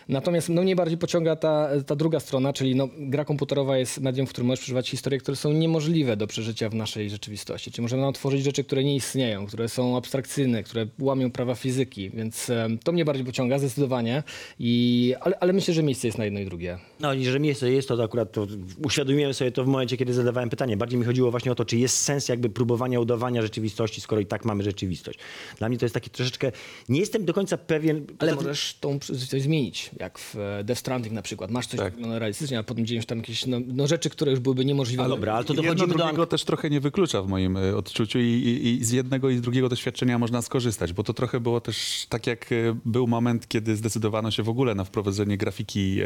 Natomiast 0.08 0.48
no, 0.48 0.62
mnie 0.62 0.76
bardziej 0.76 0.98
pociąga 0.98 1.36
ta, 1.36 1.68
ta 1.86 1.96
druga 1.96 2.20
strona, 2.20 2.52
czyli 2.52 2.74
no, 2.74 2.88
gra 2.98 3.24
komputerowa 3.24 3.78
jest 3.78 4.00
medium, 4.00 4.26
w 4.26 4.30
którym 4.30 4.46
możesz 4.46 4.60
przeżywać 4.60 4.90
historie, 4.90 5.18
które 5.20 5.36
są 5.36 5.52
niemożliwe 5.52 6.16
do 6.16 6.26
przeżycia 6.26 6.68
w 6.68 6.74
naszej 6.74 7.10
rzeczywistości. 7.10 7.70
Czyli 7.70 7.82
możemy 7.82 8.02
nam 8.02 8.12
tworzyć 8.12 8.44
rzeczy, 8.44 8.64
które 8.64 8.84
nie 8.84 8.96
istnieją, 8.96 9.46
które 9.46 9.65
są 9.68 9.96
abstrakcyjne, 9.96 10.62
które 10.62 10.86
łamią 10.98 11.30
prawa 11.30 11.54
fizyki, 11.54 12.10
więc 12.10 12.50
em, 12.50 12.78
to 12.78 12.92
mnie 12.92 13.04
bardziej 13.04 13.24
pociąga 13.24 13.58
zdecydowanie. 13.58 14.22
I, 14.58 15.14
ale, 15.20 15.38
ale 15.38 15.52
myślę, 15.52 15.74
że 15.74 15.82
miejsce 15.82 16.08
jest 16.08 16.18
na 16.18 16.24
jedno 16.24 16.40
i 16.40 16.44
drugie. 16.44 16.78
No 17.00 17.14
i 17.14 17.24
że 17.24 17.40
miejsce 17.40 17.70
jest, 17.70 17.88
to 17.88 18.04
akurat 18.04 18.32
to 18.32 18.46
uświadomiłem 18.84 19.34
sobie 19.34 19.52
to 19.52 19.64
w 19.64 19.66
momencie, 19.66 19.96
kiedy 19.96 20.14
zadawałem 20.14 20.50
pytanie. 20.50 20.76
Bardziej 20.76 20.98
mi 20.98 21.04
chodziło 21.04 21.30
właśnie 21.30 21.52
o 21.52 21.54
to, 21.54 21.64
czy 21.64 21.76
jest 21.76 21.96
sens 21.96 22.28
jakby 22.28 22.50
próbowania 22.50 23.00
udawania 23.00 23.42
rzeczywistości, 23.42 24.00
skoro 24.00 24.20
i 24.20 24.26
tak 24.26 24.44
mamy 24.44 24.62
rzeczywistość. 24.62 25.18
Dla 25.58 25.68
mnie 25.68 25.78
to 25.78 25.84
jest 25.84 25.94
takie 25.94 26.10
troszeczkę... 26.10 26.52
Nie 26.88 27.00
jestem 27.00 27.24
do 27.24 27.34
końca 27.34 27.56
pewien... 27.58 27.96
Ale 27.96 28.30
Poza 28.30 28.36
tym- 28.36 28.36
możesz 28.36 28.76
tą 28.80 28.98
coś 29.28 29.42
zmienić, 29.42 29.90
jak 30.00 30.18
w 30.18 30.36
e, 30.36 30.64
Death 30.64 30.80
Stranding 30.80 31.14
na 31.14 31.22
przykład. 31.22 31.50
Masz 31.50 31.66
coś, 31.66 31.80
Tak. 31.80 31.94
realistycznie, 32.18 32.58
a 32.58 32.62
potem 32.62 32.86
dzieją 32.86 33.00
się 33.00 33.06
tam 33.06 33.18
jakieś 33.18 33.46
no, 33.46 33.60
no, 33.66 33.86
rzeczy, 33.86 34.10
które 34.10 34.30
już 34.30 34.40
byłyby 34.40 34.64
niemożliwe. 34.64 35.04
A 35.04 35.08
dobra, 35.08 35.32
ale 35.32 35.44
to 35.44 35.52
Jedno 35.52 35.62
dochodzimy 35.62 35.88
do... 35.88 35.98
drugiego 35.98 36.26
też 36.26 36.44
trochę 36.44 36.70
nie 36.70 36.80
wyklucza 36.80 37.22
w 37.22 37.28
moim 37.28 37.56
e, 37.56 37.76
odczuciu 37.76 38.18
i, 38.18 38.22
i, 38.22 38.80
i 38.80 38.84
z 38.84 38.90
jednego 38.90 39.30
i 39.30 39.36
z 39.36 39.40
drugiego 39.40 39.55
doświadczenia 39.62 40.18
można 40.18 40.42
skorzystać, 40.42 40.92
bo 40.92 41.02
to 41.02 41.14
trochę 41.14 41.40
było 41.40 41.60
też 41.60 42.06
tak 42.08 42.26
jak 42.26 42.52
e, 42.52 42.54
był 42.84 43.06
moment, 43.06 43.48
kiedy 43.48 43.76
zdecydowano 43.76 44.30
się 44.30 44.42
w 44.42 44.48
ogóle 44.48 44.74
na 44.74 44.84
wprowadzenie 44.84 45.36
grafiki 45.36 45.98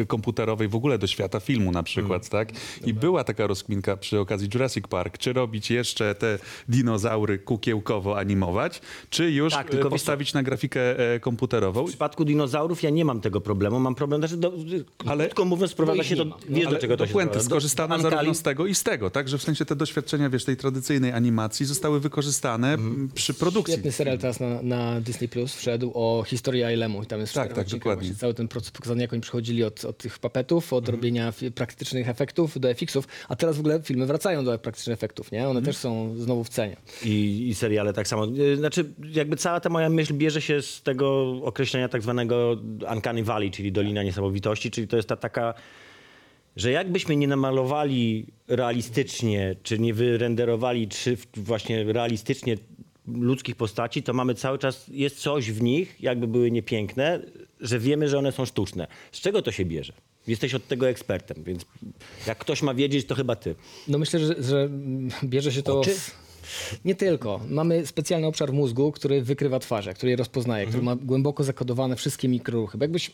e, 0.00 0.04
komputerowej 0.04 0.68
w 0.68 0.74
ogóle 0.74 0.98
do 0.98 1.06
świata 1.06 1.40
filmu 1.40 1.72
na 1.72 1.82
przykład, 1.82 2.28
tak? 2.28 2.52
I 2.86 2.94
była 2.94 3.24
taka 3.24 3.46
rozkminka 3.46 3.96
przy 3.96 4.20
okazji 4.20 4.48
Jurassic 4.54 4.86
Park, 4.88 5.18
czy 5.18 5.32
robić 5.32 5.70
jeszcze 5.70 6.14
te 6.14 6.38
dinozaury 6.68 7.38
kukiełkowo 7.38 8.18
animować, 8.18 8.80
czy 9.10 9.30
już 9.30 9.52
Tak, 9.52 9.66
e, 9.66 9.70
tylko 9.70 9.88
wiesz 9.88 9.92
postawić 10.00 10.34
na 10.34 10.42
grafikę 10.42 10.80
komputerową. 11.20 11.84
W 11.84 11.88
przypadku 11.88 12.24
dinozaurów 12.24 12.82
ja 12.82 12.90
nie 12.90 13.04
mam 13.04 13.20
tego 13.20 13.40
problemu. 13.40 13.80
Mam 13.80 13.94
problem, 13.94 14.20
znaczy, 14.20 14.36
do, 14.36 14.52
Ale- 15.06 15.24
krótko 15.24 15.44
mówiąc, 15.44 15.72
sprowadza 15.72 16.04
się 16.04 16.16
do... 16.16 16.24
Wiesz, 16.48 16.68
do 16.68 16.78
czego 16.78 16.96
to 16.96 17.06
się 17.06 17.12
sprowadza. 17.12 17.40
skorzystano 17.40 17.96
Do 17.96 18.02
zarówno 18.02 18.34
z 18.34 18.42
tego 18.42 18.66
i 18.66 18.74
z 18.74 18.82
tego, 18.82 19.10
tak? 19.10 19.28
Że 19.28 19.38
w 19.38 19.42
sensie 19.42 19.64
te 19.64 19.76
doświadczenia, 19.76 20.30
wiesz, 20.30 20.44
tej 20.44 20.56
tradycyjnej 20.56 21.12
animacji 21.12 21.66
zostały 21.66 22.00
wykorzystane 22.00 22.63
Mhm. 22.72 22.90
m, 23.00 23.10
przy 23.14 23.34
produkcji. 23.34 23.74
Świetny 23.74 23.92
serial 23.92 24.18
teraz 24.18 24.40
na, 24.40 24.62
na 24.62 25.00
Disney 25.00 25.28
Plus 25.28 25.54
wszedł 25.54 25.90
o 25.94 26.24
historii 26.26 26.64
Ailemu. 26.64 27.02
I 27.02 27.06
tam 27.06 27.20
jest 27.20 27.34
Tak, 27.34 27.52
tak, 27.52 27.68
dokładnie. 27.68 28.14
Cały 28.14 28.34
ten 28.34 28.48
proces 28.48 28.70
pokazany, 28.70 29.02
jak 29.02 29.12
oni 29.12 29.22
przychodzili 29.22 29.64
od, 29.64 29.84
od 29.84 29.98
tych 29.98 30.18
papetów, 30.18 30.72
od 30.72 30.88
robienia 30.88 31.30
fi- 31.32 31.50
praktycznych 31.50 32.08
efektów 32.08 32.60
do 32.60 32.68
FX-ów, 32.74 33.08
a 33.28 33.36
teraz 33.36 33.56
w 33.56 33.60
ogóle 33.60 33.82
filmy 33.82 34.06
wracają 34.06 34.44
do 34.44 34.58
praktycznych 34.58 34.94
efektów, 34.94 35.32
nie? 35.32 35.48
One 35.48 35.62
też 35.62 35.76
są 35.76 36.14
znowu 36.18 36.44
w 36.44 36.48
cenie. 36.48 36.76
I, 37.04 37.48
I 37.48 37.54
seriale 37.54 37.92
tak 37.92 38.08
samo. 38.08 38.26
Y, 38.26 38.56
Znaczy, 38.56 38.92
jakby 39.12 39.36
cała 39.36 39.60
ta 39.60 39.68
moja 39.68 39.88
myśl 39.88 40.14
bierze 40.14 40.40
się 40.42 40.62
z 40.62 40.82
tego 40.82 41.30
określenia 41.42 41.88
tak 41.88 42.02
zwanego 42.02 42.56
Uncanny 42.94 43.24
Valley, 43.24 43.50
czyli 43.50 43.72
Dolina 43.72 44.02
Niesamowitości, 44.02 44.70
czyli 44.70 44.88
to 44.88 44.96
jest 44.96 45.08
ta 45.08 45.16
taka, 45.16 45.54
że 46.56 46.70
jakbyśmy 46.70 47.16
nie 47.16 47.28
namalowali 47.28 48.26
realistycznie, 48.48 49.56
czy 49.62 49.78
nie 49.78 49.94
wyrenderowali 49.94 50.88
czy 50.88 51.16
właśnie 51.36 51.84
realistycznie 51.84 52.56
ludzkich 53.06 53.56
postaci, 53.56 54.02
to 54.02 54.12
mamy 54.12 54.34
cały 54.34 54.58
czas, 54.58 54.86
jest 54.88 55.16
coś 55.16 55.50
w 55.50 55.62
nich, 55.62 55.96
jakby 56.00 56.26
były 56.26 56.50
niepiękne, 56.50 57.20
że 57.60 57.78
wiemy, 57.78 58.08
że 58.08 58.18
one 58.18 58.32
są 58.32 58.44
sztuczne. 58.44 58.86
Z 59.12 59.20
czego 59.20 59.42
to 59.42 59.52
się 59.52 59.64
bierze? 59.64 59.92
Jesteś 60.26 60.54
od 60.54 60.68
tego 60.68 60.88
ekspertem, 60.88 61.44
więc 61.44 61.66
jak 62.26 62.38
ktoś 62.38 62.62
ma 62.62 62.74
wiedzieć, 62.74 63.06
to 63.06 63.14
chyba 63.14 63.36
ty. 63.36 63.54
No 63.88 63.98
myślę, 63.98 64.20
że, 64.20 64.42
że 64.42 64.68
bierze 65.24 65.52
się 65.52 65.62
to... 65.62 65.80
Oczy? 65.80 65.94
Nie 66.84 66.94
tylko. 66.94 67.40
Mamy 67.48 67.86
specjalny 67.86 68.26
obszar 68.26 68.50
w 68.50 68.52
mózgu, 68.52 68.92
który 68.92 69.22
wykrywa 69.22 69.58
twarze, 69.58 69.94
który 69.94 70.10
je 70.10 70.16
rozpoznaje, 70.16 70.66
który 70.66 70.82
ma 70.82 70.96
głęboko 70.96 71.44
zakodowane 71.44 71.96
wszystkie 71.96 72.28
mikroruchy. 72.28 72.78
Bo 72.78 72.84
jakbyś... 72.84 73.10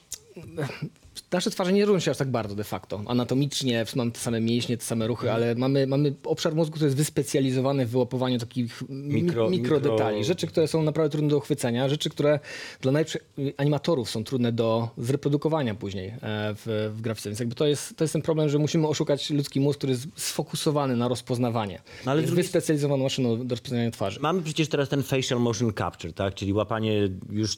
Nasze 1.33 1.51
twarze 1.51 1.73
nie 1.73 1.85
różnią 1.85 2.01
się 2.01 2.11
aż 2.11 2.17
tak 2.17 2.31
bardzo 2.31 2.55
de 2.55 2.65
facto. 2.65 3.03
Anatomicznie 3.07 3.85
mamy 3.97 4.11
te 4.11 4.19
same 4.21 4.41
mięśnie, 4.41 4.77
te 4.77 4.85
same 4.85 5.07
ruchy, 5.07 5.33
ale 5.33 5.55
mamy, 5.55 5.87
mamy 5.87 6.15
obszar 6.25 6.55
mózgu, 6.55 6.73
który 6.75 6.87
jest 6.87 6.97
wyspecjalizowany 6.97 7.87
w 7.87 7.91
wyłapowaniu 7.91 8.39
takich 8.39 8.83
Mikro- 8.83 9.51
mikro, 9.51 9.51
mikro. 9.51 10.25
Rzeczy, 10.25 10.47
które 10.47 10.69
są 10.69 10.83
naprawdę 10.83 11.11
trudne 11.11 11.29
do 11.31 11.37
uchwycenia, 11.39 11.89
rzeczy, 11.89 12.11
które 12.11 12.41
dla 12.81 12.93
najlepszych 12.93 13.25
animatorów 13.57 14.11
są 14.11 14.25
trudne 14.25 14.53
do 14.53 14.89
zreprodukowania 14.99 15.75
później 15.75 16.09
e, 16.09 16.15
w, 16.23 16.93
w 16.97 17.01
grafice. 17.01 17.29
Więc 17.31 17.41
jakby 17.41 17.55
to 17.55 17.67
jest, 17.67 17.97
to 17.97 18.05
jest 18.05 18.13
ten 18.13 18.23
problem, 18.23 18.49
że 18.49 18.59
musimy 18.59 18.89
oszukać 18.89 19.31
ludzki 19.31 19.61
mózg, 19.61 19.79
który 19.79 19.93
jest 19.93 20.07
sfokusowany 20.17 20.97
na 20.97 21.09
rozpoznawanie. 21.09 21.83
No 22.05 22.11
ale 22.13 22.21
jest 22.21 22.33
drugiej- 22.33 22.43
wyspecjalizowaną 22.45 23.03
maszyną 23.03 23.47
do 23.47 23.55
rozpoznawania 23.55 23.91
twarzy. 23.91 24.21
Mamy 24.21 24.43
przecież 24.43 24.69
teraz 24.69 24.89
ten 24.89 25.03
facial 25.03 25.41
motion 25.41 25.73
capture, 25.79 26.13
tak? 26.13 26.35
Czyli 26.35 26.53
łapanie 26.53 27.09
już 27.31 27.57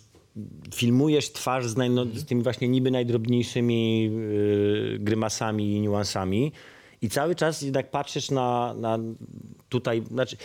filmujesz 0.74 1.32
twarz 1.32 1.66
z, 1.66 1.76
naj, 1.76 1.90
no, 1.90 2.04
z 2.14 2.24
tymi 2.24 2.42
właśnie 2.42 2.68
niby 2.68 2.90
najdrobniejszymi 2.90 4.02
yy, 4.02 4.98
grymasami 5.00 5.72
i 5.72 5.80
niuansami 5.80 6.52
i 7.02 7.08
cały 7.08 7.34
czas 7.34 7.62
jednak 7.62 7.90
patrzysz 7.90 8.30
na, 8.30 8.74
na 8.74 8.98
tutaj, 9.68 10.02
znaczy 10.10 10.36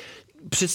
przy 0.50 0.67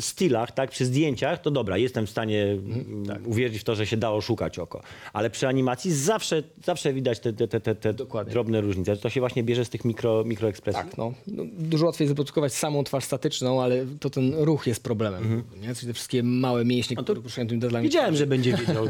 stylach, 0.00 0.52
tak, 0.52 0.70
przy 0.70 0.84
zdjęciach, 0.84 1.40
to 1.42 1.50
dobra, 1.50 1.78
jestem 1.78 2.06
w 2.06 2.10
stanie 2.10 2.42
mm, 2.44 3.26
uwierzyć 3.26 3.60
w 3.60 3.64
to, 3.64 3.74
że 3.74 3.86
się 3.86 3.96
dało 3.96 4.20
szukać 4.20 4.58
oko. 4.58 4.82
Ale 5.12 5.30
przy 5.30 5.48
animacji 5.48 5.92
zawsze, 5.92 6.42
zawsze 6.64 6.92
widać 6.92 7.20
te, 7.20 7.32
te, 7.32 7.60
te, 7.60 7.74
te, 7.74 7.94
drobne 8.30 8.60
różnice. 8.60 8.96
To 8.96 9.10
się 9.10 9.20
właśnie 9.20 9.42
bierze 9.42 9.64
z 9.64 9.70
tych 9.70 9.84
mikro, 9.84 10.24
mikroekspresji. 10.24 10.82
Tak, 10.82 10.98
no, 10.98 11.14
no, 11.26 11.42
dużo 11.58 11.86
łatwiej 11.86 12.06
zreprodukować 12.08 12.52
samą 12.54 12.84
twarz 12.84 13.04
statyczną, 13.04 13.62
ale 13.62 13.86
to 14.00 14.10
ten 14.10 14.34
ruch 14.34 14.66
jest 14.66 14.82
problemem. 14.82 15.42
Nie? 15.62 15.74
Czyli 15.74 15.86
te 15.86 15.94
wszystkie 15.94 16.22
małe 16.22 16.64
mięśnie, 16.64 16.96
które 16.96 17.20
poruszają 17.20 17.48
tymi 17.48 17.60
deadline. 17.60 17.82
Wiedziałem, 17.82 18.16
że 18.16 18.26
będzie 18.26 18.56
wiedział. 18.56 18.88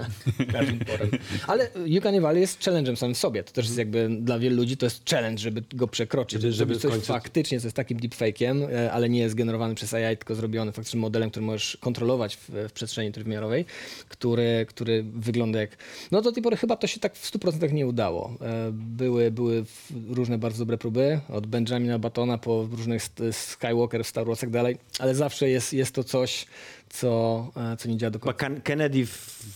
Ale 1.46 1.70
Yuka 1.86 2.20
Valley 2.20 2.40
jest 2.40 2.60
challenge'em 2.60 2.96
samym 2.96 3.14
w 3.14 3.18
sobie. 3.18 3.44
To 3.44 3.52
też 3.52 3.64
jest 3.66 3.78
jakby 3.78 4.08
dla 4.20 4.38
wielu 4.38 4.56
ludzi 4.56 4.76
to 4.76 4.86
jest 4.86 5.10
challenge, 5.10 5.38
żeby 5.42 5.62
go 5.74 5.88
przekroczyć. 5.88 6.40
Żeby- 6.42 6.52
Żeby, 6.52 6.74
żeby 6.74 6.80
coś 6.80 6.90
końcu- 6.92 7.06
faktycznie, 7.06 7.60
co 7.60 7.66
jest 7.66 7.76
takim 7.76 7.98
deepfake'iem, 7.98 8.62
e, 8.72 8.92
ale 8.92 9.08
nie 9.08 9.18
jest 9.20 9.34
generowany 9.34 9.74
przez 9.74 9.94
AI, 9.94 10.13
tylko 10.16 10.34
zrobiony 10.34 10.72
faktycznym 10.72 11.00
modelem, 11.00 11.30
który 11.30 11.46
możesz 11.46 11.76
kontrolować 11.80 12.36
w, 12.36 12.48
w 12.68 12.72
przestrzeni 12.72 13.12
trójwymiarowej, 13.12 13.64
który, 14.08 14.66
który 14.68 15.04
wygląda 15.14 15.60
jak... 15.60 15.76
No 16.10 16.22
do 16.22 16.32
tej 16.32 16.42
pory 16.42 16.56
chyba 16.56 16.76
to 16.76 16.86
się 16.86 17.00
tak 17.00 17.16
w 17.16 17.32
100% 17.32 17.72
nie 17.72 17.86
udało. 17.86 18.34
E, 18.40 18.70
Były, 18.72 19.30
były 19.30 19.64
różne 20.08 20.38
bardzo 20.38 20.58
dobre 20.58 20.78
próby, 20.78 21.20
od 21.28 21.46
Benjamina 21.46 21.98
Batona 21.98 22.38
po 22.38 22.68
różnych 22.70 23.02
Skywalker, 23.32 24.04
Star 24.04 24.26
Wars 24.26 24.38
i 24.38 24.40
tak 24.40 24.50
dalej, 24.50 24.76
ale 24.98 25.14
zawsze 25.14 25.48
jest, 25.48 25.72
jest 25.72 25.94
to 25.94 26.04
coś, 26.04 26.46
co, 26.90 27.50
e, 27.56 27.76
co 27.76 27.88
nie 27.88 27.96
działa 27.96 28.10
do 28.10 28.18
końca. 28.18 28.38
Ken- 28.38 28.60
Kennedy 28.62 29.06
w, 29.06 29.10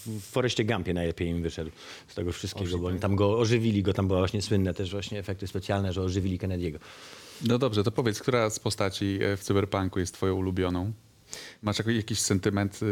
w 0.07 0.21
Foreście 0.23 0.65
Gumpie 0.65 0.95
najlepiej 0.95 1.29
im 1.29 1.43
wyszedł 1.43 1.71
z 2.09 2.15
tego 2.15 2.33
wszystkiego, 2.33 2.79
bo 2.79 2.87
oni 2.89 2.99
tam 3.01 3.17
go 3.17 3.39
ożywili, 3.39 3.83
go 3.83 3.93
tam 3.93 4.09
były 4.09 4.19
właśnie 4.21 4.43
słynne 4.43 4.75
też 4.75 4.91
właśnie 4.91 5.19
efekty 5.19 5.47
specjalne, 5.47 5.93
że 5.93 6.03
ożywili 6.03 6.39
Kennedy'ego. 6.39 6.79
No 7.47 7.59
dobrze, 7.59 7.85
to 7.85 7.91
powiedz, 7.93 8.21
która 8.21 8.51
z 8.51 8.59
postaci 8.59 9.19
e, 9.23 9.37
w 9.37 9.43
Cyberpunku 9.43 10.01
jest 10.01 10.15
twoją 10.15 10.35
ulubioną? 10.35 10.93
Masz 11.63 11.79
jakiś, 11.87 12.19
sentyment 12.21 12.81
y, 12.83 12.87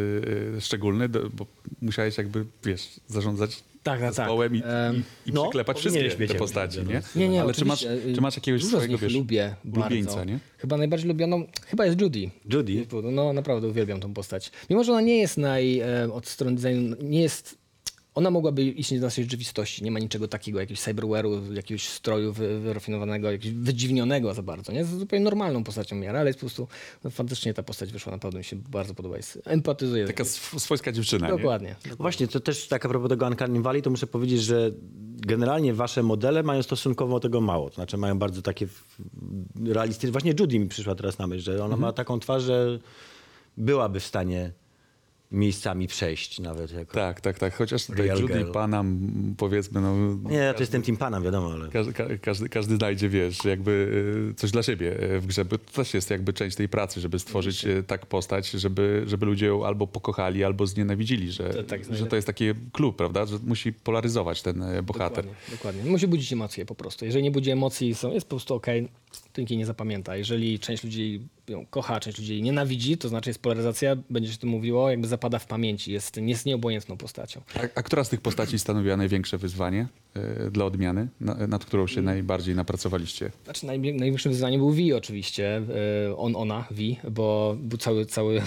y, 0.57 0.61
szczególny, 0.61 1.09
bo 1.09 1.47
musiałeś 1.83 2.19
jakby, 2.19 2.45
wiesz, 2.65 2.89
zarządzać 3.09 3.57
Tak, 3.57 3.65
tak, 3.83 4.01
tak. 4.01 4.15
zespołem 4.15 4.57
i, 4.57 4.63
Em, 4.65 5.03
i, 5.27 5.31
i 5.31 5.33
no, 5.33 5.43
przyklepać 5.43 5.79
wszystkie 5.79 6.27
te 6.29 6.35
postaci, 6.35 6.79
nie? 6.79 6.95
no. 6.95 7.21
Nie, 7.21 7.29
nie, 7.29 7.41
Ale 7.41 7.55
czy 7.55 7.65
masz, 7.65 7.85
oczywiście. 7.85 8.15
czy 8.15 8.21
masz 8.21 8.37
jakiegoś 8.37 8.63
Dużo 8.63 8.77
swojego, 8.77 8.99
wiesz, 8.99 9.15
lubię 9.15 9.55
ulubieńca, 9.77 10.25
nie? 10.25 10.39
Chyba 10.59 10.77
najbardziej 10.77 11.09
lubioną, 11.09 11.47
chyba 11.67 11.87
jest 11.87 12.01
Judy. 12.01 12.31
Judy? 12.53 12.87
No 13.13 13.33
naprawdę 13.33 13.69
uwielbiam 13.69 14.01
tą 14.01 14.15
postać. 14.15 14.51
Mimo, 14.71 14.85
że 14.85 14.93
ona 14.93 15.01
nie 15.01 15.19
jest 15.19 15.37
naj, 15.37 15.81
e, 15.81 16.13
od 16.13 16.27
strony 16.29 16.57
designu, 16.57 16.97
nie 17.03 17.21
jest... 17.23 17.59
Ona 18.17 18.31
mogłaby 18.31 18.65
istnieć 18.65 19.01
w 19.01 19.03
naszej 19.03 19.25
rzeczywistości. 19.25 19.85
Nie 19.85 19.91
ma 19.91 19.99
niczego 19.99 20.29
takiego, 20.29 20.61
jakiegoś 20.61 20.81
cyberware'u, 20.81 21.53
jakiegoś 21.55 21.89
stroju 21.89 22.33
wy, 22.33 22.61
wyrafinowanego, 22.61 23.31
jakiegoś 23.31 23.59
wydziwnionego 23.59 24.35
za 24.35 24.43
bardzo. 24.43 24.73
Nie? 24.73 24.79
Jest 24.79 24.99
zupełnie 24.99 25.25
normalną 25.25 25.65
postacią 25.65 25.97
miara, 25.97 26.21
ale 26.21 26.29
jest 26.29 26.39
po 26.39 26.47
prostu 26.47 26.69
no, 27.05 27.11
fantastycznie 27.11 27.55
ta 27.55 27.63
postać 27.63 27.93
wyszła. 27.93 28.13
Naprawdę 28.13 28.39
mi 28.39 28.45
się 28.45 28.57
bardzo 28.57 28.95
podoba. 28.95 29.17
Jest, 29.17 29.39
empatyzuję. 29.45 30.07
Taka 30.07 30.23
sw- 30.23 30.61
swojska 30.61 30.93
dziewczyna, 30.93 31.31
nie? 31.31 31.37
Dokładnie. 31.37 31.77
Właśnie, 31.99 32.29
to 32.29 32.41
też 32.41 32.69
tak 32.69 32.87
a 32.87 32.89
propos 32.89 33.09
tego 33.09 33.27
Uncanny 33.27 33.61
Valley, 33.61 33.83
to 33.83 33.91
muszę 33.91 34.07
powiedzieć, 34.07 34.43
że 34.43 34.71
generalnie 35.27 35.75
wasze 35.75 36.03
modele 36.03 36.43
mają 36.43 36.63
stosunkowo 36.63 37.21
tego 37.21 37.41
mało. 37.41 37.71
To 37.71 37.75
znaczy 37.75 37.97
mają 37.97 38.19
bardzo 38.19 38.43
takie 38.43 38.67
realistyczne... 39.65 40.13
Właśnie 40.13 40.35
Judy 40.41 40.59
mi 40.59 40.69
przyszła 40.69 40.95
teraz 40.95 41.19
na 41.19 41.27
myśl, 41.27 41.43
że 41.43 41.65
ona 41.65 41.77
ma 41.77 41.93
taką 41.93 42.21
twarz, 42.21 42.43
że 42.43 42.79
byłaby 43.57 44.01
w 44.01 44.05
stanie 44.05 44.53
miejscami 45.31 45.87
przejść 45.87 46.41
nawet. 46.41 46.73
Jako... 46.73 46.95
Tak, 46.95 47.21
tak, 47.21 47.39
tak. 47.39 47.55
Chociaż 47.55 47.87
tutaj 47.87 48.09
Judy 48.09 48.35
girl. 48.35 48.53
Panam, 48.53 48.99
powiedzmy, 49.37 49.81
no... 49.81 49.97
Nie, 50.31 50.37
ja 50.37 50.55
to 50.55 50.61
jestem 50.61 50.83
Team 50.83 50.97
Pana, 50.97 51.21
wiadomo, 51.21 51.53
ale... 51.53 51.69
Każdy, 51.69 51.93
ka- 51.93 52.19
każdy, 52.23 52.49
każdy 52.49 52.77
znajdzie, 52.77 53.09
wiesz, 53.09 53.45
jakby 53.45 53.71
y, 54.31 54.35
coś 54.35 54.51
dla 54.51 54.63
siebie 54.63 55.03
y, 55.03 55.21
w 55.21 55.27
grze, 55.27 55.45
bo 55.45 55.59
to 55.59 55.73
też 55.73 55.95
jest 55.95 56.11
jakby 56.11 56.33
część 56.33 56.57
tej 56.57 56.69
pracy, 56.69 57.01
żeby 57.01 57.19
stworzyć 57.19 57.65
y, 57.65 57.83
tak 57.87 58.07
postać, 58.07 58.51
żeby, 58.51 59.05
żeby 59.07 59.27
ludzie 59.27 59.47
ją 59.47 59.67
albo 59.67 59.87
pokochali, 59.87 60.45
albo 60.45 60.67
znienawidzili, 60.67 61.33
że, 61.33 61.51
To 61.51 61.63
tak 61.63 61.95
że 61.95 62.07
to 62.07 62.17
jest 62.17 62.27
taki 62.27 62.45
klub, 62.73 62.97
prawda, 62.97 63.27
że 63.27 63.39
musi 63.45 63.73
polaryzować 63.73 64.43
ten 64.43 64.65
bohater. 64.83 65.25
Dokładnie, 65.25 65.51
dokładnie. 65.57 65.91
Musi 65.91 66.09
budzić 66.09 66.33
emocje 66.33 66.67
po 66.67 66.75
prostu. 66.75 67.05
Jeżeli 67.05 67.25
nie 67.25 67.31
budzi 67.31 67.51
emocji, 67.51 67.95
są, 67.95 68.13
jest 68.13 68.27
po 68.27 68.37
prostu 68.37 68.55
okej, 68.55 68.89
to 69.37 69.41
nikt 69.41 69.51
jej 69.51 69.59
nie 69.59 69.67
zapamięta. 69.67 70.17
Jeżeli 70.17 70.59
część 70.59 70.85
ludzi 70.85 71.21
ją 71.49 71.67
kocha, 71.67 72.01
część 72.01 72.19
ludzi 72.19 72.33
jej 72.33 72.43
nienawidzi, 72.43 72.99
to 72.99 73.09
znaczy 73.09 73.31
jest 73.31 73.43
polaryzacja, 73.43 73.97
będzie 74.11 74.33
się 74.33 74.39
to 74.39 74.47
mówiło, 74.47 74.91
jakby 74.91 75.09
zapada 75.09 75.39
w 75.39 75.47
pamięci. 75.47 75.93
Jest, 75.93 76.17
jest 76.17 76.47
nieobojętną 76.47 76.97
postacią. 76.97 77.41
A, 77.55 77.61
a 77.75 77.83
która 77.83 78.05
z 78.05 78.09
tych 78.09 78.21
postaci 78.21 78.59
stanowiła 78.59 78.97
największe 78.97 79.39
wyzwanie 79.39 79.87
dla 80.51 80.65
odmiany, 80.65 81.09
na, 81.21 81.35
nad 81.47 81.65
którą 81.65 81.87
się 81.87 82.03
najbardziej 82.03 82.55
napracowaliście? 82.55 83.31
Znaczy 83.45 83.67
najwie- 83.67 83.95
największym 83.95 84.33
wyzwaniem 84.33 84.61
był 84.61 84.71
Vi 84.71 84.93
oczywiście, 84.93 85.63
e, 86.09 86.17
on, 86.17 86.37
ona, 86.37 86.65
Vi, 86.71 86.97
bo 87.11 87.57
był 87.59 87.79
cały, 87.79 88.07
cały, 88.07 88.43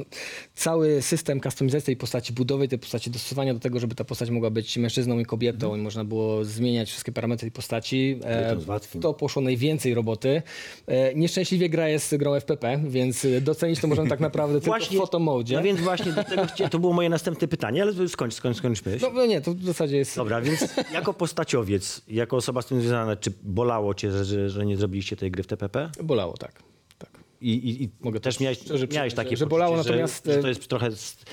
cały 0.54 1.02
system 1.02 1.40
kustomizacji 1.40 1.86
tej 1.86 1.96
postaci, 1.96 2.32
budowy 2.32 2.68
tej 2.68 2.78
postaci, 2.78 3.10
dostosowania 3.10 3.54
do 3.54 3.60
tego, 3.60 3.80
żeby 3.80 3.94
ta 3.94 4.04
postać 4.04 4.30
mogła 4.30 4.50
być 4.50 4.76
mężczyzną 4.76 5.18
i 5.18 5.24
kobietą 5.24 5.76
i 5.76 5.78
można 5.78 6.04
było 6.04 6.44
zmieniać 6.44 6.88
wszystkie 6.90 7.12
parametry 7.12 7.40
tej 7.44 7.52
postaci. 7.52 8.20
E. 8.24 8.56
To 9.00 9.14
poszło 9.14 9.42
najwięcej 9.42 9.94
roboty. 9.94 10.42
E, 10.86 11.14
Nieszczęśliwie 11.14 11.68
gra 11.68 11.88
jest 11.88 12.16
grą 12.16 12.34
FPP, 12.34 12.80
więc 12.88 13.26
docenić 13.40 13.80
to 13.80 13.88
możemy 13.88 14.08
tak 14.08 14.20
naprawdę 14.20 14.60
tylko 14.60 14.78
w 14.80 14.96
fotomodzie. 14.96 15.56
No 15.56 15.62
więc 15.62 15.80
właśnie 15.80 16.12
do 16.12 16.24
tego 16.24 16.46
to 16.70 16.78
było 16.78 16.92
moje 16.92 17.08
następne 17.08 17.48
pytanie, 17.48 17.82
ale 17.82 18.08
skończ, 18.08 18.34
skończ, 18.34 18.56
skończ 18.56 18.84
myśl. 18.84 18.98
No, 19.06 19.10
no 19.14 19.26
nie, 19.26 19.40
to 19.40 19.54
w 19.54 19.64
zasadzie 19.64 19.96
jest... 19.96 20.16
Dobra, 20.16 20.40
więc 20.40 20.66
jako 20.92 21.13
postaciowiec, 21.14 22.02
jako 22.08 22.36
osoba 22.36 22.62
z 22.62 22.66
tym 22.66 22.80
związana, 22.80 23.16
czy 23.16 23.32
bolało 23.42 23.94
cię, 23.94 24.10
że, 24.12 24.24
że, 24.24 24.50
że 24.50 24.66
nie 24.66 24.76
zrobiliście 24.76 25.16
tej 25.16 25.30
gry 25.30 25.42
w 25.42 25.46
TPP? 25.46 25.90
Bolało, 26.02 26.36
tak. 26.36 26.62
tak. 26.98 27.10
I, 27.40 27.52
i, 27.52 27.82
i 27.84 27.88
Mogę 28.00 28.20
też 28.20 28.40
miałeś, 28.40 28.58
szczerze 28.58 28.86
miałeś 28.86 29.14
takie 29.14 29.30
że- 29.30 29.36
że 29.36 29.44
poczucie, 29.44 29.50
bolało, 29.50 29.76
że, 29.76 29.82
natomiast, 29.90 30.26
że 30.26 30.38
e, 30.38 30.42
to 30.42 30.48
jest 30.48 30.68
trochę... 30.68 30.90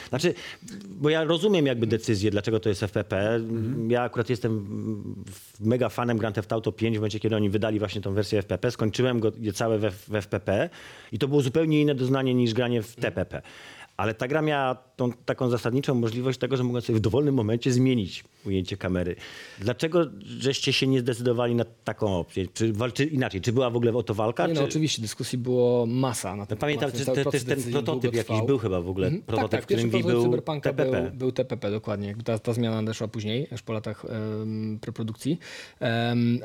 Znaczy, 0.10 0.34
bo 0.90 1.10
ja 1.10 1.24
rozumiem 1.24 1.66
jakby 1.66 1.88
decyzję, 1.88 2.32
dlaczego 2.32 2.60
to 2.60 2.70
jest 2.70 2.84
FPP. 2.84 3.36
Mhm. 3.36 3.92
Ja 3.92 4.02
akurat 4.04 4.30
jestem 4.30 4.66
mega 5.60 5.90
fanem 5.90 6.18
Grand 6.18 6.36
Theft 6.36 6.54
Auto 6.54 6.72
5 6.72 6.96
w 6.98 7.00
momencie, 7.00 7.20
kiedy 7.20 7.36
oni 7.36 7.50
wydali 7.50 7.80
właśnie 7.80 8.02
tą 8.02 8.14
wersję 8.14 8.40
FPP. 8.40 8.72
Skończyłem 8.72 9.20
go 9.20 9.32
całe 9.54 9.80
w, 9.80 9.94
w 10.08 10.16
FPP 10.16 10.70
i 11.12 11.20
to 11.20 11.28
było 11.28 11.42
zupełnie 11.42 11.82
inne 11.82 11.96
doznanie 11.96 12.34
niż 12.34 12.54
granie 12.54 12.82
w 12.84 12.96
TPP. 12.96 13.42
Ale 14.02 14.14
ta 14.14 14.28
gra 14.28 14.42
miała 14.42 14.76
tą 14.76 15.12
taką 15.12 15.50
zasadniczą 15.50 15.96
możliwość 15.96 16.40
tego, 16.40 16.58
że 16.58 16.64
mogłem 16.64 16.82
sobie 16.82 17.00
w 17.00 17.02
dowolnym 17.02 17.36
momencie 17.36 17.72
zmienić 17.72 18.24
ujęcie 18.46 18.78
kamery. 18.78 19.16
Dlaczego 19.60 20.06
żeście 20.20 20.74
się 20.74 20.88
nie 20.88 21.00
zdecydowali 21.00 21.56
na 21.56 21.66
taką 21.84 22.18
opcję? 22.18 22.48
Czy 22.54 22.74
walczy 22.74 23.06
inaczej? 23.06 23.42
Czy 23.42 23.54
była 23.54 23.70
w 23.70 23.76
ogóle 23.76 23.94
o 23.94 24.04
to 24.04 24.14
walka? 24.14 24.48
Nie, 24.48 24.54
czy... 24.54 24.60
no, 24.60 24.66
oczywiście 24.66 25.02
dyskusji 25.02 25.38
było 25.38 25.86
masa 25.86 26.36
na 26.36 26.46
ten 26.46 26.56
No 26.56 26.60
pamiętam, 26.62 26.92
temat, 26.92 27.00
że 27.00 27.06
cały 27.06 27.24
te, 27.24 27.32
też 27.32 27.44
ten 27.44 27.64
prototyp 27.72 28.14
jakiś 28.14 28.42
był 28.42 28.58
chyba 28.58 28.82
w 28.82 28.90
ogóle. 28.90 29.08
Mhm. 29.08 29.24
Prototyp, 29.24 29.52
tak, 29.52 29.60
tak, 29.60 29.64
w 29.64 29.66
którym 29.66 29.84
pierwszy 29.84 30.00
prototyp 30.00 30.22
był 30.22 30.32
Cyberpunka 30.32 30.70
TPP. 30.70 31.02
Był, 31.02 31.12
był 31.12 31.32
TPP, 31.32 31.72
dokładnie. 31.72 32.08
Jakby 32.08 32.24
Ta, 32.24 32.40
ta 32.40 32.54
zmiana 32.54 32.82
nadeszła 32.82 33.08
później, 33.08 33.48
już 33.52 33.62
po 33.62 33.74
latach 33.74 34.06
um, 34.06 34.80
preprodukcji. 34.82 35.40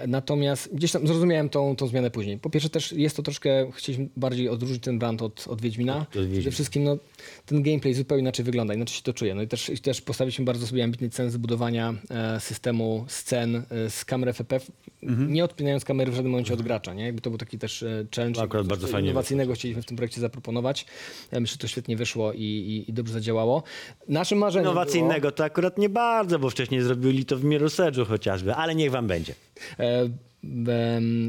Natomiast 0.09 0.75
gdzieś 0.75 0.93
tam 0.93 1.07
zrozumiałem 1.07 1.49
tą, 1.49 1.77
tą 1.77 1.87
zmianę 1.87 2.11
później. 2.11 2.39
Po 2.39 2.51
pierwsze 2.51 2.71
też 2.71 2.93
jest 2.93 3.17
to 3.17 3.23
troszkę, 3.23 3.71
chcieliśmy 3.73 4.09
bardziej 4.17 4.49
odróżnić 4.49 4.83
ten 4.83 4.99
brand 4.99 5.23
od, 5.23 5.49
od 5.49 5.61
Wiedźmina. 5.61 6.07
Wiedźmina. 6.15 6.41
Przede 6.41 6.51
wszystkim 6.51 6.85
no, 6.85 6.99
ten 7.47 7.63
gameplay 7.63 7.95
zupełnie 7.95 8.23
inaczej 8.23 8.45
wygląda, 8.45 8.75
inaczej 8.75 8.97
się 8.97 9.03
to 9.03 9.13
czuje. 9.13 9.35
No 9.35 9.43
i 9.43 9.49
też, 9.49 9.73
też 9.83 10.01
postawiliśmy 10.01 10.45
bardzo 10.45 10.67
sobie 10.67 10.85
ambitny 10.85 11.11
cel 11.11 11.31
zbudowania 11.31 11.95
e, 12.11 12.41
systemu 12.41 13.05
scen 13.09 13.57
e, 13.57 13.91
z 13.91 14.05
kamer 14.05 14.29
FPP, 14.29 14.61
nie 15.03 15.45
odpinając 15.45 15.85
kamery 15.85 16.13
w 16.13 16.15
żadnym 16.15 16.31
momencie 16.31 16.55
od 16.55 16.63
gracza. 16.63 16.95
Nie? 16.95 17.05
Jakby 17.05 17.21
to 17.21 17.31
był 17.31 17.39
taki 17.39 17.59
też 17.59 17.83
e, 17.83 18.07
challenge. 18.17 18.43
Akurat 18.43 18.67
bardzo 18.67 18.87
fajnie 18.87 19.09
innowacyjnego 19.09 19.55
chcieliśmy 19.55 19.83
w 19.83 19.87
tym 19.87 19.97
projekcie 19.97 20.21
zaproponować. 20.21 20.87
Myślę, 21.33 21.47
że 21.47 21.59
to 21.59 21.69
świetnie 21.69 21.97
wyszło 21.97 22.33
i, 22.33 22.43
i, 22.43 22.91
i 22.91 22.93
dobrze 22.93 23.13
zadziałało. 23.13 23.63
Naszym 24.09 24.39
marzeniem 24.39 24.65
Innowacyjnego 24.65 25.33
to 25.33 25.45
akurat 25.45 25.79
nie 25.79 25.89
bardzo, 25.89 26.39
bo 26.39 26.51
wcześniej 26.51 26.83
zrobili 26.83 27.25
to 27.25 27.37
w 27.37 27.45
Mirror's 27.45 27.91
Edge'u 27.91 28.07
chociażby, 28.07 28.55
ale 28.55 28.75
niech 28.75 28.91
wam 28.91 29.07
będzie. 29.07 29.35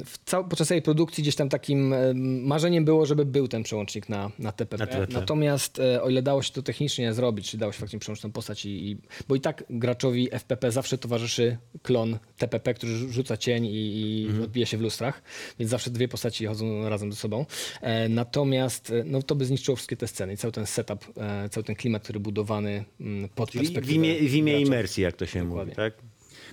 W 0.05 0.17
cał, 0.25 0.47
podczas 0.47 0.67
tej 0.67 0.81
produkcji 0.81 1.21
gdzieś 1.21 1.35
tam 1.35 1.49
takim 1.49 1.93
em, 1.93 2.43
marzeniem 2.43 2.85
było, 2.85 3.05
żeby 3.05 3.25
był 3.25 3.47
ten 3.47 3.63
przełącznik 3.63 4.09
na, 4.09 4.31
na 4.39 4.51
TPP. 4.51 4.77
Na 4.85 4.87
TPP. 4.91 5.13
Natomiast 5.13 5.79
e, 5.79 6.01
o 6.03 6.09
ile 6.09 6.21
dało 6.21 6.41
się 6.41 6.51
to 6.53 6.61
technicznie 6.61 7.13
zrobić, 7.13 7.49
czy 7.51 7.57
dało 7.57 7.71
się 7.71 7.79
faktycznie 7.79 7.99
przełączyć 7.99 8.21
tą 8.21 8.31
postać 8.31 8.65
i, 8.65 8.69
i 8.91 8.97
bo 9.27 9.35
i 9.35 9.41
tak 9.41 9.63
graczowi 9.69 10.29
FPP 10.31 10.71
zawsze 10.71 10.97
towarzyszy 10.97 11.57
klon 11.81 12.17
TPP, 12.37 12.73
który 12.73 12.91
rzu- 12.93 13.09
rzuca 13.11 13.37
cień 13.37 13.65
i, 13.65 13.71
i 14.01 14.25
Mhm. 14.25 14.43
odbija 14.43 14.65
się 14.65 14.77
w 14.77 14.81
lustrach, 14.81 15.21
więc 15.59 15.71
zawsze 15.71 15.89
dwie 15.89 16.07
postaci 16.07 16.45
chodzą 16.45 16.89
razem 16.89 17.11
ze 17.11 17.17
sobą. 17.19 17.45
E, 17.81 18.09
natomiast 18.09 18.89
e, 18.91 19.03
no, 19.05 19.21
to 19.21 19.35
by 19.35 19.45
zniszczyło 19.45 19.75
wszystkie 19.75 19.97
te 19.97 20.07
sceny 20.07 20.33
i 20.33 20.37
cały 20.37 20.51
ten 20.51 20.65
setup, 20.65 21.05
cały 21.51 21.63
ten 21.63 21.75
klimat, 21.75 22.03
który 22.03 22.19
budowany 22.19 22.85
mm, 23.01 23.29
pod 23.29 23.51
Czyli 23.51 23.65
w 23.67 23.67
perspektywę 23.67 23.95
imię, 23.95 24.29
w 24.29 24.35
imię 24.35 24.61
imersji, 24.61 25.03
jak 25.03 25.15
to 25.15 25.25
się 25.25 25.39
mówi, 25.43 25.49
Dokładnie. 25.49 25.75
tak? 25.75 25.93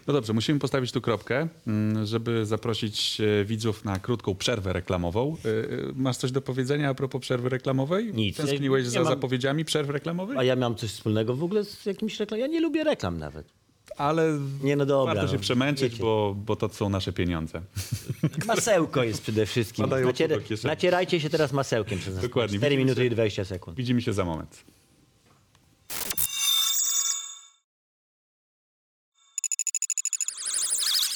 No 0.06 0.14
dobrze, 0.14 0.32
musimy 0.32 0.58
postawić 0.58 0.92
tu 0.92 1.00
kropkę, 1.00 1.48
mm, 1.66 2.06
żeby 2.06 2.46
zaprosić 2.46 3.20
e, 3.20 3.44
widzów 3.44 3.84
na 3.84 3.98
krótką 3.98 4.34
przerwę 4.34 4.72
reklamową. 4.72 5.36
E, 5.44 5.48
e, 5.48 5.92
Masz 5.94 6.16
coś 6.16 6.32
do 6.32 6.40
powiedzenia 6.42 6.88
a 6.88 6.94
propos 6.94 7.20
przerwy 7.22 7.48
reklamowej? 7.48 8.14
Nic. 8.14 8.36
Tęskniłeś 8.36 8.84
Nie 8.84 8.90
za 8.90 9.00
mam- 9.00 9.08
zapowiedziami 9.08 9.64
przerwy 9.64 9.92
reklamowej? 9.92 10.38
A 10.38 10.44
ja 10.44 10.56
mam 10.56 10.74
coś 10.74 10.90
wspólnego 10.90 11.34
w 11.36 11.42
ogóle 11.44 11.64
z 11.64 11.86
jakimś 11.86 12.20
reklam. 12.20 12.40
Ja 12.40 12.46
nie 12.46 12.60
lubię 12.60 12.84
reklam 12.84 13.18
nawet. 13.18 13.46
Ale 13.96 14.38
Nie, 14.62 14.76
no 14.76 14.86
dobra, 14.86 15.14
warto 15.14 15.28
się 15.30 15.36
no, 15.36 15.40
przemęczyć, 15.42 15.92
wiecie. 15.92 16.02
bo, 16.02 16.36
bo 16.46 16.56
to 16.56 16.68
są 16.68 16.88
nasze 16.88 17.12
pieniądze. 17.12 17.62
Masełko 18.46 19.04
jest 19.04 19.22
przede 19.22 19.46
wszystkim. 19.46 19.86
Nacierajcie 20.64 21.20
się 21.20 21.30
teraz 21.30 21.52
masełkiem 21.52 21.98
przez 21.98 22.14
nas. 22.14 22.22
Dokładnie. 22.24 22.58
4 22.58 22.70
Widzimy 22.70 22.84
minuty 22.84 23.00
się. 23.00 23.06
i 23.06 23.10
20 23.10 23.44
sekund. 23.44 23.76
Widzimy 23.76 24.02
się 24.02 24.12
za 24.12 24.24
moment. 24.24 24.64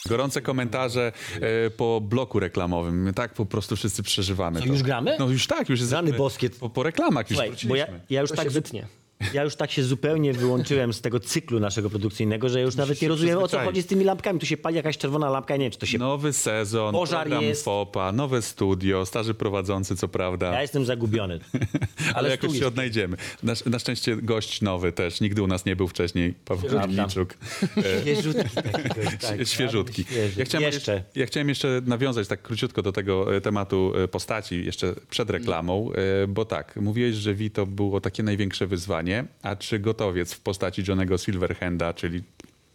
Gorące 0.09 0.43
komentarze 0.43 1.13
e, 1.41 1.71
po 1.71 2.01
bloku 2.01 2.41
reklamowym. 2.41 3.03
My 3.03 3.13
tak 3.13 3.35
po 3.35 3.47
prostu 3.47 3.77
wszyscy 3.77 4.03
przeżywamy. 4.03 4.61
To. 4.61 4.67
już 4.67 4.83
gramy? 4.83 5.17
No 5.19 5.29
już 5.29 5.47
tak, 5.47 5.69
już 5.69 5.81
jest. 5.81 5.93
Rany 5.93 6.13
boskie. 6.13 6.51
Po, 6.51 6.71
po 6.71 6.83
reklamach 6.83 7.31
już 7.31 7.39
Słuchaj, 7.39 7.69
bo 7.69 7.77
ja, 7.77 7.85
wróciliśmy. 7.87 8.07
ja, 8.11 8.21
już 8.21 8.31
To 8.31 8.37
tak 8.37 8.51
wytnie. 8.51 8.87
Ja 9.33 9.45
już 9.45 9.57
tak 9.57 9.71
się 9.71 9.85
zupełnie 9.85 10.33
wyłączyłem 10.33 10.93
z 10.93 11.01
tego 11.01 11.21
cyklu 11.21 11.61
naszego 11.61 11.91
produkcyjnego, 11.91 12.49
że 12.49 12.61
już 12.61 12.77
nawet 12.77 13.03
nie 13.03 13.09
rozumiem 13.09 13.39
o 13.39 13.49
co 13.49 13.59
chodzi 13.59 13.83
z 13.83 13.87
tymi 13.87 14.05
lampkami. 14.05 14.41
Tu 14.41 14.47
się 14.47 14.57
pali 14.57 14.77
jakaś 14.77 14.99
czerwona 14.99 15.31
lampka, 15.31 15.55
ja 15.55 15.59
nie 15.59 15.65
wiem 15.65 15.73
czy 15.73 15.79
to 15.79 15.87
się... 15.87 15.99
Nowy 15.99 16.33
sezon, 16.33 16.93
Pożar 16.93 17.21
program 17.21 17.43
jest. 17.43 17.65
FOPA, 17.65 18.13
nowe 18.13 18.43
studio, 18.43 19.07
starzy 19.07 19.35
prowadzący, 19.35 19.97
co 19.97 20.09
prawda. 20.09 20.53
Ja 20.53 20.63
jestem 20.63 20.85
zagubiony. 20.85 21.39
ale 22.15 22.31
jakoś 22.31 22.51
jest. 22.51 22.61
się 22.61 22.67
odnajdziemy. 22.67 23.17
Na, 23.43 23.53
na 23.67 23.79
szczęście 23.79 24.17
gość 24.17 24.63
nowy 24.63 24.93
też. 24.93 25.21
Nigdy 25.21 25.43
u 25.43 25.47
nas 25.47 25.65
nie 25.65 25.77
był 25.77 25.89
wcześniej. 25.89 26.35
Paweł. 26.45 26.71
Górniczuk. 26.71 27.35
Świeżutki 28.03 28.55
takiego, 28.55 28.95
tak. 29.21 29.47
Świeżutki. 29.55 30.05
Świeży. 30.05 30.35
Ja 30.37 30.45
chciałem, 30.45 30.73
Jeszcze. 30.73 31.03
ja 31.15 31.27
chciałem 31.27 31.49
jeszcze 31.49 31.83
nawiązać 31.87 32.29
tak 32.29 32.43
króciutko 32.43 32.83
do 32.83 32.93
tego 32.93 33.37
e, 33.37 33.41
tematu 33.41 33.93
e, 33.97 34.09
postaci, 34.09 34.65
jeszcze 34.65 34.95
przed 35.11 35.31
reklamą, 35.31 35.91
e, 35.93 36.27
bo 36.27 36.45
tak, 36.45 36.77
mówiłeś, 36.77 37.15
że 37.15 37.35
Wi 37.35 37.51
to 37.51 37.67
było 37.67 38.01
takie 38.01 38.23
największe 38.23 38.67
wyzwanie, 38.67 39.08
a 39.43 39.57
czy 39.57 39.79
gotowiec 39.79 40.33
w 40.33 40.41
postaci 40.41 40.83
Johnego 40.89 41.19
Silverhanda, 41.19 41.95
czyli 41.95 42.23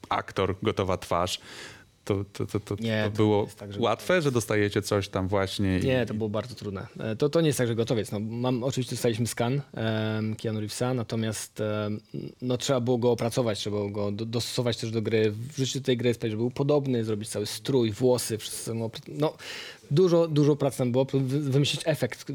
aktor, 0.09 0.55
gotowa 0.63 0.97
twarz, 0.97 1.39
to, 2.05 2.25
to, 2.33 2.45
to, 2.45 2.59
to, 2.59 2.75
Nie, 2.79 3.03
to 3.05 3.11
było 3.11 3.47
tak, 3.57 3.73
że- 3.73 3.79
łatwe, 3.79 4.21
że 4.21 4.31
dostajecie 4.31 4.81
coś 4.81 5.09
tam 5.09 5.27
właśnie? 5.27 5.79
i- 5.79 5.85
Nie, 5.85 6.05
to 6.05 6.13
było 6.13 6.29
bardzo 6.29 6.55
trudne. 6.55 6.87
E, 6.99 7.15
To, 7.15 7.29
to 7.29 7.41
nie 7.41 7.47
jest 7.47 7.57
tak, 7.57 7.67
że 7.67 7.75
gotowiec. 7.75 8.11
No, 8.11 8.19
mam, 8.19 8.63
oczywiście 8.63 8.95
dostaliśmy 8.95 9.27
skan 9.27 9.53
um, 9.73 10.35
Keanu 10.35 10.59
Reevesa, 10.59 10.93
natomiast 10.93 11.61
em, 11.61 11.99
no, 12.41 12.57
trzeba 12.57 12.79
było 12.79 12.97
go 12.97 13.11
opracować, 13.11 13.59
trzeba 13.59 13.77
było 13.77 13.89
go 13.89 14.11
do, 14.11 14.25
dostosować 14.25 14.77
też 14.77 14.91
do 14.91 15.01
gry, 15.01 15.31
wrzucić 15.31 15.73
do 15.73 15.81
tej 15.85 15.97
gry, 15.97 16.13
sprawić, 16.13 16.31
żeby 16.31 16.43
był 16.43 16.51
podobny, 16.51 17.03
zrobić 17.03 17.29
cały 17.29 17.45
strój, 17.45 17.91
włosy, 17.91 18.37
wszystko. 18.37 18.73
No, 18.73 18.89
no, 19.07 19.33
dużo, 19.91 20.27
dużo 20.27 20.55
pracy 20.55 20.77
tam 20.77 20.91
było, 20.91 21.05
wy- 21.13 21.39
wymyślić 21.39 21.81
efekt, 21.85 22.25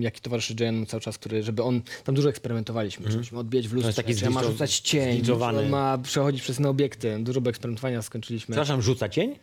jaki 0.00 0.20
towarzyszy 0.20 0.54
Jane 0.60 0.86
cały 0.86 1.00
czas, 1.00 1.18
który, 1.18 1.42
żeby 1.42 1.62
on, 1.62 1.80
tam 2.04 2.14
dużo 2.14 2.28
eksperymentowaliśmy, 2.28 3.10
żebyśmy 3.12 3.38
odbijać 3.38 3.68
w 3.68 3.72
lustrze, 3.72 3.92
taki 3.94 4.14
czy 4.14 4.30
ma 4.30 4.40
rzucać 4.52 4.78
cień, 4.78 5.22
ma 5.70 5.98
przechodzić 5.98 6.42
przez 6.42 6.58
inne 6.58 6.68
obiekty, 6.68 7.18
dużo 7.20 7.40
eksperymentowania, 7.46 8.02
skończyliśmy. 8.02 8.52
Przepraszam, 8.52 8.82
rzuca 8.82 9.08
cień? 9.08 9.34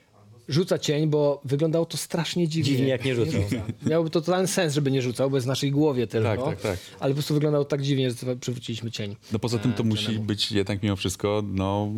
Rzuca 0.50 0.80
cień, 0.80 1.08
bo 1.08 1.42
wyglądało 1.46 1.86
to 1.86 1.98
strasznie 1.98 2.48
dziwnie. 2.48 2.72
Dziwnie, 2.72 2.88
jak 2.88 3.06
nie 3.06 3.16
rzucał. 3.16 3.42
Miałby 3.90 4.10
to 4.10 4.22
totalny 4.22 4.48
sens, 4.48 4.74
żeby 4.74 4.92
nie 4.92 5.02
rzucał, 5.02 5.30
bo 5.30 5.38
jest 5.38 5.48
w 5.48 5.48
naszej 5.48 5.72
głowie 5.72 6.08
tylko. 6.08 6.30
Tak, 6.30 6.46
tak, 6.46 6.62
tak. 6.62 6.80
Ale 7.00 7.12
po 7.12 7.16
prostu 7.16 7.34
wyglądało 7.34 7.66
tak 7.66 7.82
dziwnie, 7.82 8.12
że 8.12 8.36
przywróciliśmy 8.36 8.92
cień. 8.92 9.16
No 9.32 9.40
poza 9.40 9.58
tym 9.58 9.74
to 9.74 9.84
musi 9.84 10.20
być 10.20 10.52
jednak 10.52 10.84
mimo 10.84 10.96
wszystko, 10.96 11.44
no, 11.48 11.92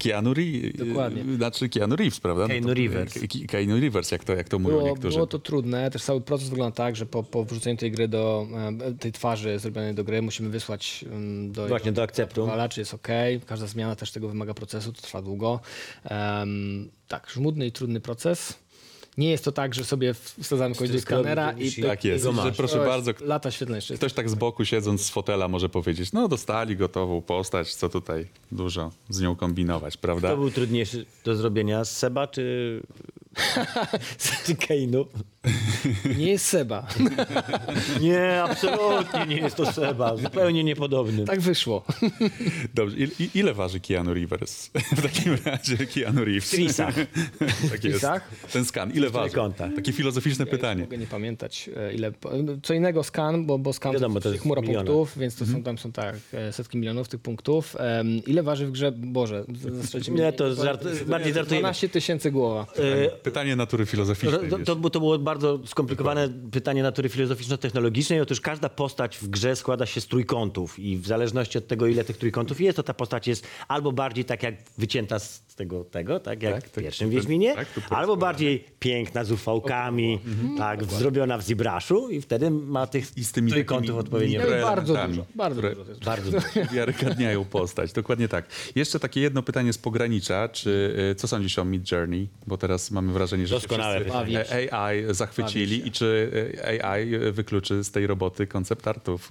Keanu 0.00 0.34
Reeves. 0.34 0.88
Dokładnie. 0.88 1.36
Znaczy 1.36 1.68
Keanu 1.68 1.96
Reeves, 1.96 2.20
prawda? 2.20 2.42
No 2.42 2.48
Keanu. 2.48 2.68
Ke- 2.68 3.28
Ke- 3.28 3.46
Keanu 3.46 3.80
Rivers, 3.80 4.10
jak 4.10 4.24
to, 4.24 4.34
jak 4.34 4.48
to 4.48 4.58
mówią 4.58 4.76
Było, 4.76 4.88
niektórzy. 4.88 5.14
było 5.16 5.26
to 5.26 5.38
trudne, 5.38 5.90
też 5.90 6.02
cały 6.02 6.20
proces 6.20 6.48
wygląda 6.48 6.76
tak, 6.76 6.96
że 6.96 7.06
po, 7.06 7.22
po 7.22 7.44
wrzuceniu 7.44 7.76
tej 7.76 7.90
gry 7.90 8.08
do, 8.08 8.46
e, 8.80 8.94
tej 8.94 9.12
twarzy 9.12 9.58
zrobionej 9.58 9.94
do 9.94 10.04
gry 10.04 10.22
musimy 10.22 10.48
wysłać 10.48 11.04
mm, 11.08 11.52
do, 11.52 11.68
Właśnie 11.68 11.92
do 11.92 12.02
akceptu. 12.02 12.48
Czy 12.70 12.80
jest 12.80 12.94
ok. 12.94 13.08
Każda 13.46 13.66
zmiana 13.66 13.96
też 13.96 14.12
tego 14.12 14.28
wymaga 14.28 14.54
procesu, 14.54 14.92
to 14.92 15.02
trwa 15.02 15.22
długo. 15.22 15.60
Em, 16.04 16.90
tak, 17.08 17.30
żmudny 17.30 17.66
i 17.66 17.72
trudny 17.72 18.00
proces. 18.00 18.54
Nie 19.18 19.30
jest 19.30 19.44
to 19.44 19.52
tak, 19.52 19.74
że 19.74 19.84
sobie 19.84 20.14
wsadzamy 20.14 20.74
kogoś 20.74 20.90
do 20.90 21.00
skanera 21.00 21.52
i 21.52 21.66
i- 21.66 21.72
pyk, 21.72 21.84
Tak 21.86 22.04
jest, 22.04 22.24
go 22.24 22.32
że 22.42 22.52
proszę 22.52 22.78
bardzo, 22.78 23.12
Lata 23.20 23.50
świetlne 23.50 23.78
jeszcze. 23.78 23.94
ktoś 23.94 24.12
tak 24.12 24.30
z 24.30 24.34
boku 24.34 24.64
siedząc 24.64 25.00
z 25.04 25.10
fotela 25.10 25.48
może 25.48 25.68
powiedzieć, 25.68 26.12
no 26.12 26.28
dostali 26.28 26.76
gotową 26.76 27.22
postać, 27.22 27.74
co 27.74 27.88
tutaj 27.88 28.26
dużo 28.52 28.90
z 29.08 29.20
nią 29.20 29.36
kombinować, 29.36 29.96
prawda? 29.96 30.28
To 30.28 30.36
był 30.36 30.50
trudniejszy 30.50 31.06
do 31.24 31.36
zrobienia 31.36 31.84
z 31.84 31.96
Seba 31.96 32.26
czy 32.26 32.80
Keinu? 34.66 35.06
Nie 36.18 36.30
jest 36.30 36.46
Seba. 36.46 36.86
Nie, 38.00 38.42
absolutnie 38.42 39.26
nie 39.26 39.36
jest 39.36 39.56
to 39.56 39.72
Seba. 39.72 40.16
Zupełnie 40.16 40.64
niepodobny. 40.64 41.24
tak 41.24 41.40
wyszło. 41.40 41.84
Dobrze, 42.74 42.96
I, 42.96 43.30
ile 43.34 43.54
waży 43.54 43.80
Keanu 43.80 44.14
Rivers? 44.14 44.70
W 44.96 45.02
takim 45.02 45.36
razie 45.44 45.76
Keanu 45.76 46.24
Reeves. 46.24 46.50
W 46.50 46.54
Chrisach. 46.54 46.94
tak 47.70 47.84
jest. 47.84 48.06
Ten 48.52 48.64
skan, 48.64 48.92
ile 48.92 49.10
waży? 49.10 49.30
trójkątach. 49.30 49.70
Takie 49.76 49.92
filozoficzne 49.92 50.44
Ja 50.44 50.50
pytanie. 50.50 50.82
Mogę 50.82 50.98
nie 50.98 51.06
pamiętać 51.06 51.70
e, 51.76 51.94
ile. 51.94 52.12
Co 52.62 52.74
innego 52.74 53.04
skan, 53.04 53.46
bo, 53.46 53.58
bo 53.58 53.72
skan 53.72 53.92
Wiadomo, 53.92 54.20
to 54.20 54.28
jest 54.28 54.42
chmura 54.42 54.62
miliona. 54.62 54.78
punktów, 54.78 55.18
więc 55.18 55.36
to 55.36 55.46
są 55.46 55.62
tam 55.62 55.78
są 55.78 55.92
tak 55.92 56.16
e, 56.32 56.52
setki 56.52 56.78
milionów 56.78 57.08
tych 57.08 57.20
punktów. 57.20 57.76
Ile 58.26 58.42
waży 58.42 58.66
w 58.66 58.70
grze? 58.72 58.92
Boże. 58.92 59.44
Nie, 60.10 60.32
to 60.32 60.54
żart, 60.54 60.84
bardziej 61.06 61.32
żartujemy. 61.34 61.60
12 61.60 61.88
tysięcy 61.88 62.30
głowa. 62.30 62.66
Pytanie 63.26 63.56
natury 63.56 63.86
filozoficznej. 63.86 64.50
To, 64.50 64.58
to, 64.58 64.90
to 64.90 65.00
było 65.00 65.18
bardzo 65.18 65.60
skomplikowane 65.66 66.28
pytanie 66.52 66.82
natury 66.82 67.08
filozoficzno-technologicznej. 67.08 68.20
Otóż 68.20 68.40
każda 68.40 68.68
postać 68.68 69.18
w 69.18 69.28
grze 69.28 69.56
składa 69.56 69.86
się 69.86 70.00
z 70.00 70.06
trójkątów 70.06 70.78
i 70.78 70.96
w 70.98 71.06
zależności 71.06 71.58
od 71.58 71.66
tego, 71.66 71.86
ile 71.86 72.04
tych 72.04 72.16
trójkątów 72.16 72.60
jest, 72.60 72.76
to 72.76 72.82
ta 72.82 72.94
postać 72.94 73.28
jest 73.28 73.46
albo 73.68 73.92
bardziej 73.92 74.24
tak 74.24 74.42
jak 74.42 74.54
wycięta 74.78 75.18
z 75.18 75.42
tego, 75.56 75.84
tego 75.84 76.20
tak 76.20 76.42
jak 76.42 76.54
Tak, 76.54 76.64
w 76.68 76.70
tak, 76.74 76.84
pierwszym 76.84 77.08
to- 77.10 77.14
Wiedźminie, 77.16 77.54
tak, 77.54 77.68
to 77.88 77.96
albo 77.96 78.16
bardziej 78.16 78.64
piękna 78.78 79.24
z 79.24 79.32
ufałkami, 79.32 80.18
tak, 80.58 80.84
zrobiona 80.84 81.38
w 81.38 81.42
Zibraszu 81.42 82.10
i 82.10 82.20
wtedy 82.20 82.50
ma 82.50 82.86
tych 82.86 83.16
I 83.16 83.24
z 83.24 83.32
tymi 83.32 83.50
trójkątów 83.50 83.96
odpowiednio. 83.96 84.40
bardzo 84.62 85.06
dużo, 85.08 85.26
bardzo 85.34 85.62
dużo. 85.62 85.84
Bardzo 86.04 86.30
dużo. 86.32 86.46
Uwiarygadniają 86.70 87.44
postać, 87.44 87.92
dokładnie 87.92 88.28
tak. 88.28 88.44
Jeszcze 88.74 89.00
takie 89.00 89.20
jedno 89.20 89.42
pytanie 89.42 89.72
z 89.72 89.78
pogranicza, 89.78 90.48
czy 90.48 90.96
y, 91.12 91.14
co 91.14 91.28
sądzisz 91.28 91.58
o 91.58 91.64
Mid 91.64 91.92
Journey? 91.92 92.28
Bo 92.46 92.58
teraz 92.58 92.90
mamy 92.90 93.12
wrażenie, 93.16 93.46
że 93.46 93.54
się 93.54 93.60
Doskonałe 93.60 94.00
wszyscy 94.00 94.72
AI 94.72 95.02
zachwycili 95.10 95.88
i 95.88 95.92
czy 95.92 96.30
AI 96.82 97.06
wykluczy 97.32 97.84
z 97.84 97.90
tej 97.90 98.06
roboty 98.06 98.46
koncept 98.46 98.88
artów? 98.88 99.28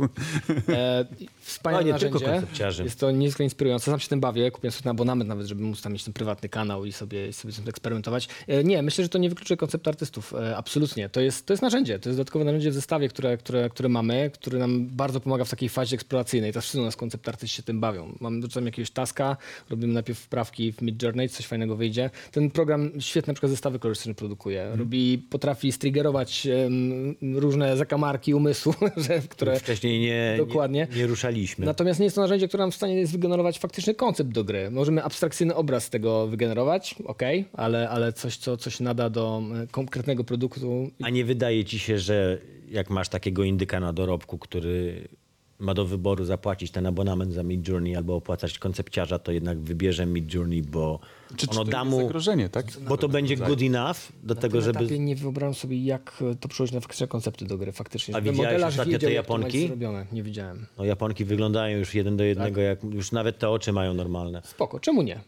E, 0.70 1.06
wspaniałe 1.42 1.84
No, 1.86 1.92
nie 1.94 2.00
tylko 2.00 2.20
narzędzie. 2.20 2.40
koncepciarzy. 2.40 2.84
Jest 2.84 3.00
to 3.00 3.12
niezwykle 3.12 3.44
inspirujące. 3.44 3.92
Sam 3.92 4.00
się 4.00 4.08
tym 4.08 4.20
bawię. 4.20 4.52
Kupiłem 4.52 4.72
sobie 4.72 4.84
ten 4.84 4.90
abonament 4.92 5.30
nawet, 5.30 5.48
żeby 5.48 5.62
móc 5.64 5.82
tam 5.82 5.94
mieć 5.94 6.04
ten 6.04 6.14
prywatny 6.14 6.50
kanał 6.50 6.86
i 6.86 6.92
sobie, 6.92 7.34
sobie 7.34 7.54
z 7.54 7.56
tym 7.56 7.70
eksperymentować. 7.70 8.28
E, 8.48 8.64
nie, 8.64 8.82
myślę, 8.82 9.04
że 9.04 9.10
to 9.10 9.18
nie 9.18 9.30
wykluczy 9.30 9.58
koncept 9.58 9.88
artystów. 9.88 10.34
E, 10.34 10.58
absolutnie. 10.58 11.10
To 11.10 11.22
jest, 11.22 11.46
to 11.46 11.54
jest 11.54 11.64
narzędzie. 11.64 12.00
To 12.00 12.10
jest 12.10 12.20
dodatkowe 12.20 12.46
narzędzie 12.46 12.72
w 12.72 12.74
zestawie, 12.74 13.10
które, 13.10 13.38
które, 13.38 13.70
które 13.70 13.90
mamy, 13.90 14.32
które 14.34 14.60
nam 14.60 14.88
bardzo 14.88 15.20
pomaga 15.20 15.46
w 15.46 15.50
takiej 15.50 15.70
fazie 15.70 15.96
eksploracyjnej. 15.96 16.54
To 16.54 16.62
wszyscy 16.62 16.82
u 16.82 16.84
nas 16.86 16.96
koncept 16.96 17.30
artyści 17.30 17.58
się 17.58 17.64
tym 17.64 17.80
bawią. 17.80 18.18
Mamy 18.20 18.42
dorzucamy 18.42 18.66
jakiegoś 18.66 18.92
taska, 18.92 19.38
robimy 19.70 19.94
najpierw 19.94 20.20
wprawki 20.20 20.72
w 20.72 20.82
Mid 20.82 21.04
Journey, 21.04 21.30
coś 21.30 21.46
fajnego 21.48 21.76
wyjdzie. 21.76 22.10
Ten 22.32 22.52
program 22.52 22.92
świetne 23.00 23.32
na 23.32 23.36
przykład 23.36 23.52
zestawy 23.66 23.80
kolorystyczne 23.80 24.14
produkuje. 24.16 24.72
Robi, 24.76 25.18
potrafi 25.18 25.72
striggerować 25.72 26.48
em, 26.48 27.16
różne 27.40 27.78
zakamarki 27.78 28.34
umysłu, 28.34 28.74
że, 29.08 29.20
które 29.20 29.60
Wcześniej 29.60 30.00
nie, 30.00 30.36
Dokładnie. 30.38 30.88
nie, 30.92 30.98
nie 30.98 31.08
ruszaliśmy. 31.08 31.66
Natomiast 31.66 32.00
nie 32.00 32.04
jest 32.04 32.16
to 32.16 32.22
narzędzie, 32.22 32.48
które 32.48 32.64
nam 32.64 32.72
w 32.72 32.76
stanie 32.76 32.96
jest 32.96 33.12
wygenerować 33.12 33.60
faktyczny 33.60 33.96
koncept 33.96 34.30
do 34.30 34.44
gry. 34.44 34.72
Możemy 34.72 35.04
abstrakcyjny 35.04 35.56
obraz 35.56 35.84
z 35.84 35.90
tego 35.90 36.28
wygenerować, 36.28 36.96
ok, 37.06 37.22
ale, 37.54 37.90
ale 37.90 38.14
coś, 38.14 38.38
co 38.38 38.58
coś 38.58 38.80
nada 38.80 39.10
do 39.10 39.44
konkretnego 39.72 40.24
produktu. 40.24 40.92
A 41.04 41.10
nie 41.10 41.26
wydaje 41.26 41.66
ci 41.66 41.80
się, 41.80 42.00
że 42.00 42.38
jak 42.70 42.90
masz 42.90 43.10
takiego 43.10 43.44
indyka 43.44 43.80
na 43.80 43.94
dorobku, 43.94 44.38
który 44.38 45.08
ma 45.60 45.74
do 45.74 45.86
wyboru 45.86 46.26
zapłacić 46.26 46.72
ten 46.72 46.86
abonament 46.86 47.34
za 47.34 47.44
Mid 47.44 47.68
Journey 47.68 47.96
albo 47.96 48.16
opłacać 48.16 48.60
koncepciarza, 48.60 49.20
to 49.20 49.32
jednak 49.32 49.60
wybierze 49.60 50.06
Mid 50.06 50.34
Journey, 50.34 50.62
bo 50.62 51.00
Czy, 51.36 51.48
czy 51.48 51.52
ono 51.54 51.66
to 51.66 51.72
da 51.72 51.80
jest 51.80 51.92
mu, 51.92 52.02
zagrożenie, 52.02 52.50
tak? 52.50 52.66
bo 52.88 52.98
to 52.98 53.10
będzie 53.10 53.38
good 53.38 53.62
enough 53.62 53.98
do 54.24 54.36
tego, 54.36 54.58
Na 54.58 54.64
tym 54.64 54.74
żeby... 54.74 54.86
etapie 54.86 55.00
nie 55.00 55.16
wyobrażam 55.16 55.54
sobie, 55.54 55.84
jak 55.84 56.24
e, 56.32 56.36
to 56.36 56.48
przełożyć 56.48 56.74
na 56.74 56.80
faktyczne 56.80 57.08
koncepty 57.08 57.46
do 57.46 57.58
gry 57.58 57.72
faktycznie. 57.72 58.16
A 58.16 58.22
widziałeś 58.22 58.64
ostatnio 58.64 58.94
wiedział, 58.94 59.10
te 59.10 59.14
Japonki? 59.14 59.72
Nie 60.12 60.24
widziałem. 60.24 60.66
No 60.78 60.86
Japonki 60.86 61.26
wyglądają 61.26 61.78
już 61.78 61.96
jeden 61.96 62.18
do 62.18 62.24
jednego, 62.24 62.56
Tak. 62.56 62.64
jak 62.64 62.84
już 62.94 63.12
nawet 63.12 63.40
te 63.40 63.50
oczy 63.50 63.74
mają 63.74 63.94
normalne. 63.94 64.42
Spoko, 64.46 64.80
czemu 64.80 65.02
nie? 65.02 65.20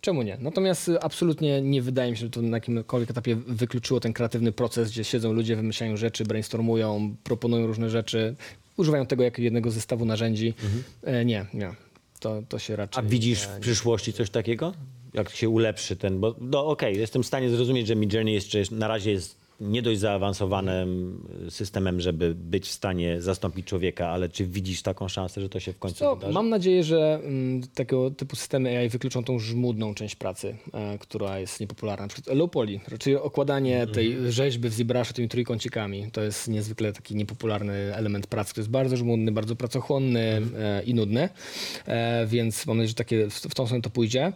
Czemu 0.00 0.22
nie? 0.22 0.38
Natomiast 0.40 0.88
y, 0.88 1.00
absolutnie 1.00 1.62
nie 1.62 1.82
wydaje 1.82 2.10
mi 2.10 2.16
się, 2.16 2.20
że 2.20 2.30
to 2.30 2.42
na 2.42 2.56
jakimkolwiek 2.56 3.10
etapie 3.10 3.36
wykluczyło 3.36 4.00
ten 4.00 4.12
kreatywny 4.12 4.52
proces, 4.52 4.90
gdzie 4.90 5.04
siedzą 5.04 5.32
ludzie, 5.32 5.56
wymyślają 5.56 5.96
rzeczy, 5.96 6.24
brainstormują, 6.24 7.16
proponują 7.24 7.66
różne 7.66 7.90
rzeczy, 7.90 8.36
używają 8.76 9.06
tego 9.06 9.24
jako 9.24 9.42
jednego 9.42 9.70
zestawu 9.70 10.04
narzędzi. 10.04 10.54
E, 11.02 11.24
nie, 11.24 11.46
nie. 11.54 11.70
To, 12.20 12.42
to 12.48 12.58
się 12.58 12.74
A 12.74 12.76
raczej... 12.76 13.04
widzisz 13.04 13.46
nie, 13.48 13.54
w 13.54 13.60
przyszłości 13.60 14.12
coś 14.12 14.30
takiego? 14.30 14.72
Jak 15.16 15.30
się 15.30 15.48
ulepszy 15.48 15.96
ten, 15.96 16.20
bo 16.20 16.34
no 16.40 16.66
okej, 16.66 16.98
jestem 16.98 17.22
w 17.22 17.26
stanie 17.26 17.50
zrozumieć, 17.50 17.86
że 17.86 17.96
Mid 17.96 18.12
Journey 18.12 18.34
jeszcze 18.34 18.58
jest, 18.58 18.70
na 18.70 18.88
razie 18.88 19.10
jest 19.10 19.45
nie 19.60 19.82
dość 19.82 20.00
zaawansowanym 20.00 21.20
systemem, 21.50 22.00
żeby 22.00 22.34
być 22.34 22.66
w 22.66 22.70
stanie 22.70 23.22
zastąpić 23.22 23.66
człowieka, 23.66 24.08
ale 24.08 24.28
czy 24.28 24.46
widzisz 24.46 24.82
taką 24.82 25.08
szansę, 25.08 25.40
że 25.40 25.48
to 25.48 25.60
się 25.60 25.72
w 25.72 25.78
końcu 25.78 25.98
Co, 25.98 26.16
wydarzy? 26.16 26.34
mam 26.34 26.48
nadzieję, 26.48 26.84
że 26.84 27.20
mm, 27.22 27.62
tego 27.74 28.10
typu 28.10 28.36
systemy 28.36 28.78
AI 28.78 28.88
wykluczą 28.88 29.24
tą 29.24 29.38
żmudną 29.38 29.94
część 29.94 30.16
pracy, 30.16 30.56
e, 30.74 30.98
która 30.98 31.38
jest 31.38 31.60
niepopularna. 31.60 32.04
Na 32.04 32.08
przykład 32.08 32.36
low 32.36 32.50
poly, 32.50 32.80
czyli 32.98 33.16
okładanie 33.16 33.86
tej 33.86 34.32
rzeźby 34.32 34.68
w 34.68 34.72
ZBrush 34.72 35.12
tymi 35.12 35.28
trójkącikami. 35.28 36.10
To 36.12 36.22
jest 36.22 36.48
niezwykle 36.48 36.92
taki 36.92 37.16
niepopularny 37.16 37.94
element 37.94 38.26
pracy, 38.26 38.50
który 38.50 38.62
jest 38.62 38.70
bardzo 38.70 38.96
żmudny, 38.96 39.32
bardzo 39.32 39.56
pracochłonny 39.56 40.42
e, 40.58 40.82
i 40.82 40.94
nudny. 40.94 41.28
E, 41.86 42.26
więc 42.26 42.66
mam 42.66 42.76
nadzieję, 42.76 42.88
że 42.88 42.94
takie, 42.94 43.30
w, 43.30 43.34
w 43.34 43.54
tą 43.54 43.66
stronę 43.66 43.82
to 43.82 43.90
pójdzie. 43.90 44.32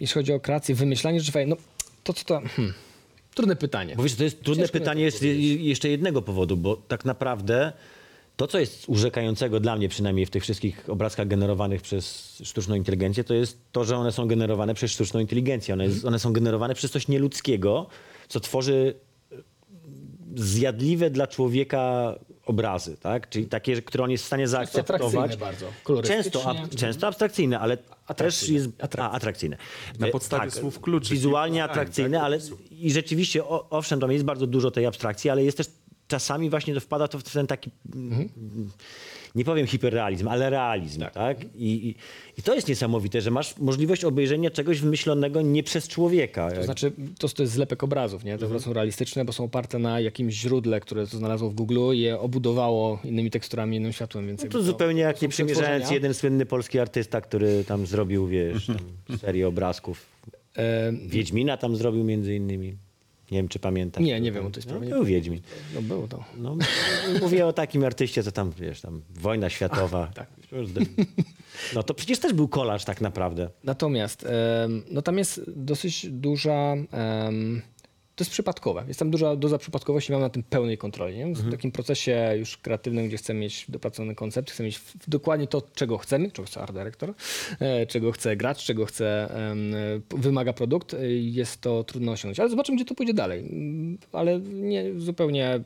Jeśli 0.00 0.14
chodzi 0.14 0.32
o 0.32 0.40
kreację, 0.40 0.74
wymyślanie 0.74 1.20
rzeczy, 1.20 1.46
no 1.46 1.56
to 2.04 2.12
co 2.12 2.24
to... 2.24 2.40
Hmm, 2.56 2.74
trudne 3.36 3.56
pytanie. 3.56 3.96
Bo 3.96 4.02
wiesz, 4.02 4.14
to 4.14 4.24
jest 4.24 4.42
trudne 4.42 4.62
Ciężko 4.62 4.78
pytanie 4.78 5.02
jest 5.02 5.22
jeszcze 5.58 5.88
jednego 5.88 6.22
powodu, 6.22 6.56
bo 6.56 6.76
tak 6.76 7.04
naprawdę 7.04 7.72
to, 8.36 8.46
co 8.46 8.58
jest 8.58 8.88
urzekającego 8.88 9.60
dla 9.60 9.76
mnie 9.76 9.88
przynajmniej 9.88 10.26
w 10.26 10.30
tych 10.30 10.42
wszystkich 10.42 10.90
obrazkach 10.90 11.28
generowanych 11.28 11.82
przez 11.82 12.36
sztuczną 12.44 12.74
inteligencję, 12.74 13.24
to 13.24 13.34
jest 13.34 13.58
to, 13.72 13.84
że 13.84 13.96
one 13.96 14.12
są 14.12 14.26
generowane 14.26 14.74
przez 14.74 14.90
sztuczną 14.92 15.20
inteligencję. 15.20 15.74
One, 15.74 15.84
jest, 15.84 16.04
one 16.04 16.18
są 16.18 16.32
generowane 16.32 16.74
przez 16.74 16.90
coś 16.90 17.08
nieludzkiego, 17.08 17.86
co 18.28 18.40
tworzy 18.40 18.94
zjadliwe 20.34 21.10
dla 21.10 21.26
człowieka 21.26 22.14
obrazy, 22.46 22.96
tak? 22.96 23.28
Czyli 23.30 23.46
takie, 23.46 23.82
które 23.82 24.04
on 24.04 24.10
jest 24.10 24.24
w 24.24 24.26
stanie 24.26 24.48
zaakceptować. 24.48 25.14
atrakcyjne 25.14 25.36
bardzo, 25.46 25.66
kolorystycznie. 25.84 26.22
Często, 26.32 26.50
ab, 26.50 26.56
często 26.76 27.06
abstrakcyjne, 27.06 27.60
ale 27.60 27.76
też 27.76 27.86
Atrakcyjne. 28.06 28.54
jest 28.54 28.98
a, 28.98 29.10
atrakcyjne. 29.10 29.56
Na 29.98 30.08
podstawie 30.08 30.50
słów 30.50 30.80
kluczy. 30.80 31.14
Wizualnie 31.14 31.60
Tak, 31.60 31.70
atrakcyjne, 31.70 32.16
tak, 32.18 32.24
ale 32.24 32.38
i 32.70 32.90
rzeczywiście, 32.90 33.44
o, 33.44 33.66
owszem, 33.70 34.00
tam 34.00 34.12
jest 34.12 34.24
bardzo 34.24 34.46
dużo 34.46 34.70
tej 34.70 34.86
abstrakcji, 34.86 35.30
ale 35.30 35.44
jest 35.44 35.56
też 35.56 35.66
czasami 36.08 36.50
właśnie 36.50 36.74
to 36.74 36.80
wpada 36.80 37.08
to 37.08 37.18
w 37.18 37.22
ten 37.22 37.46
taki, 37.46 37.70
mm, 37.94 38.28
nie 39.36 39.44
powiem 39.44 39.66
hiperrealizm, 39.66 40.28
ale 40.28 40.50
realizm, 40.50 41.04
tak? 41.14 41.44
I, 41.54 41.88
i, 41.88 41.94
I 42.38 42.42
to 42.42 42.54
jest 42.54 42.68
niesamowite, 42.68 43.20
że 43.20 43.30
masz 43.30 43.58
możliwość 43.58 44.04
obejrzenia 44.04 44.50
czegoś 44.50 44.80
wymyślonego 44.80 45.42
nie 45.42 45.62
przez 45.62 45.88
człowieka. 45.88 46.50
To 46.50 46.62
znaczy, 46.62 46.92
to, 47.18 47.28
to 47.28 47.42
jest 47.42 47.52
zlepek 47.52 47.84
obrazów, 47.84 48.24
nie? 48.24 48.38
Te 48.38 48.46
obrazy 48.46 48.64
są 48.64 48.72
realistyczne, 48.72 49.24
bo 49.24 49.32
są 49.32 49.44
oparte 49.44 49.78
na 49.78 50.00
jakimś 50.00 50.34
źródle, 50.34 50.80
które 50.80 51.06
to 51.06 51.16
znalazło 51.16 51.50
w 51.50 51.54
Google 51.54 51.78
i 51.94 52.00
je 52.00 52.20
obudowało 52.20 52.98
innymi 53.04 53.30
teksturami, 53.30 53.76
innym 53.76 53.92
światłem, 53.92 54.26
więc 54.26 54.40
No 54.40 54.44
jakby 54.44 54.58
to 54.58 54.64
zupełnie 54.64 55.00
jak 55.00 55.22
nie 55.22 55.28
przymierzając 55.28 55.90
jeden 55.90 56.14
słynny 56.14 56.46
polski 56.46 56.78
artysta, 56.78 57.20
który 57.20 57.64
tam 57.64 57.86
zrobił, 57.86 58.26
wiesz, 58.26 58.66
tam 58.66 59.18
serię 59.20 59.48
obrazków. 59.48 60.06
Wiedźmina 61.06 61.56
tam 61.56 61.76
zrobił 61.76 62.04
między 62.04 62.34
innymi. 62.34 62.76
Nie 63.30 63.38
wiem, 63.38 63.48
czy 63.48 63.58
pamiętasz. 63.58 64.04
Nie, 64.04 64.20
nie 64.20 64.32
wiem 64.32 64.46
o 64.46 64.50
tej 64.50 64.62
sprawie. 64.62 64.88
No, 64.88 64.96
był 64.96 65.04
Wiedźmin. 65.04 65.40
No 65.74 65.82
było 65.82 66.08
to. 66.08 66.24
No, 66.36 66.56
mówię 67.20 67.46
o 67.46 67.52
takim 67.52 67.84
artyście, 67.84 68.22
co 68.22 68.32
tam, 68.32 68.52
wiesz, 68.58 68.80
tam 68.80 69.02
wojna 69.10 69.50
światowa. 69.50 70.06
tak. 70.14 70.28
No 71.74 71.82
to 71.82 71.94
przecież 71.94 72.18
też 72.18 72.32
był 72.32 72.48
kolaż 72.48 72.84
tak 72.84 73.00
naprawdę. 73.00 73.50
Natomiast 73.64 74.26
no 74.90 75.02
tam 75.02 75.18
jest 75.18 75.40
dosyć 75.56 76.06
duża. 76.10 76.74
em, 76.92 77.62
to 78.16 78.24
jest 78.24 78.30
przypadkowe. 78.30 78.84
Jest 78.88 78.98
tam 78.98 79.10
duża 79.10 79.36
doza 79.36 79.58
przypadkowości, 79.58 80.12
mam 80.12 80.20
na 80.20 80.30
tym 80.30 80.42
pełnej 80.42 80.78
kontroli. 80.78 81.16
Nie? 81.16 81.26
W 81.34 81.50
takim 81.50 81.72
procesie 81.72 82.34
już 82.38 82.56
kreatywnym, 82.56 83.08
gdzie 83.08 83.16
chcemy 83.16 83.40
mieć 83.40 83.64
dopracowany 83.68 84.14
koncept, 84.14 84.50
chcemy 84.50 84.66
mieć 84.66 84.80
dokładnie 85.08 85.46
to, 85.46 85.62
czego 85.74 85.98
chcemy, 85.98 86.30
czego 86.30 86.46
chce 86.46 86.60
art 86.60 86.72
director, 86.72 87.14
e, 87.60 87.86
czego 87.86 88.12
chce 88.12 88.36
gracz, 88.36 88.64
czego 88.64 88.86
chce, 88.86 89.06
e, 89.34 89.54
wymaga 90.16 90.52
produkt, 90.52 90.94
e, 90.94 91.08
jest 91.12 91.60
to 91.60 91.84
trudno 91.84 92.12
osiągnąć. 92.12 92.40
Ale 92.40 92.48
zobaczymy, 92.50 92.76
gdzie 92.76 92.84
to 92.84 92.94
pójdzie 92.94 93.14
dalej. 93.14 93.40
Mm, 93.40 93.98
Ale 94.12 94.40
nie 94.40 94.84
zupełnie 94.96 95.60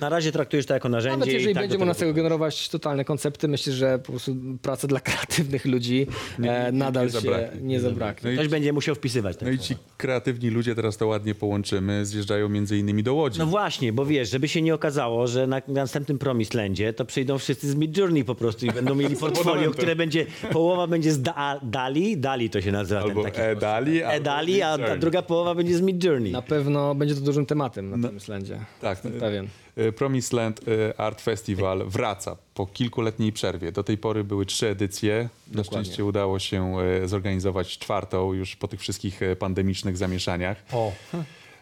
Na 0.00 0.08
razie 0.08 0.32
traktujesz 0.32 0.66
to 0.66 0.74
jako 0.74 0.88
narzędzie. 0.88 1.18
nawet 1.18 1.32
jeżeli 1.34 1.54
tak 1.54 1.62
będzie 1.62 1.74
do 1.74 1.78
można 1.78 1.94
z 1.94 1.98
tego 1.98 2.12
generować 2.14 2.68
totalne 2.68 3.04
koncepty, 3.04 3.48
myślę, 3.48 3.72
że 3.72 3.98
po 3.98 4.12
prostu 4.12 4.36
praca 4.62 4.88
dla 4.88 5.00
kreatywnych 5.10 5.64
ludzi 5.64 6.06
e, 6.42 6.72
nadal 6.72 7.06
nie 7.06 7.12
się 7.12 7.20
zabraknie. 7.20 7.60
nie 7.62 7.80
zabraknie. 7.80 8.26
No 8.26 8.32
i- 8.32 8.36
Ktoś 8.36 8.48
będzie 8.48 8.72
musiał 8.72 8.94
wpisywać. 8.94 9.36
No 9.42 9.50
i 9.50 9.58
ci 9.58 9.76
kreatywni 9.96 10.50
ludzie, 10.50 10.74
teraz 10.74 10.96
to 10.96 11.06
ładnie 11.06 11.34
połączymy, 11.34 11.89
zjeżdżają 12.02 12.48
między 12.48 12.78
innymi 12.78 13.02
do 13.02 13.14
Łodzi. 13.14 13.38
No 13.38 13.46
właśnie, 13.46 13.92
bo 13.92 14.06
wiesz, 14.06 14.30
żeby 14.30 14.48
się 14.48 14.62
nie 14.62 14.74
okazało, 14.74 15.26
że 15.26 15.46
na 15.46 15.62
następnym 15.68 16.18
Promised 16.18 16.54
Landzie 16.54 16.92
to 16.92 17.04
przyjdą 17.04 17.38
wszyscy 17.38 17.70
z 17.70 17.74
Midjourney 17.74 18.24
po 18.24 18.34
prostu 18.34 18.66
i 18.66 18.70
będą 18.70 18.94
mieli 18.94 19.16
portfolio, 19.26 19.70
które 19.70 19.96
będzie, 19.96 20.26
połowa 20.52 20.86
będzie 20.86 21.12
z 21.12 21.22
da, 21.22 21.60
Dali, 21.62 22.16
Dali 22.18 22.50
to 22.50 22.60
się 22.60 22.72
nazywa 22.72 23.00
Albo 23.00 23.22
ten 23.22 23.32
taki. 23.32 23.40
E-Dali, 23.44 24.02
albo 24.02 24.14
E-Dali, 24.16 24.62
a, 24.62 24.68
a 24.68 24.76
Midjourney. 24.76 25.00
druga 25.00 25.22
połowa 25.22 25.54
będzie 25.54 25.76
z 25.76 25.80
Midjourney. 25.80 26.32
Na 26.32 26.42
pewno 26.42 26.94
będzie 26.94 27.14
to 27.14 27.20
dużym 27.20 27.46
tematem 27.46 28.00
na 28.00 28.08
tym 28.08 28.16
Islandzie. 28.16 28.58
Tak, 28.80 29.00
pewien. 29.20 29.48
e, 29.76 29.92
Promised 29.92 30.32
Land 30.32 30.60
e, 30.68 31.00
Art 31.00 31.20
Festival 31.20 31.84
wraca 31.86 32.36
po 32.54 32.66
kilkuletniej 32.66 33.32
przerwie. 33.32 33.72
Do 33.72 33.82
tej 33.84 33.98
pory 33.98 34.24
były 34.24 34.46
trzy 34.46 34.68
edycje. 34.68 35.28
Na 35.52 35.64
szczęście 35.64 36.04
udało 36.04 36.38
się 36.38 36.76
e, 36.78 37.08
zorganizować 37.08 37.78
czwartą 37.78 38.32
już 38.32 38.56
po 38.56 38.68
tych 38.68 38.80
wszystkich 38.80 39.22
e, 39.22 39.36
pandemicznych 39.36 39.96
zamieszaniach. 39.96 40.62
O. 40.72 40.92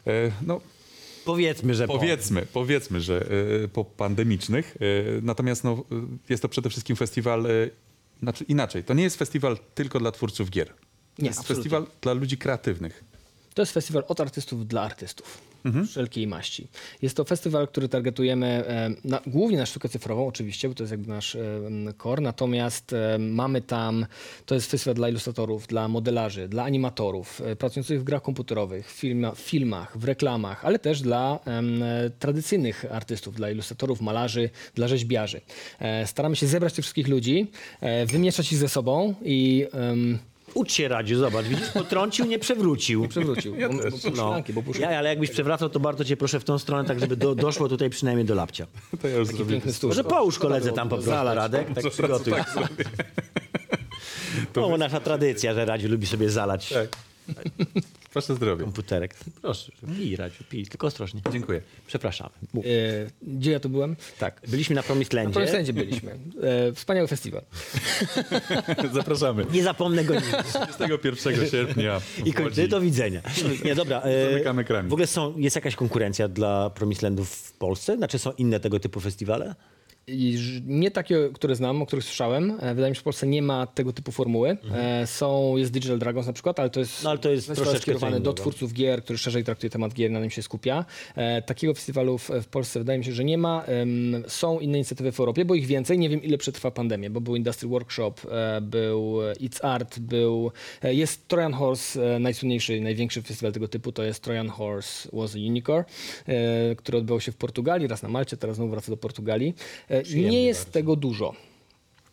E, 0.08 0.30
No, 0.46 0.60
Powiedzmy, 1.24 1.74
że 1.74 1.86
po. 1.86 1.94
powiedzmy, 1.98 2.46
powiedzmy, 2.52 3.00
że 3.00 3.26
e, 3.64 3.68
po 3.68 3.84
pandemicznych. 3.84 4.76
E, 4.80 5.20
Natomiast 5.22 5.64
no, 5.64 5.84
jest 6.28 6.42
to 6.42 6.48
przede 6.48 6.70
wszystkim 6.70 6.96
festiwal, 6.96 7.46
znaczy 8.22 8.44
inaczej, 8.44 8.84
to 8.84 8.94
nie 8.94 9.02
jest 9.02 9.16
festiwal 9.18 9.58
tylko 9.74 9.98
dla 9.98 10.12
twórców 10.12 10.50
gier. 10.50 10.68
To 10.68 10.74
Nie, 11.22 11.28
jest 11.28 11.38
absolutnie. 11.40 11.62
festiwal 11.70 11.86
dla 12.00 12.12
ludzi 12.12 12.38
kreatywnych. 12.38 13.04
To 13.58 13.62
jest 13.62 13.72
festiwal 13.72 14.04
od 14.08 14.20
artystów 14.20 14.66
dla 14.66 14.82
artystów. 14.82 15.38
Mhm. 15.64 15.86
Wszelkiej 15.86 16.26
maści. 16.26 16.68
Jest 17.02 17.16
to 17.16 17.24
festiwal, 17.24 17.68
który 17.68 17.88
targetujemy 17.88 18.46
e, 18.46 18.90
na, 19.04 19.20
głównie 19.26 19.58
na 19.58 19.66
sztukę 19.66 19.88
cyfrową, 19.88 20.26
oczywiście, 20.26 20.68
bo 20.68 20.74
to 20.74 20.82
jest 20.82 20.90
jakby 20.90 21.08
nasz 21.08 21.36
core. 22.02 22.22
Natomiast 22.22 22.92
e, 22.92 23.18
mamy 23.18 23.60
tam, 23.60 24.06
to 24.46 24.54
jest 24.54 24.70
festiwal 24.70 24.94
dla 24.94 25.08
ilustratorów, 25.08 25.66
dla 25.66 25.88
modelarzy, 25.88 26.48
dla 26.48 26.64
animatorów, 26.64 27.40
e, 27.40 27.56
pracujących 27.56 28.00
w 28.00 28.04
grach 28.04 28.22
komputerowych, 28.22 28.92
w 28.92 28.96
filma, 28.96 29.32
filmach, 29.34 29.98
w 29.98 30.04
reklamach, 30.04 30.64
ale 30.64 30.78
też 30.78 31.00
dla 31.00 31.38
e, 31.46 32.10
tradycyjnych 32.10 32.84
artystów, 32.90 33.34
dla 33.34 33.50
ilustratorów, 33.50 34.00
malarzy, 34.00 34.50
dla 34.74 34.88
rzeźbiarzy. 34.88 35.40
E, 35.78 36.06
staramy 36.06 36.36
się 36.36 36.46
zebrać 36.46 36.72
tych 36.72 36.82
wszystkich 36.84 37.08
ludzi, 37.08 37.50
e, 37.80 38.06
wymieszać 38.06 38.52
ich 38.52 38.58
ze 38.58 38.68
sobą 38.68 39.14
i 39.22 39.66
em, 39.72 40.18
Ucz 40.54 40.72
się, 40.72 40.88
Radziu, 40.88 41.18
zobacz, 41.18 41.46
widzisz, 41.46 41.68
potrącił, 41.70 42.26
nie 42.26 42.38
przewrócił. 42.38 43.08
przewrócił. 43.08 43.54
bo, 43.54 43.68
bo, 43.68 43.74
bo, 43.74 43.88
No. 43.90 44.12
szklanki, 44.14 44.52
bo 44.52 44.62
puszki. 44.62 44.82
Ja, 44.82 44.98
ale 44.98 45.08
jakbyś 45.08 45.30
przewracał, 45.30 45.68
to 45.68 45.80
bardzo 45.80 46.04
cię 46.04 46.16
proszę 46.16 46.40
w 46.40 46.44
tą 46.44 46.58
stronę, 46.58 46.88
tak 46.88 47.00
żeby 47.00 47.16
do, 47.16 47.34
doszło 47.34 47.68
tutaj 47.68 47.90
przynajmniej 47.90 48.24
do 48.26 48.34
lapcia. 48.34 48.66
To 49.02 49.08
ja 49.08 49.16
już 49.16 49.28
zrobię. 49.28 49.44
Piękny 49.52 49.72
stół. 49.72 49.88
Może 49.88 50.04
połóż 50.04 50.38
koledze 50.38 50.72
tam 50.72 50.88
po 50.88 50.94
prostu, 50.94 51.10
zalać. 51.10 51.36
Radek, 51.36 51.74
tak 51.74 51.90
przygotuj. 51.92 52.32
To 54.52 54.78
nasza 54.78 55.00
tradycja, 55.00 55.54
że 55.54 55.64
Radziu 55.64 55.88
lubi 55.88 56.06
sobie 56.06 56.30
zalać 56.30 56.68
Tak. 56.68 56.88
Proszę 58.12 58.34
zdrowie. 58.34 58.64
komputerek. 58.64 59.14
Proszę, 59.42 59.72
pij 59.96 60.16
Radziu, 60.16 60.44
pij, 60.50 60.66
tylko 60.66 60.86
ostrożnie. 60.86 61.20
Dziękuję. 61.32 61.60
Przepraszamy. 61.86 62.30
Mów. 62.52 62.64
E, 62.66 62.68
gdzie 63.22 63.50
ja 63.50 63.60
tu 63.60 63.68
byłem? 63.68 63.96
Tak, 64.18 64.40
byliśmy 64.48 64.76
na 64.76 64.82
Promised 64.82 65.12
Na 65.14 65.22
Landzie. 65.22 65.40
Promised 65.40 65.72
byliśmy. 65.72 66.18
E, 66.42 66.72
wspaniały 66.72 67.08
festiwal. 67.08 67.42
Zapraszamy. 68.92 69.46
Nie 69.52 69.62
zapomnę 69.62 70.04
go 70.04 70.14
nigdy. 70.14 70.36
31 70.74 71.48
sierpnia. 71.50 72.00
I 72.24 72.32
kończy, 72.32 72.68
do 72.68 72.80
widzenia. 72.80 73.22
Nie, 73.64 73.74
dobra. 73.74 74.00
e, 74.02 74.30
Zamykamy 74.30 74.64
kreml. 74.64 74.88
W 74.88 74.92
ogóle 74.92 75.06
są, 75.06 75.38
jest 75.38 75.56
jakaś 75.56 75.76
konkurencja 75.76 76.28
dla 76.28 76.70
Promised 76.70 77.02
Landów 77.02 77.30
w 77.30 77.52
Polsce? 77.52 77.96
Znaczy 77.96 78.18
są 78.18 78.32
inne 78.32 78.60
tego 78.60 78.80
typu 78.80 79.00
festiwale? 79.00 79.54
I 80.08 80.38
nie 80.66 80.90
takie, 80.90 81.28
które 81.34 81.54
znam, 81.56 81.82
o 81.82 81.86
których 81.86 82.04
słyszałem. 82.04 82.50
E, 82.60 82.74
Wydaje 82.74 82.90
mi 82.90 82.96
się, 82.96 82.98
że 82.98 83.00
w 83.00 83.04
Polsce 83.04 83.26
nie 83.26 83.42
ma 83.42 83.66
tego 83.66 83.92
typu 83.92 84.12
formuły. 84.12 84.56
E, 84.74 85.06
Są, 85.06 85.56
jest 85.56 85.72
Digital 85.72 85.98
Dragons 85.98 86.26
na 86.26 86.32
przykład, 86.32 86.60
ale 86.60 86.70
to 86.70 86.80
jest, 86.80 87.04
No, 87.04 87.10
ale 87.10 87.18
to 87.18 87.30
jest 87.30 87.46
troszeczkę 87.46 87.72
co 87.72 87.82
skierowany 87.82 88.20
do 88.20 88.32
twórców 88.32 88.72
gier, 88.72 89.02
który 89.02 89.18
szerzej 89.18 89.44
traktuje 89.44 89.70
temat 89.70 89.94
gier, 89.94 90.10
na 90.10 90.20
nim 90.20 90.30
się 90.30 90.42
skupia. 90.42 90.84
E, 91.16 91.42
Takiego 91.42 91.74
festiwalu 91.74 92.18
w, 92.18 92.30
Polsce 92.50 92.78
wydaje 92.78 92.98
mi 92.98 93.04
się, 93.04 93.12
że 93.12 93.24
nie 93.24 93.38
ma. 93.38 93.64
Są 94.26 94.60
inne 94.60 94.78
inicjatywy 94.78 95.12
w 95.12 95.20
Europie, 95.20 95.44
bo 95.44 95.54
ich 95.54 95.66
więcej. 95.66 95.98
Nie 95.98 96.08
wiem, 96.08 96.22
ile 96.22 96.38
przetrwa 96.38 96.70
pandemia, 96.70 97.10
bo 97.10 97.20
był 97.20 97.36
Industry 97.36 97.68
Workshop, 97.68 98.14
był 98.62 99.18
It's 99.40 99.66
Art, 99.66 99.98
był... 99.98 100.52
Jest 100.82 101.28
Trojan 101.28 101.52
Horse, 101.52 102.18
najsłynniejszy 102.20 102.76
i 102.76 102.80
największy 102.80 103.22
festiwal 103.22 103.52
tego 103.52 103.68
typu, 103.68 103.92
to 103.92 104.02
jest 104.02 104.22
Trojan 104.22 104.48
Horse 104.48 105.08
Was 105.12 105.34
a 105.34 105.38
Unicorn, 105.38 105.84
który 106.76 106.98
odbywał 106.98 107.20
się 107.20 107.32
w 107.32 107.36
Portugalii, 107.36 107.88
raz 107.88 108.02
na 108.02 108.08
Malcie, 108.08 108.36
teraz 108.36 108.56
znowu 108.56 108.70
wraca 108.70 108.92
do 108.92 108.96
Portugalii. 108.96 109.54
E, 110.00 110.14
Nie 110.14 110.44
jest 110.44 110.72
tego 110.72 110.96
dużo. 110.96 111.34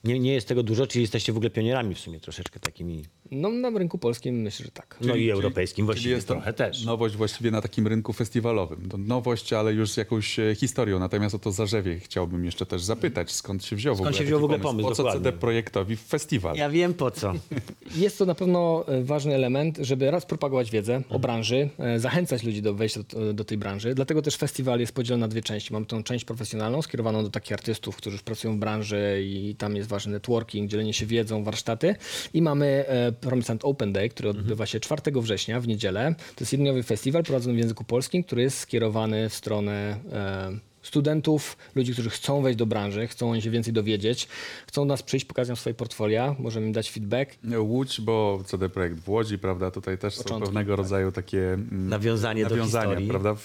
Nie, 0.06 0.20
nie 0.20 0.34
jest 0.34 0.48
tego 0.48 0.64
dużo, 0.64 0.88
czyli 0.88 1.02
jesteście 1.02 1.34
w 1.34 1.38
ogóle 1.38 1.50
pionierami 1.50 1.96
w 1.96 2.00
sumie 2.00 2.20
troszeczkę 2.20 2.60
takimi. 2.60 3.04
No 3.32 3.50
na 3.50 3.70
rynku 3.70 3.98
polskim 3.98 4.42
myślę, 4.42 4.66
że 4.66 4.72
tak. 4.72 4.98
No 5.02 5.16
i 5.16 5.30
europejskim 5.30 5.76
Czyli 5.76 5.86
właściwie 5.86 6.16
jest 6.16 6.28
to 6.28 6.34
trochę 6.34 6.54
też. 6.54 6.86
nowość 6.86 7.16
właściwie 7.16 7.52
na 7.52 7.62
takim 7.62 7.88
rynku 7.88 8.14
festiwalowym. 8.14 8.90
To 8.90 8.98
nowość, 8.98 9.54
ale 9.54 9.74
już 9.74 9.92
z 9.92 9.98
jakąś 9.98 10.40
e, 10.40 10.56
historią. 10.56 11.00
Natomiast 11.00 11.36
o 11.36 11.40
to 11.40 11.52
zarzewie 11.52 12.00
chciałbym 12.00 12.46
jeszcze 12.46 12.66
też 12.66 12.84
zapytać, 12.84 13.32
skąd 13.32 13.66
się 13.66 13.76
wziął 13.76 13.96
w 13.96 13.98
Skąd 13.98 14.08
ogóle 14.08 14.20
się 14.20 14.26
wziął 14.26 14.40
taki 14.40 14.42
w 14.42 14.46
ogóle 14.46 14.60
pomysł, 14.60 14.90
Po 14.90 14.96
co 14.96 15.04
dokładnie. 15.04 15.24
CD 15.32 15.38
Projektowi 15.38 15.96
festiwal? 15.96 16.56
Ja 16.56 16.70
wiem 16.70 16.94
po 16.94 17.12
co. 17.12 17.34
Jest 17.96 18.18
to 18.18 18.26
na 18.26 18.36
pewno 18.36 18.86
e, 18.88 19.04
ważny 19.04 19.36
element, 19.36 19.78
żeby 19.82 20.12
raz 20.12 20.26
propagować 20.26 20.72
wiedzę 20.72 21.02
o 21.10 21.20
branży, 21.20 21.70
e, 21.80 22.00
zachęcać 22.00 22.44
ludzi 22.44 22.62
do 22.62 22.74
wejścia 22.74 23.00
do, 23.14 23.34
do 23.34 23.46
tej 23.46 23.58
branży. 23.58 23.96
Dlatego 23.96 24.22
też 24.22 24.36
festiwal 24.36 24.80
jest 24.80 24.92
podzielony 24.94 25.22
na 25.22 25.28
dwie 25.28 25.42
części. 25.42 25.74
Mamy 25.74 25.86
tą 25.86 26.04
część 26.04 26.26
profesjonalną, 26.26 26.82
skierowaną 26.82 27.24
do 27.24 27.30
takich 27.30 27.54
artystów, 27.54 27.96
którzy 27.96 28.14
już 28.16 28.24
pracują 28.24 28.56
w 28.56 28.60
branży 28.60 29.22
i 29.26 29.56
tam 29.58 29.76
jest 29.76 29.90
ważny 29.96 30.12
networking, 30.12 30.72
dzielenie 30.72 30.94
się 30.94 31.06
wiedzą, 31.06 31.44
warsztaty. 31.44 31.96
I 32.34 32.42
mamy 32.42 32.86
e, 32.88 33.12
Promised 33.12 33.66
Open 33.66 33.94
Day, 33.94 34.10
który 34.10 34.30
odbywa 34.30 34.66
się 34.66 34.80
4 34.80 35.02
września 35.22 35.60
w 35.60 35.68
niedzielę. 35.68 36.16
To 36.18 36.42
jest 36.44 36.54
jednodniowy 36.54 36.84
festiwal 36.84 37.24
prowadzony 37.24 37.56
w 37.56 37.60
języku 37.60 37.84
polskim, 37.84 38.24
który 38.24 38.42
jest 38.42 38.58
skierowany 38.58 39.30
w 39.30 39.34
stronę 39.34 39.98
e, 40.12 40.76
studentów, 40.82 41.58
ludzi, 41.76 41.94
którzy 41.94 42.10
chcą 42.10 42.42
wejść 42.42 42.60
do 42.60 42.66
branży, 42.66 43.08
chcą 43.08 43.40
się 43.40 43.50
więcej 43.50 43.74
dowiedzieć, 43.74 44.28
chcą 44.68 44.82
do 44.82 44.86
nas 44.86 45.04
przyjść, 45.04 45.26
pokazują 45.26 45.56
swoje 45.56 45.74
portfolia, 45.74 46.36
możemy 46.40 46.68
im 46.68 46.74
dać 46.74 46.92
feedback. 46.92 47.32
Łódź, 47.58 48.02
bo 48.02 48.44
CD 48.46 48.70
Projekt 48.70 49.00
w 49.00 49.10
Łodzi, 49.10 49.38
prawda, 49.40 49.72
tutaj 49.72 49.98
też 49.98 50.16
są 50.16 50.24
Początki, 50.24 50.46
pewnego 50.46 50.76
rodzaju 50.76 51.12
takie 51.12 51.54
mm, 51.54 51.90
Nawiązanie 51.90 52.44
do 52.44 52.50
nawiązania, 52.50 52.84
historii. 52.84 53.10
prawda, 53.10 53.36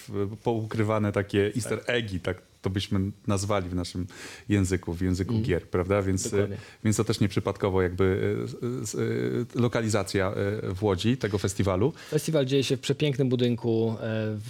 poukrywane 0.42 1.12
takie 1.12 1.52
easter 1.56 1.80
eggi, 1.86 2.20
tak 2.20 2.49
to 2.62 2.70
byśmy 2.70 3.00
nazwali 3.26 3.68
w 3.68 3.74
naszym 3.74 4.06
języku, 4.48 4.94
w 4.94 5.00
języku 5.00 5.38
gier, 5.40 5.68
prawda, 5.70 6.02
więc, 6.02 6.26
e, 6.26 6.30
Dokładnie. 6.30 6.56
więc 6.84 6.96
to 6.96 7.04
też 7.04 7.20
nieprzypadkowo 7.20 7.82
jakby 7.82 8.36
e, 8.62 9.00
e, 9.56 9.60
lokalizacja 9.60 10.34
w 10.74 10.82
Łodzi 10.82 11.16
tego 11.16 11.38
festiwalu. 11.38 11.92
Festiwal 12.10 12.46
dzieje 12.46 12.64
się 12.64 12.76
w 12.76 12.80
przepięknym 12.80 13.28
budynku 13.28 13.96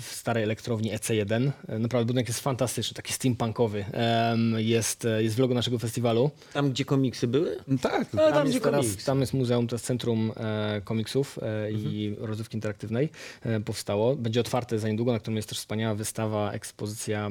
w 0.01 0.15
starej 0.15 0.43
elektrowni 0.45 0.93
EC1. 0.93 1.51
E, 1.69 1.79
Naprawdę 1.79 2.07
budynek 2.07 2.29
jest 2.29 2.41
fantastyczny, 2.41 2.95
taki 2.95 3.13
steampunkowy. 3.13 3.85
Jest, 4.57 5.07
jest 5.19 5.37
w 5.37 5.39
logo 5.39 5.55
naszego 5.55 5.79
festiwalu. 5.79 6.31
Tam, 6.53 6.71
gdzie 6.71 6.85
komiksy 6.85 7.27
były? 7.29 7.57
Tak, 7.83 8.07
A, 8.15 8.17
tam, 8.17 8.33
Tam 8.33 8.45
gdzie 8.45 8.53
jest, 8.53 8.65
teraz, 8.65 8.87
komiks. 8.87 9.05
tam 9.05 9.21
jest 9.21 9.33
muzeum, 9.35 9.67
to 9.67 9.75
jest 9.77 9.85
centrum 9.87 10.33
komiksów 10.85 11.39
e, 11.43 11.73
i 11.73 12.17
rozrywki 12.19 12.57
interaktywnej 12.57 13.09
powstało. 13.65 14.17
Będzie 14.17 14.41
otwarte 14.41 14.79
za 14.79 14.89
niedługo, 14.89 15.13
na 15.13 15.19
którym 15.19 15.37
jest 15.37 15.49
też 15.49 15.59
wspaniała 15.59 15.95
wystawa, 15.95 16.53
ekspozycja 16.53 17.31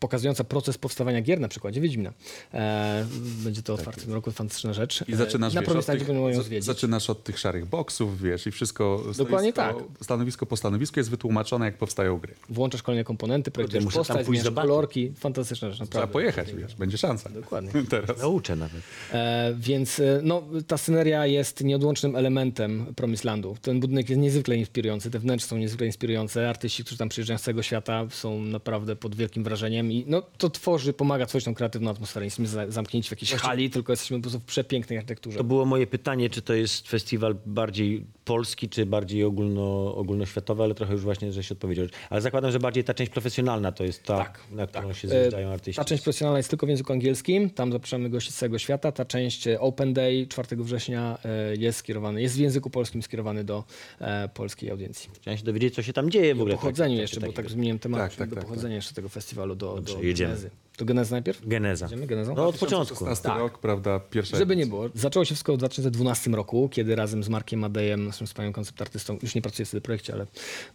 pokazująca 0.00 0.44
proces 0.44 0.78
powstawania 0.78 1.22
gier 1.22 1.40
na 1.40 1.48
przykładzie 1.48 1.80
Wiedźmina. 1.80 2.12
E, 2.54 3.06
będzie 3.44 3.62
to 3.62 3.74
otwarte 3.74 4.00
w 4.00 4.04
tym 4.04 4.14
roku, 4.14 4.30
fantastyczna 4.30 4.72
rzecz. 4.72 5.04
I 5.08 5.14
zaczynasz, 5.14 5.52
e, 5.52 5.54
na 5.54 5.62
wiesz, 5.62 6.38
od 6.38 6.48
tych, 6.48 6.62
zaczynasz 6.62 7.10
od 7.10 7.24
tych 7.24 7.38
szarych 7.38 7.66
boksów, 7.66 8.20
wiesz, 8.22 8.46
i 8.46 8.50
wszystko 8.50 9.04
Dokładnie 9.16 9.52
stanowisko, 9.52 10.04
stanowisko 10.04 10.46
po 10.46 10.56
stanowisku 10.56 11.00
jest 11.00 11.10
wytłumaczone, 11.10 11.64
jak 11.64 11.78
powstają 11.78 12.18
gry. 12.18 12.34
Włączasz 12.48 12.82
kolejne 12.82 13.04
komponenty, 13.04 13.50
projektujesz 13.50 13.84
tam 13.84 13.92
postać, 13.92 14.26
pójść 14.26 14.42
zmieniasz 14.42 14.62
kolorki. 14.62 15.12
Fantastyczna 15.16 15.68
rzecz, 15.68 15.76
Trzeba 15.76 15.86
naprawdę. 15.86 16.12
pojechać, 16.12 16.52
wiesz, 16.52 16.74
będzie 16.74 16.98
szansa. 16.98 17.30
Dokładnie. 17.30 17.70
Teraz. 17.90 18.18
Nauczę 18.18 18.56
nawet. 18.56 18.82
E, 19.12 19.54
więc 19.58 20.00
e, 20.00 20.20
no, 20.22 20.42
ta 20.66 20.78
sceneria 20.78 21.26
jest 21.26 21.64
nieodłącznym 21.64 22.16
elementem 22.16 22.94
Promised 22.96 23.24
Landu. 23.24 23.56
Ten 23.62 23.80
budynek 23.80 24.08
jest 24.08 24.20
niezwykle 24.20 24.56
inspirujący, 24.56 25.10
te 25.10 25.18
wnętrza 25.18 25.48
są 25.48 25.56
niezwykle 25.56 25.86
inspirujące. 25.86 26.48
Artyści, 26.48 26.84
którzy 26.84 26.98
tam 26.98 27.08
przyjeżdżają 27.08 27.38
z 27.38 27.42
całego 27.42 27.62
świata 27.62 28.06
są 28.10 28.40
naprawdę 28.40 28.96
pod 28.96 29.14
wielkim 29.14 29.44
wrażeniem 29.44 29.89
i 29.90 30.04
no, 30.06 30.22
to 30.38 30.50
tworzy, 30.50 30.92
pomaga 30.92 31.26
tworzyć 31.26 31.44
tą 31.44 31.54
kreatywną 31.54 31.90
atmosferę. 31.90 32.24
Nie 32.24 32.26
jesteśmy 32.26 32.46
za- 32.46 32.70
zamknięci 32.70 33.08
w 33.08 33.10
jakiejś 33.12 33.32
hali, 33.32 33.70
tylko 33.70 33.92
jesteśmy 33.92 34.16
po 34.16 34.22
prostu 34.22 34.38
w 34.40 34.44
przepięknej 34.44 34.98
architekturze. 34.98 35.38
To 35.38 35.44
było 35.44 35.64
moje 35.64 35.86
pytanie, 35.86 36.30
czy 36.30 36.42
to 36.42 36.54
jest 36.54 36.88
festiwal 36.88 37.36
bardziej 37.46 38.04
polski, 38.24 38.68
czy 38.68 38.86
bardziej 38.86 39.24
ogólno, 39.24 39.94
ogólnoświatowy, 39.94 40.62
ale 40.62 40.74
trochę 40.74 40.92
już 40.92 41.02
właśnie, 41.02 41.32
żeś 41.32 41.52
odpowiedział. 41.52 41.86
Ale 42.10 42.20
zakładam, 42.20 42.52
że 42.52 42.58
bardziej 42.60 42.84
ta 42.84 42.94
część 42.94 43.12
profesjonalna 43.12 43.72
to 43.72 43.84
jest 43.84 44.02
ta, 44.02 44.16
Tak, 44.18 44.40
na 44.52 44.66
którą 44.66 44.92
się 44.92 45.08
E, 45.08 45.10
zjeżdżają 45.10 45.48
artyści. 45.48 45.76
Ta 45.78 45.84
część 45.84 46.02
profesjonalna 46.02 46.38
jest 46.38 46.48
tylko 46.50 46.66
w 46.66 46.68
języku 46.68 46.92
angielskim, 46.92 47.50
tam 47.50 47.72
zapraszamy 47.72 48.10
gości 48.10 48.32
z 48.32 48.36
całego 48.36 48.58
świata. 48.58 48.92
Ta 48.92 49.04
część 49.04 49.46
e, 49.46 49.60
Open 49.60 49.92
Day 49.94 50.26
4 50.26 50.56
września 50.56 51.18
e, 51.24 51.56
jest 51.56 51.78
skierowany, 51.78 52.22
jest 52.22 52.36
w 52.36 52.38
języku 52.38 52.70
polskim 52.70 53.02
skierowany 53.02 53.44
do 53.44 53.64
e, 54.00 54.28
polskiej 54.28 54.70
audiencji. 54.70 55.10
Chciałem 55.14 55.38
się 55.38 55.44
dowiedzieć, 55.44 55.74
co 55.74 55.82
się 55.82 55.92
tam 55.92 56.10
dzieje 56.10 56.34
w 56.34 56.40
ogóle. 56.40 56.54
O 56.54 56.58
pochodzeniu 56.58 56.94
Tak, 56.96 57.00
jeszcze, 57.00 57.20
tak, 57.20 57.30
bo 57.30 57.36
tak. 57.36 57.44
tak 57.44 57.52
zmieniłem 57.52 57.78
temat, 57.78 58.00
Tak, 58.00 58.14
tak, 58.14 58.28
do 58.28 58.36
tak, 58.36 58.44
pochodzenia 58.44 58.74
jeszcze 58.76 58.94
tego 58.94 59.08
festiwalu 59.08 59.54
do, 59.54 59.79
do 59.80 60.02
jedziemy. 60.02 60.36
To 60.80 60.84
Genezy 60.84 61.12
najpierw? 61.12 61.48
Geneza. 61.48 61.86
Idziemy 61.86 62.06
genezą? 62.06 62.34
No 62.34 62.46
od 62.48 62.58
początku. 62.58 62.94
16 62.94 63.28
Tak. 63.28 63.38
rok, 63.38 63.58
prawda, 63.58 64.00
pierwsza 64.10 64.36
Żeby 64.38 64.56
nie 64.56 64.66
było. 64.66 64.88
Zaczęło 64.94 65.24
się 65.24 65.28
wszystko 65.34 65.54
w 65.54 65.56
2012 65.56 66.30
roku, 66.30 66.68
kiedy 66.72 66.96
razem 66.96 67.22
z 67.24 67.28
Markiem 67.28 67.60
Madejem, 67.60 68.04
naszym 68.06 68.26
wspaniałym 68.26 68.52
konceptartystą, 68.52 69.18
już 69.22 69.34
nie 69.34 69.42
pracuję 69.42 69.66
w 69.66 69.70
tym 69.70 69.80
projekcie, 69.80 70.12
ale 70.12 70.26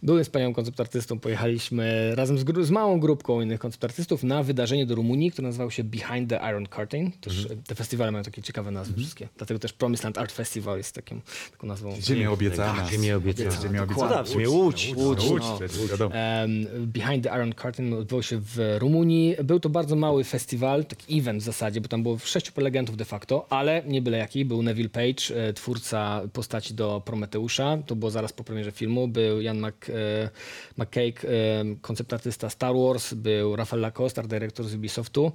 byłem 0.02 0.24
wspaniałym 0.24 0.54
konceptartystą, 0.54 1.18
pojechaliśmy 1.18 2.12
razem 2.14 2.38
z, 2.38 2.44
gru- 2.44 2.64
z 2.64 2.70
małą 2.70 3.00
grupką 3.00 3.40
innych 3.40 3.60
konceptartystów 3.60 4.22
na 4.22 4.42
wydarzenie 4.42 4.86
do 4.86 4.94
Rumunii, 4.94 5.30
które 5.30 5.48
nazywało 5.48 5.70
się 5.70 5.84
Behind 5.84 6.30
the 6.30 6.40
Iron 6.50 6.66
Curtain. 6.66 7.10
Też, 7.20 7.38
Mhm. 7.42 7.58
e, 7.60 7.62
Te 7.62 7.74
festiwale 7.74 8.12
mają 8.12 8.24
takie 8.24 8.42
ciekawe 8.42 8.70
nazwy 8.70 8.98
wszystkie. 9.00 9.28
Dlatego 9.36 9.60
też 9.60 9.72
Promised 9.72 10.04
Land 10.04 10.18
Art 10.18 10.32
Festival 10.32 10.76
jest 10.78 10.94
takim, 10.94 11.20
taką 11.50 11.66
nazwą. 11.66 11.94
Ziemia 12.00 12.30
obiecana. 12.32 12.80
Tak, 12.82 12.90
Ziemię 12.92 13.16
obiecana. 13.16 13.50
Ziemia 13.62 13.78
No, 13.78 13.84
obiecana. 13.84 14.22
w 14.22 14.28
sumie 14.28 14.48
Łódź. 14.50 14.92
Łódź, 14.96 14.98
Łódź, 15.22 15.30
Łódź, 15.30 15.42
no. 15.42 15.58
przecież, 15.58 15.86
wiadomo. 15.90 16.14
Em, 16.14 16.66
Behind 16.86 17.24
the 17.24 17.30
Iron 17.36 17.52
Curtain 17.54 17.92
odbywał 17.94 18.22
się 18.22 18.38
w 18.40 18.76
Rumunii. 18.78 19.36
Był 19.44 19.60
to 19.60 19.68
bardzo 19.96 20.06
mały 20.06 20.24
festiwal, 20.24 20.84
taki 20.84 21.18
event 21.18 21.42
w 21.42 21.44
zasadzie, 21.44 21.80
bo 21.80 21.88
tam 21.88 22.02
było 22.02 22.18
sześciu 22.18 22.52
prelegentów 22.52 22.96
de 22.96 23.04
facto, 23.04 23.46
ale 23.50 23.82
nie 23.86 24.02
byle 24.02 24.18
jaki. 24.18 24.44
Był 24.44 24.62
Neville 24.62 24.88
Page, 24.88 25.48
e, 25.48 25.52
twórca 25.52 26.22
postaci 26.32 26.74
do 26.74 27.02
Prometeusza. 27.04 27.78
To 27.86 27.96
było 27.96 28.10
zaraz 28.10 28.32
po 28.32 28.44
premierze 28.44 28.72
filmu. 28.72 29.08
Był 29.08 29.40
Jan 29.40 29.58
Mc, 29.58 29.90
e, 29.90 30.30
McCake, 30.76 31.24
e, 31.24 31.64
konceptartysta 31.80 32.50
Star 32.50 32.74
Wars. 32.74 33.14
Był 33.14 33.56
Rafael 33.56 33.82
Lacoste, 33.82 34.20
art 34.20 34.30
dyrektor 34.30 34.66
z 34.66 34.74
Ubisoftu. 34.74 35.32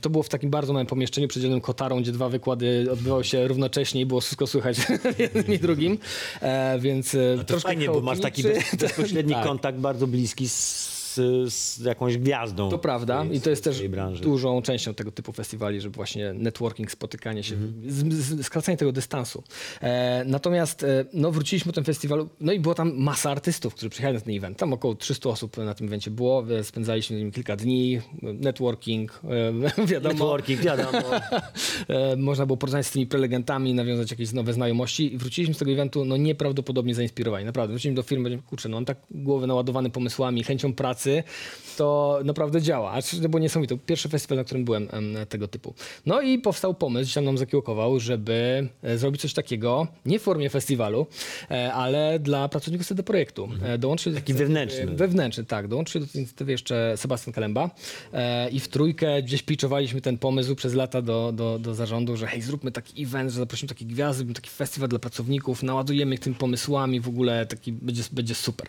To 0.00 0.10
było 0.10 0.22
w 0.22 0.28
takim 0.28 0.50
bardzo 0.50 0.72
małym 0.72 0.86
pomieszczeniu 0.86 1.28
przedzielnym 1.28 1.60
kotarą, 1.60 2.00
gdzie 2.00 2.12
dwa 2.12 2.28
wykłady 2.28 2.88
odbywały 2.92 3.24
się 3.24 3.48
równocześnie 3.48 4.00
i 4.00 4.06
było 4.06 4.20
wszystko 4.20 4.46
słychać 4.46 4.76
jednym 5.18 5.46
i 5.46 5.58
drugim. 5.58 5.98
Więc 6.78 7.14
e, 7.14 7.36
To 7.36 7.44
troszkę 7.44 7.68
fajnie, 7.68 7.86
bo 7.86 8.00
masz 8.00 8.20
taki 8.20 8.42
bez, 8.42 8.74
bezpośredni 8.76 9.32
Tak. 9.40 9.46
kontakt 9.46 9.78
bardzo 9.78 10.06
bliski 10.06 10.48
z, 10.48 10.99
z 11.48 11.78
jakąś 11.78 12.18
gwiazdą. 12.18 12.70
To 12.70 12.78
prawda 12.78 13.22
tej- 13.24 13.36
i 13.36 13.40
to 13.40 13.50
jest 13.50 13.64
też 13.64 13.88
branży. 13.88 14.22
dużą 14.22 14.62
częścią 14.62 14.94
tego 14.94 15.12
typu 15.12 15.32
festiwali, 15.32 15.80
żeby 15.80 15.96
właśnie 15.96 16.32
networking, 16.32 16.90
spotykanie 16.90 17.42
się, 17.42 17.54
Mhm. 17.54 17.72
z, 17.92 18.14
z, 18.16 18.46
skracanie 18.46 18.76
tego 18.78 18.92
dystansu. 18.92 19.42
E, 19.82 20.24
natomiast 20.26 20.82
e, 20.84 21.04
no, 21.12 21.30
wróciliśmy 21.32 21.72
do 21.72 21.74
tego 21.74 21.84
festiwalu, 21.86 22.28
no 22.40 22.52
i 22.52 22.60
było 22.60 22.74
tam 22.74 22.92
masa 22.96 23.30
artystów, 23.30 23.74
którzy 23.74 23.90
przyjechali 23.90 24.14
na 24.14 24.20
ten 24.20 24.36
event. 24.36 24.58
Tam 24.58 24.72
około 24.72 24.94
300 24.94 25.28
osób 25.28 25.56
na 25.56 25.74
tym 25.74 25.86
evencie 25.86 26.10
było, 26.10 26.44
e, 26.58 26.64
spędzaliśmy 26.64 27.16
z 27.16 27.18
nimi 27.18 27.32
kilka 27.32 27.56
dni, 27.56 28.00
networking, 28.22 29.20
e, 29.78 29.86
wiadomo. 29.92 30.12
Networking, 30.14 30.60
wiadomo. 30.60 30.98
E, 31.88 32.16
można 32.16 32.46
było 32.46 32.56
porozmawiać 32.56 32.86
z 32.86 32.90
tymi 32.90 33.06
prelegentami, 33.06 33.74
nawiązać 33.74 34.10
jakieś 34.10 34.32
nowe 34.32 34.52
znajomości 34.52 35.14
i 35.14 35.18
wróciliśmy 35.18 35.54
z 35.54 35.58
tego 35.58 35.70
eventu 35.70 36.04
no 36.04 36.16
nieprawdopodobnie 36.16 36.94
zainspirowani. 36.94 37.44
Naprawdę, 37.46 37.72
wróciliśmy 37.72 37.96
do 37.96 38.02
firmy, 38.02 38.38
kurczę, 38.46 38.68
no 38.68 38.76
on 38.76 38.84
tak 38.84 38.96
głowy 39.10 39.46
naładowany 39.46 39.90
pomysłami, 39.90 40.44
chęcią 40.44 40.72
pracy, 40.72 40.99
to 41.80 42.20
naprawdę 42.24 42.62
działa. 42.62 42.92
A 42.92 43.02
to 43.22 43.28
było 43.28 43.40
niesamowite. 43.40 43.76
To 43.76 43.82
Pierwszy 43.86 44.08
festiwal, 44.08 44.38
na 44.38 44.44
którym 44.44 44.64
byłem 44.64 44.88
em, 44.90 45.16
tego 45.28 45.48
typu. 45.48 45.74
No 46.06 46.20
i 46.20 46.38
powstał 46.38 46.74
pomysł, 46.74 47.02
gdzieś 47.02 47.14
tam 47.14 47.24
nam 47.24 47.38
zakiełkował, 47.38 48.00
żeby 48.00 48.68
e, 48.82 48.98
zrobić 48.98 49.20
coś 49.20 49.32
takiego, 49.32 49.86
nie 50.06 50.18
w 50.18 50.22
formie 50.22 50.50
festiwalu, 50.50 51.06
e, 51.50 51.72
ale 51.72 52.18
dla 52.18 52.48
pracowników 52.48 52.86
CD 52.86 53.02
Projektu. 53.02 53.48
E, 53.62 53.78
Dołączyli 53.78 54.16
Taki 54.16 54.34
wewnętrzny. 54.34 54.86
Wewnętrzny, 54.86 55.44
tak. 55.44 55.68
Dołączył 55.68 56.00
do 56.00 56.06
tej 56.06 56.16
inicjatywy 56.16 56.52
jeszcze 56.52 56.94
Sebastian 56.96 57.32
Kalemba 57.32 57.70
i 58.52 58.60
w 58.60 58.68
trójkę 58.68 59.22
gdzieś 59.22 59.42
pitchowaliśmy 59.42 60.00
ten 60.00 60.18
pomysł 60.18 60.54
przez 60.54 60.74
lata 60.74 61.02
do, 61.02 61.32
do, 61.32 61.58
do 61.58 61.74
zarządu, 61.74 62.16
że 62.16 62.26
hej, 62.26 62.42
zróbmy 62.42 62.72
taki 62.72 63.02
event, 63.02 63.30
że 63.30 63.38
zaprosimy 63.38 63.68
takie 63.68 63.84
gwiazdy, 63.84 64.16
zrobimy 64.16 64.34
taki 64.34 64.50
festiwal 64.50 64.88
dla 64.88 64.98
pracowników, 64.98 65.62
naładujemy 65.62 66.14
ich 66.14 66.20
tym 66.20 66.34
pomysłami, 66.34 67.00
w 67.00 67.08
ogóle 67.08 67.46
taki 67.46 67.72
będzie, 67.72 68.02
będzie 68.12 68.34
super. 68.34 68.68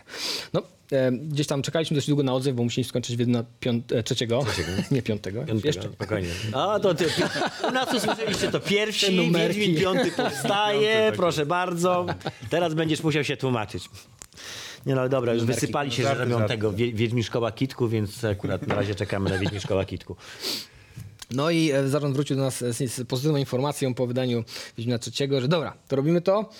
No, 0.52 0.62
gdzieś 1.10 1.46
tam 1.46 1.62
czekaliśmy 1.62 1.94
dość 1.94 2.06
długo 2.06 2.21
na 2.22 2.34
odzew, 2.34 2.54
bo 2.56 2.62
musieliśmy 2.62 2.88
skończyć 2.90 3.16
wiedzy 3.16 3.32
piąt, 3.60 3.92
e, 3.92 4.02
trzeciego, 4.02 4.44
nie 4.90 5.02
piątego, 5.02 5.44
Piątego, 5.44 5.66
jeszcze 5.68 5.88
nie. 5.88 5.94
Spokojnie. 5.94 6.28
A 6.52 6.80
to 6.80 6.94
ty, 6.94 7.06
u 7.68 7.70
nas 7.70 7.94
usłyszeliście 7.94 8.50
to 8.50 8.60
pierwsi. 8.60 9.32
Wiedźmin 9.32 9.76
piąty 9.80 10.12
powstaje, 10.12 11.12
proszę 11.16 11.46
bardzo. 11.46 12.06
Teraz 12.50 12.74
będziesz 12.74 13.02
musiał 13.02 13.24
się 13.24 13.36
tłumaczyć. 13.36 13.90
Nie 14.86 14.94
no, 14.94 15.00
ale 15.00 15.10
dobra, 15.10 15.34
już 15.34 15.44
wysypali 15.44 15.92
się, 15.92 16.02
że 16.02 16.14
robią 16.14 16.46
tego 16.46 16.72
Wie- 16.72 16.92
Wiedźmin 16.92 17.24
Szkoła 17.24 17.52
Kitku, 17.52 17.88
więc 17.88 18.24
akurat 18.24 18.66
na 18.66 18.74
razie 18.74 18.94
czekamy 18.94 19.30
na 19.30 19.38
Wiedźmin 19.38 19.60
Szkoła 19.60 19.84
Kitku. 19.84 20.16
No 21.30 21.50
i 21.50 21.70
e, 21.72 21.88
zarząd 21.88 22.14
wrócił 22.14 22.36
do 22.36 22.42
nas 22.42 22.58
z, 22.58 22.92
z 22.92 23.06
pozytywną 23.06 23.38
informacją 23.38 23.94
po 23.94 24.06
wydaniu 24.06 24.44
Wiedźmina 24.78 24.98
trzeciego, 24.98 25.40
że 25.40 25.48
dobra, 25.48 25.74
to 25.88 25.96
robimy 25.96 26.20
to. 26.20 26.50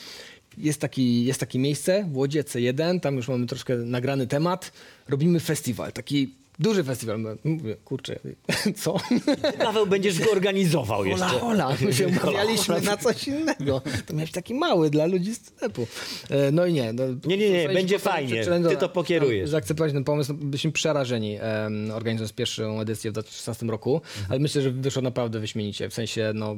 Jest, 0.59 0.81
taki, 0.81 1.25
jest 1.25 1.41
takie 1.41 1.59
miejsce 1.59 2.09
w 2.13 2.17
Łodzi 2.17 2.39
C1, 2.41 3.01
tam 3.01 3.17
już 3.17 3.29
mamy 3.29 3.47
troszkę 3.47 3.77
nagrany 3.77 4.27
temat. 4.27 4.73
Robimy 5.09 5.41
festiwal, 5.41 5.93
taki 5.93 6.42
duży 6.59 6.85
festiwal. 6.85 7.19
Mówię, 7.45 7.77
kurczę, 7.85 8.19
co? 8.83 8.97
Paweł, 9.59 9.87
będziesz 9.87 10.21
go 10.21 10.31
organizował 10.33 10.99
Hola, 10.99 11.09
jeszcze. 11.11 11.27
hola, 11.41 11.77
my 11.81 11.93
się 11.93 12.09
umawialiśmy 12.09 12.81
na 12.81 12.97
coś 12.97 13.29
innego. 13.29 13.83
To 14.07 14.15
miał 14.15 14.23
być 14.23 14.33
taki 14.33 14.55
mały 14.55 14.91
dla 14.91 15.07
ludzi 15.07 15.35
z 15.35 15.47
sklepu. 15.47 15.87
E, 16.31 16.53
No 16.53 16.67
i 16.67 16.73
nie. 16.73 16.93
No, 16.93 17.03
Nie, 17.27 17.37
nie, 17.37 17.51
nie, 17.51 17.69
będzie 17.69 17.99
fajnie. 17.99 18.45
Ty 18.69 18.77
to 18.77 18.89
pokierujesz. 18.89 19.51
Zaakceptować 19.51 19.93
ten 19.93 20.05
pomysł. 20.05 20.33
No, 20.33 20.39
Byliśmy 20.45 20.73
przerażeni 20.73 21.39
em, 21.41 21.91
organizując 21.95 22.33
pierwszą 22.33 22.81
edycję 22.81 23.11
w 23.11 23.15
2016 23.15 23.67
roku, 23.67 24.01
ale 24.29 24.39
myślę, 24.39 24.63
że 24.63 24.71
wyszło 24.71 25.03
naprawdę 25.03 25.41
wyśmienicie. 25.41 25.89
W 25.91 25.95
sensie 25.95 26.33
no, 26.35 26.53
e, 26.53 26.57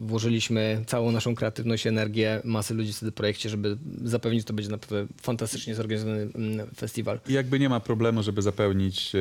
włożyliśmy 0.00 0.84
całą 0.86 1.12
naszą 1.12 1.34
kreatywność, 1.34 1.86
energię, 1.86 2.40
masę 2.44 2.74
ludzi 2.74 2.92
w 2.92 3.00
tym 3.00 3.12
projekcie, 3.12 3.48
żeby 3.48 3.76
zapewnić, 4.04 4.40
że 4.40 4.44
to 4.46 4.52
będzie 4.52 4.70
naprawdę 4.70 5.06
fantastycznie 5.22 5.74
zorganizowany 5.74 6.28
mm, 6.34 6.66
festiwal. 6.76 7.20
I 7.28 7.32
jakby 7.32 7.58
nie 7.58 7.68
ma 7.68 7.80
problemu, 7.80 8.22
żeby 8.22 8.42
zapełnić, 8.42 9.14
e, 9.14 9.18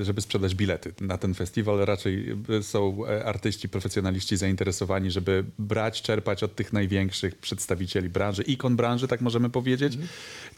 żeby 0.00 0.20
sprzedać 0.20 0.54
bilety 0.54 0.92
na 1.00 1.18
ten 1.18 1.34
festiwal. 1.34 1.78
Raczej 1.78 2.36
e, 2.58 2.62
są 2.62 3.06
e, 3.06 3.24
artyści, 3.24 3.68
profesjonaliści 3.68 4.36
zainteresowani, 4.36 5.10
żeby 5.10 5.44
brać, 5.58 6.02
czerpać 6.02 6.42
od 6.42 6.54
tych 6.54 6.72
największych 6.72 7.38
przedstawicieli 7.38 8.08
branży, 8.08 8.42
ikon 8.42 8.76
branży, 8.76 9.08
tak 9.08 9.20
możemy 9.20 9.50
powiedzieć. 9.50 9.98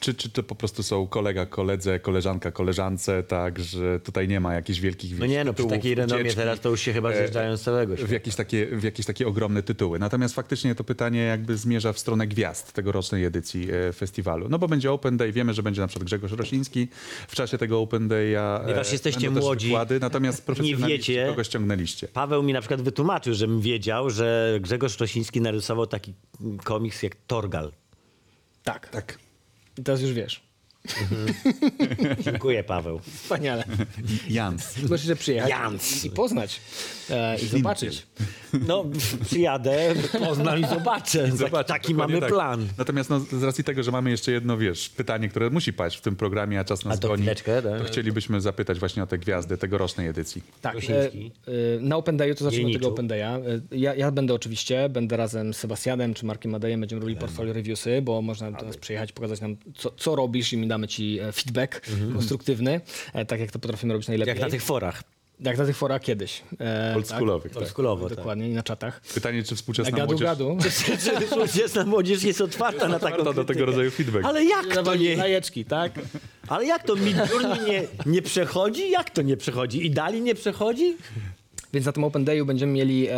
Czy, 0.01 0.15
czy 0.15 0.31
to 0.31 0.43
po 0.43 0.55
prostu 0.55 0.83
są 0.83 1.07
kolega, 1.07 1.47
koledze, 1.47 2.01
koleżanka, 2.01 2.51
koleżance, 2.51 3.23
tak, 3.23 3.59
że 3.59 4.01
tutaj 4.01 4.29
nie 4.29 4.41
ma 4.41 4.55
jakichś 4.55 4.81
wielkich 4.81 5.19
No 5.19 5.27
nie 5.27 5.45
no, 5.45 5.55
przy 5.55 5.67
takiej 5.67 5.95
renomie 5.95 6.35
teraz 6.35 6.61
to 6.61 6.69
już 6.69 6.81
się 6.81 6.93
chyba 6.93 7.13
zjeżdżają 7.13 7.57
z 7.57 7.63
całego 7.63 7.97
w 7.97 8.11
jakieś, 8.11 8.35
takie, 8.35 8.67
w 8.67 8.83
jakieś 8.83 9.07
takie 9.07 9.27
ogromne 9.27 9.63
tytuły. 9.63 9.99
Natomiast 9.99 10.35
faktycznie 10.35 10.75
to 10.75 10.85
pytanie 10.85 11.21
jakby 11.21 11.57
zmierza 11.57 11.93
w 11.93 11.99
stronę 11.99 12.27
gwiazd 12.27 12.73
tegorocznej 12.73 13.25
edycji 13.25 13.69
e, 13.73 13.93
festiwalu. 13.93 14.49
No 14.49 14.59
bo 14.59 14.69
będzie 14.69 14.93
Open 14.93 15.17
Day, 15.17 15.33
wiemy, 15.33 15.55
że 15.55 15.63
będzie 15.63 15.81
na 15.81 15.87
przykład 15.87 16.07
Grzegorz 16.07 16.33
Rosiński 16.33 16.89
w 17.29 17.35
czasie 17.35 17.59
tego 17.59 17.81
Open 17.81 18.09
Day'a. 18.09 18.62
E, 18.63 18.65
Ponieważ 18.65 18.93
jesteście 18.93 19.21
będą 19.21 19.35
też 19.35 19.45
młodzi, 19.45 19.67
Wykłady, 19.67 20.01
natomiast 20.01 20.47
profesjonaliści, 20.47 21.13
wiecie. 21.13 21.27
kogo 21.27 21.45
ściągnęliście? 21.45 22.09
Paweł 22.09 22.43
mi 22.43 22.53
na 22.53 22.61
przykład 22.61 22.83
wytłumaczył, 22.83 23.35
żebym 23.35 23.61
wiedział, 23.61 24.11
że 24.11 24.59
Grzegorz 24.61 24.99
Rosiński 24.99 25.41
narysował 25.41 25.87
taki 25.87 26.15
komiks 26.65 27.03
jak 27.03 27.17
Torgal. 27.27 27.73
Tak. 28.63 28.89
Tak. 28.89 29.19
I 29.79 29.83
teraz 29.83 30.03
już 30.03 30.13
wiesz. 30.13 30.52
Dziękuję, 32.21 32.65
Paweł. 32.65 32.99
Wspaniale. 32.99 33.65
Jans. 34.29 34.83
Możesz 34.83 35.05
jeszcze 35.05 35.17
przyjechać 35.17 35.51
Jans. 35.51 36.05
i, 36.05 36.11
poznać 36.11 36.61
e, 37.11 37.37
i 37.43 37.47
zobaczyć. 37.47 38.07
No, 38.67 38.85
przyjadę, 39.25 39.95
poznam 40.19 40.61
i 40.61 40.67
zobaczę. 40.67 41.31
Zobacz, 41.37 41.67
Taki 41.67 41.95
mamy 41.95 42.21
tak. 42.21 42.29
plan. 42.31 42.69
Natomiast 42.79 43.11
no, 43.11 43.21
z 43.21 43.43
racji 43.43 43.65
tego, 43.65 43.83
że 43.83 43.91
mamy 43.91 44.11
jeszcze 44.11 44.33
jedno, 44.33 44.59
wiesz, 44.59 44.89
pytanie, 44.89 45.29
które 45.29 45.51
musi 45.51 45.73
paść 45.73 45.99
w 45.99 46.01
tym 46.01 46.17
programie, 46.17 46.61
a 46.61 46.65
czas 46.65 46.85
nas 46.85 46.99
A 46.99 47.01
to 47.01 47.09
goni, 47.09 47.23
chwileczkę, 47.23 47.63
tak? 47.63 47.79
to 47.81 47.85
chcielibyśmy 47.85 48.41
zapytać 48.41 48.79
właśnie 48.79 49.03
o 49.03 49.07
te 49.07 49.19
gwiazdy 49.19 49.59
tegorocznej 49.59 50.09
edycji. 50.09 50.43
Tak, 50.61 50.77
e, 50.77 51.05
e, 51.07 51.11
na 51.81 51.97
Open 51.97 52.17
Dayu 52.17 52.35
to 52.35 52.45
zacznijmy 52.45 52.71
od 52.71 52.75
tego. 52.77 52.89
Open 52.89 53.09
Daya. 53.09 53.21
E, 53.73 53.77
Ja, 53.77 53.95
ja 53.95 54.11
będę 54.11 54.35
oczywiście, 54.35 54.89
będę 54.89 55.17
razem 55.17 55.55
z 55.55 55.57
Sebastianem 55.57 56.15
czy 56.15 56.27
Markiem 56.27 56.51
Madejem, 56.53 56.81
będziemy 56.81 57.01
robili 57.01 57.19
portfolio 57.21 57.53
reviewsy, 57.53 58.03
bo 58.03 58.23
można 58.23 58.51
do 58.53 58.67
nas 58.67 58.77
przyjechać, 58.77 59.13
pokazać 59.13 59.41
nam, 59.41 59.57
co, 59.75 59.91
co 59.97 60.17
robisz 60.17 60.53
i 60.53 60.57
my 60.57 60.67
damy 60.73 60.89
ci 60.89 61.19
e, 61.21 61.33
feedback 61.33 61.81
konstruktywny, 62.13 62.81
e, 63.13 63.25
tak 63.25 63.41
jak 63.41 63.51
to 63.51 63.59
potrafimy 63.59 63.93
robić 63.93 64.09
najlepiej. 64.09 64.35
Jak 64.35 64.41
na 64.41 64.51
tych 64.51 64.63
forach. 64.63 65.03
Jak 65.41 65.59
na 65.59 65.67
tych 65.67 65.77
forach 65.77 66.03
kiedyś. 66.03 66.43
E, 66.61 66.93
Oldschoolowych, 66.97 67.53
tak. 67.53 67.63
Oldschoolowo, 67.63 68.09
tak. 68.09 68.19
Dokładnie, 68.19 68.49
i 68.51 68.53
na 68.55 68.63
czatach. 68.63 69.01
Pytanie, 69.15 69.43
czy 69.43 69.57
współczesna 69.57 69.91
Gadu, 69.91 70.07
młodzież 70.07 70.25
gadu. 70.27 70.59
Czy 70.63 71.27
współczesna 71.27 71.85
młodzież 71.85 72.23
jest 72.23 72.41
otwarta 72.41 72.89
na 72.89 72.99
taką 72.99 73.17
otwarta 73.17 73.33
do 73.33 73.45
tego 73.45 73.67
rodzaju 73.67 73.91
feedback? 73.91 74.25
Ale 74.25 74.45
jak 74.45 74.67
to 74.85 74.95
nie... 74.95 75.15
Jajeczki, 75.15 75.65
tak? 75.65 75.93
Ale 76.49 76.67
jak 76.67 76.83
to 76.87 76.97
Midjourney 76.97 77.61
nie, 77.71 77.83
nie 78.07 78.23
przechodzi? 78.23 78.91
Jak 78.91 79.11
to 79.11 79.23
nie 79.23 79.37
przechodzi? 79.37 79.87
I 79.87 79.91
dali 79.91 80.21
nie 80.21 80.35
przechodzi? 80.35 80.97
Więc 81.73 81.87
na 81.87 81.93
tym 81.93 82.05
Open 82.05 82.25
Dayu 82.25 82.47
będziemy 82.47 82.73
mieli 82.73 83.09
e, 83.09 83.15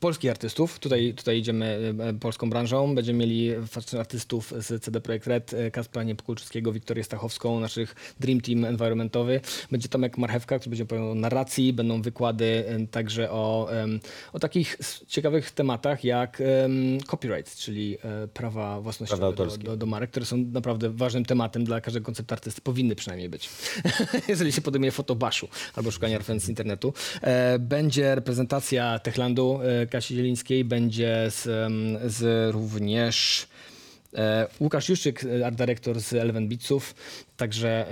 polskich 0.00 0.30
artystów. 0.30 0.78
Tutaj, 0.78 1.14
tutaj 1.16 1.38
idziemy 1.38 1.94
e, 1.98 2.14
polską 2.14 2.50
branżą. 2.50 2.94
Będziemy 2.94 3.18
mieli 3.18 3.50
artystów 3.98 4.52
z 4.58 4.82
CD 4.82 5.00
Projekt 5.00 5.26
Red, 5.26 5.54
e, 5.54 5.70
Kaspra 5.70 6.02
Niepokulczyckiego, 6.02 6.72
Wiktorię 6.72 7.04
Stachowską, 7.04 7.60
naszych 7.60 8.14
Dream 8.20 8.40
Team 8.40 8.64
environmentowy. 8.64 9.40
Będzie 9.70 9.88
Tomek 9.88 10.18
Marchewka, 10.18 10.58
który 10.58 10.70
będzie 10.70 10.84
opowiadał 10.84 11.10
o 11.10 11.14
narracji. 11.14 11.72
Będą 11.72 12.02
wykłady 12.02 12.64
e, 12.68 12.86
także 12.86 13.30
o, 13.30 13.72
em, 13.72 14.00
o 14.32 14.38
takich 14.38 14.78
ciekawych 15.06 15.50
tematach 15.50 16.04
jak 16.04 16.40
em, 16.40 17.00
copyright, 17.00 17.56
czyli 17.56 17.98
e, 18.04 18.28
prawa 18.28 18.80
własnościowe 18.80 19.32
Prawa 19.32 19.56
do, 19.56 19.58
do, 19.58 19.76
do 19.76 19.86
marek, 19.86 20.10
które 20.10 20.26
są 20.26 20.36
naprawdę 20.36 20.90
ważnym 20.90 21.24
tematem 21.24 21.64
dla 21.64 21.80
każdego 21.80 22.06
koncept 22.06 22.32
artysty. 22.32 22.60
Powinny 22.60 22.96
przynajmniej 22.96 23.28
być. 23.28 23.50
Jeżeli 24.28 24.52
się 24.52 24.60
podejmuje 24.60 24.92
fotobaszu 24.92 25.48
albo 25.76 25.90
szukania 25.90 26.18
referencji 26.18 26.46
z 26.46 26.48
internetu. 26.48 26.94
E, 27.22 27.58
będzie 27.58 27.91
reprezentacja 27.96 28.98
Techlandu 28.98 29.60
e, 29.62 29.86
Kasi 29.86 30.14
Zielińskiej, 30.16 30.64
będzie 30.64 31.26
z, 31.30 31.42
z 32.12 32.52
również 32.54 33.46
e, 34.14 34.46
Łukasz 34.60 34.88
Juszczyk, 34.88 35.24
e, 35.24 35.46
art 35.46 35.54
dyrektor 35.56 36.00
z 36.00 36.12
Eleven 36.12 36.48
Beatsów. 36.48 36.94
Także, 37.36 37.86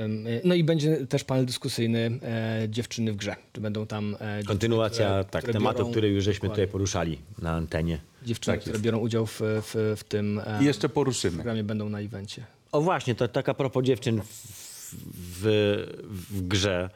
no 0.45 0.55
i 0.55 0.65
będzie 0.65 1.07
też 1.07 1.25
panel 1.25 1.47
dyskusyjny 1.47 2.11
e, 2.23 2.67
Dziewczyny 2.69 3.13
w 3.13 3.17
grze. 3.17 3.37
Czy 3.53 3.61
będą 3.61 3.87
tam 3.87 4.17
e, 4.21 4.43
Kontynuacja 4.45 5.07
które- 5.07 5.25
tak, 5.25 5.43
które 5.43 5.53
tematu, 5.53 5.83
biorą- 5.83 5.91
który 5.91 6.09
już 6.09 6.25
żeśmy 6.25 6.49
tutaj 6.49 6.69
poruszali 6.69 7.19
na 7.39 7.51
antenie. 7.53 7.99
Dziewczyny, 8.27 8.57
Tak 8.57 8.61
które 8.61 8.79
biorą 8.79 8.99
udział 8.99 9.27
w, 9.27 9.41
w, 9.41 9.95
w 9.97 10.05
tym 10.05 10.39
e, 10.47 10.59
I 10.63 10.65
jeszcze 10.65 10.89
poruszymy. 10.89 11.35
programie, 11.35 11.65
będą 11.65 11.89
na 11.89 12.01
evencie. 12.01 12.45
O 12.73 12.81
właśnie, 12.81 13.15
to 13.15 13.29
tak 13.29 13.49
a 13.49 13.55
propos 13.55 13.85
dziewczyn 13.85 14.21
w, 14.23 14.95
w, 15.41 16.27
w 16.31 16.49
grze. 16.49 16.91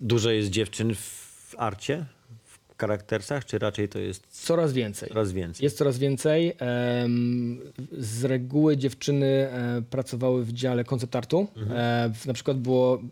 Dużo 0.00 0.30
jest 0.30 0.50
dziewczyn 0.50 0.94
w 0.94 1.54
arcie, 1.58 2.04
charaktersach, 2.80 3.44
czy 3.44 3.58
raczej 3.58 3.88
to 3.88 3.98
jest 3.98 4.26
Coraz 4.46 4.72
więcej. 4.72 5.08
coraz 5.08 5.32
więcej? 5.32 5.64
Jest 5.64 5.78
coraz 5.78 5.98
więcej. 5.98 6.52
Z 7.98 8.24
reguły 8.24 8.76
dziewczyny 8.76 9.26
e, 9.26 9.82
pracowały 9.90 10.44
w 10.44 10.52
dziale 10.52 10.84
koncept 10.84 11.16
artu. 11.16 11.46
E, 11.70 12.10
w- 12.14 12.26
Na 12.26 12.32
przykład 12.34 12.58
było, 12.58 13.02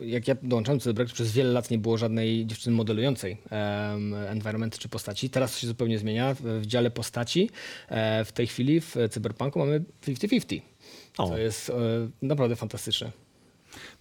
jak 0.00 0.28
ja 0.28 0.36
dołączałem 0.42 0.78
do 0.78 0.82
tego 0.84 0.94
projektu, 0.94 1.14
przez 1.14 1.32
wiele 1.32 1.52
lat 1.52 1.70
nie 1.70 1.78
było 1.78 1.98
żadnej 1.98 2.46
dziewczyny 2.46 2.76
modelującej 2.76 3.36
em, 3.50 4.14
environmenty 4.14 4.78
czy 4.78 4.88
postaci. 4.88 5.30
Teraz 5.30 5.52
to 5.54 5.58
się 5.60 5.66
zupełnie 5.66 5.98
zmienia. 5.98 6.34
W, 6.40 6.66
dziale 6.66 6.90
postaci 6.90 7.50
e, 7.88 8.24
w 8.24 8.32
tej 8.32 8.46
chwili 8.46 8.80
w 8.80 8.96
Cyberpunku 9.10 9.58
mamy 9.58 9.84
50-50. 10.06 10.60
O. 11.18 11.28
To 11.28 11.38
jest 11.38 11.70
e, 11.70 11.74
naprawdę 12.22 12.56
fantastyczne. 12.56 13.12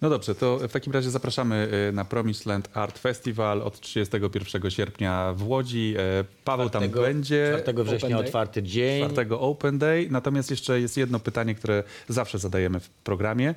No 0.02 0.10
dobrze, 0.10 0.36
to 0.36 0.58
w 0.58 0.72
takim 0.72 0.94
razie 0.94 1.10
zapraszamy 1.12 1.70
y, 1.90 1.94
na 1.94 2.06
Promised 2.06 2.46
Land 2.46 2.70
Art 2.74 3.00
Festival 3.00 3.62
od 3.62 3.80
31 3.80 4.72
sierpnia 4.72 5.34
w 5.34 5.48
Łodzi. 5.48 5.96
E, 5.98 6.24
Paweł 6.44 6.70
tam 6.70 6.84
Czwartego- 6.84 7.02
będzie. 7.02 7.58
4 7.64 7.84
września 7.84 8.08
Open 8.10 8.18
Day. 8.18 8.26
otwarty 8.28 8.64
dzień. 8.64 9.10
4 9.12 9.36
Open 9.36 9.78
Day. 9.78 10.08
Natomiast 10.12 10.52
jeszcze 10.52 10.80
jest 10.82 10.98
jedno 10.98 11.20
pytanie, 11.20 11.56
które 11.56 11.84
zawsze 12.10 12.40
zadajemy 12.40 12.80
w 12.80 12.90
programie, 12.90 13.56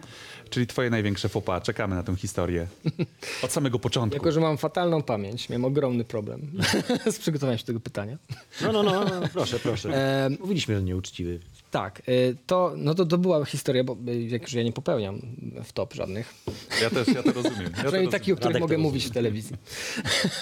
czyli 0.50 0.66
twoje 0.66 0.90
największe 0.90 1.28
faux 1.28 1.46
pas. 1.46 1.62
Czekamy 1.62 1.94
na 1.94 2.02
tę 2.02 2.16
historię. 2.16 2.66
Od 3.44 3.52
samego 3.52 3.78
początku. 3.78 4.16
Jako, 4.16 4.32
że 4.32 4.40
mam 4.40 4.58
fatalną 4.58 5.02
pamięć, 5.02 5.48
miałem 5.48 5.64
ogromny 5.64 6.04
problem 6.04 6.50
z 7.12 7.18
przygotowaniem 7.18 7.58
się 7.58 7.62
do 7.62 7.66
tego 7.66 7.80
pytania. 7.80 8.18
No, 8.62 8.72
no, 8.72 8.82
no, 8.82 9.04
no 9.04 9.28
proszę, 9.32 9.58
proszę. 9.68 10.22
Em, 10.26 10.36
Mówiliśmy, 10.40 10.74
że 10.76 10.82
nieuczciwy. 10.82 11.40
Tak, 11.70 12.02
y, 12.08 12.36
to, 12.46 12.72
no 12.76 12.94
to, 12.94 13.06
to 13.06 13.18
była 13.18 13.44
historia, 13.44 13.84
bo 13.84 13.96
y, 14.08 14.22
jak 14.22 14.42
już 14.42 14.52
ja 14.52 14.62
nie 14.62 14.72
popełniam 14.72 15.20
w 15.64 15.72
top 15.72 15.94
żadnych. 15.94 16.34
Ja 16.82 16.90
też, 16.90 17.08
ja 17.08 17.22
to 17.22 17.32
rozumiem. 17.32 17.62
Ja 17.62 17.70
Przynajmniej 17.82 18.08
taki, 18.12 18.32
o 18.32 18.36
których 18.36 18.54
Radek 18.54 18.60
mogę 18.60 18.78
mówić 18.78 19.04
w 19.06 19.10
telewizji. 19.10 19.56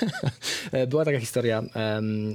Była 0.89 1.05
taka 1.05 1.21
historia. 1.21 1.63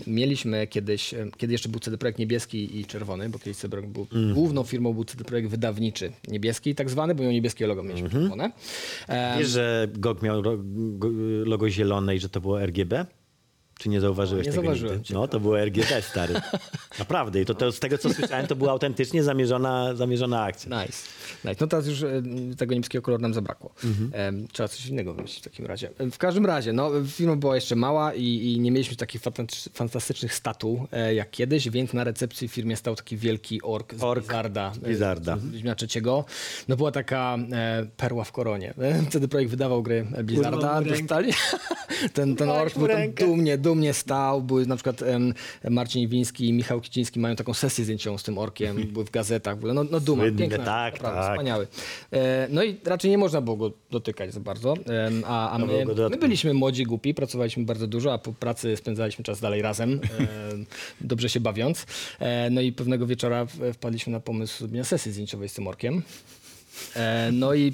Mieliśmy 0.07 0.67
kiedyś, 0.67 1.15
kiedy 1.37 1.53
jeszcze 1.53 1.69
był 1.69 1.79
CD 1.79 1.97
Projekt 1.97 2.19
niebieski 2.19 2.79
i 2.79 2.85
czerwony, 2.85 3.29
bo 3.29 3.39
kiedyś 3.39 3.57
CD 3.57 3.71
Projekt 3.71 3.93
był, 3.93 4.01
Mhm. 4.03 4.33
główną 4.33 4.63
firmą 4.63 4.93
był 4.93 5.03
CD 5.05 5.23
Projekt 5.23 5.49
wydawniczy 5.49 6.11
niebieski, 6.27 6.75
tak 6.75 6.89
zwany, 6.89 7.15
bo 7.15 7.23
miał 7.23 7.31
niebieskie 7.31 7.67
logo, 7.67 7.83
mieliśmy 7.83 8.05
Mhm. 8.05 8.23
czerwone. 8.23 8.51
Em, 9.07 9.39
Wiesz, 9.39 9.49
że 9.49 9.87
GOG 9.93 10.21
miał 10.21 10.41
logo 11.45 11.69
zielone 11.69 12.15
i 12.15 12.19
że 12.19 12.29
to 12.29 12.41
było 12.41 12.61
RGB? 12.65 12.93
Czy 13.79 13.89
nie 13.89 14.01
zauważyłeś 14.01 14.45
Nie 14.45 14.51
tego 14.51 14.61
zauważyłem, 14.63 14.97
nigdy? 14.97 15.13
No, 15.13 15.27
to 15.27 15.39
było 15.39 15.59
RGB, 15.65 16.01
stary. 16.01 16.33
Naprawdę. 16.99 17.41
I 17.41 17.45
to, 17.45 17.53
to 17.55 17.71
z 17.71 17.79
tego, 17.79 17.97
co 17.97 18.13
słyszałem, 18.13 18.47
to 18.47 18.55
była 18.55 18.71
autentycznie 18.71 19.23
zamierzona, 19.23 19.95
zamierzona 19.95 20.43
akcja. 20.43 20.81
Nice. 20.83 20.97
nice. 21.45 21.55
No 21.61 21.67
teraz 21.67 21.87
już 21.87 22.03
e, 22.03 22.21
tego 22.57 22.73
niebieskiego 22.73 23.01
koloru 23.01 23.21
nam 23.21 23.33
zabrakło. 23.33 23.73
Mhm. 23.83 24.47
Trzeba 24.47 24.67
coś 24.67 24.85
innego 24.85 25.13
wymyślić 25.13 25.39
w 25.39 25.43
takim 25.43 25.65
razie. 25.65 25.89
E, 25.97 26.11
W 26.11 26.17
każdym 26.17 26.45
razie, 26.45 26.73
no, 26.73 26.91
firma 27.07 27.35
była 27.35 27.55
jeszcze 27.55 27.75
mała 27.75 28.13
i, 28.13 28.23
i 28.53 28.59
nie 28.59 28.71
mieliśmy 28.71 28.95
takich 28.95 29.21
fantastycz- 29.21 29.69
fantastycznych 29.73 30.33
statu 30.33 30.87
e, 30.91 31.15
jak 31.15 31.31
kiedyś, 31.31 31.69
więc 31.69 31.93
na 31.93 32.03
recepcji 32.03 32.47
w 32.47 32.51
firmie 32.51 32.75
stał 32.77 32.95
taki 32.95 33.17
wielki 33.17 33.61
ork 33.61 33.95
z 33.95 34.03
Ork 34.03 34.19
Blizzarda. 34.25 34.71
Blizzarda. 34.81 35.37
z 35.37 35.77
trzeciego. 35.77 36.25
No 36.67 36.75
była 36.75 36.91
taka 36.91 37.37
perła 37.97 38.23
w 38.23 38.31
koronie. 38.31 38.73
Wtedy 39.09 39.27
projekt 39.27 39.51
wydawał 39.51 39.83
gry 39.83 40.07
Blizzarda. 40.23 40.81
Dostali. 40.81 41.33
ten 42.13 42.35
ten 42.35 42.49
Urwałeś 42.49 42.63
ork 42.71 42.77
był 42.77 42.87
tam 42.87 42.97
rękę. 42.97 43.25
Dumnie, 43.73 43.83
dumnie 43.83 43.93
stał. 43.93 44.41
Były 44.41 44.65
na 44.65 44.75
przykład 44.75 45.01
em, 45.01 45.33
Marcin 45.69 46.09
Wiński 46.09 46.47
i 46.47 46.53
Michał 46.53 46.81
Kiciński 46.81 47.19
mają 47.19 47.35
taką 47.35 47.53
sesję 47.53 47.83
zdjęciową 47.83 48.17
z 48.17 48.23
tym 48.23 48.37
orkiem. 48.37 48.83
Były 48.93 49.05
w 49.05 49.11
gazetach. 49.11 49.55
W 49.55 49.57
ogóle. 49.57 49.73
No, 49.73 49.83
no 49.91 49.99
duma, 49.99 50.23
Słynne, 50.23 50.39
piękna, 50.39 50.65
tak, 50.65 50.93
naprawdę, 50.93 51.21
tak. 51.21 51.31
wspaniały. 51.31 51.67
E, 52.11 52.47
no 52.49 52.63
i 52.63 52.77
raczej 52.85 53.11
nie 53.11 53.17
można 53.17 53.41
było 53.41 53.57
go 53.57 53.71
dotykać 53.91 54.33
za 54.33 54.39
bardzo. 54.39 54.73
Em, 54.73 55.23
a 55.27 55.51
a 55.51 55.57
my, 55.57 55.85
my 56.09 56.17
byliśmy 56.17 56.53
młodzi, 56.53 56.83
głupi, 56.83 57.13
pracowaliśmy 57.13 57.65
bardzo 57.65 57.87
dużo, 57.87 58.13
a 58.13 58.17
po 58.17 58.33
pracy 58.33 58.77
spędzaliśmy 58.77 59.23
czas 59.23 59.39
dalej 59.39 59.61
razem, 59.61 59.99
e, 60.19 60.27
dobrze 61.01 61.29
się 61.29 61.39
bawiąc. 61.39 61.85
E, 62.19 62.49
no 62.49 62.61
i 62.61 62.71
pewnego 62.71 63.07
wieczora 63.07 63.45
wpadliśmy 63.73 64.13
na 64.13 64.19
pomysł 64.19 64.59
zrobienia 64.59 64.83
sesji 64.83 65.11
zdjęciowej 65.11 65.49
z 65.49 65.53
tym 65.53 65.67
orkiem. 65.67 66.01
E, 66.95 67.29
no 67.31 67.53
i 67.53 67.73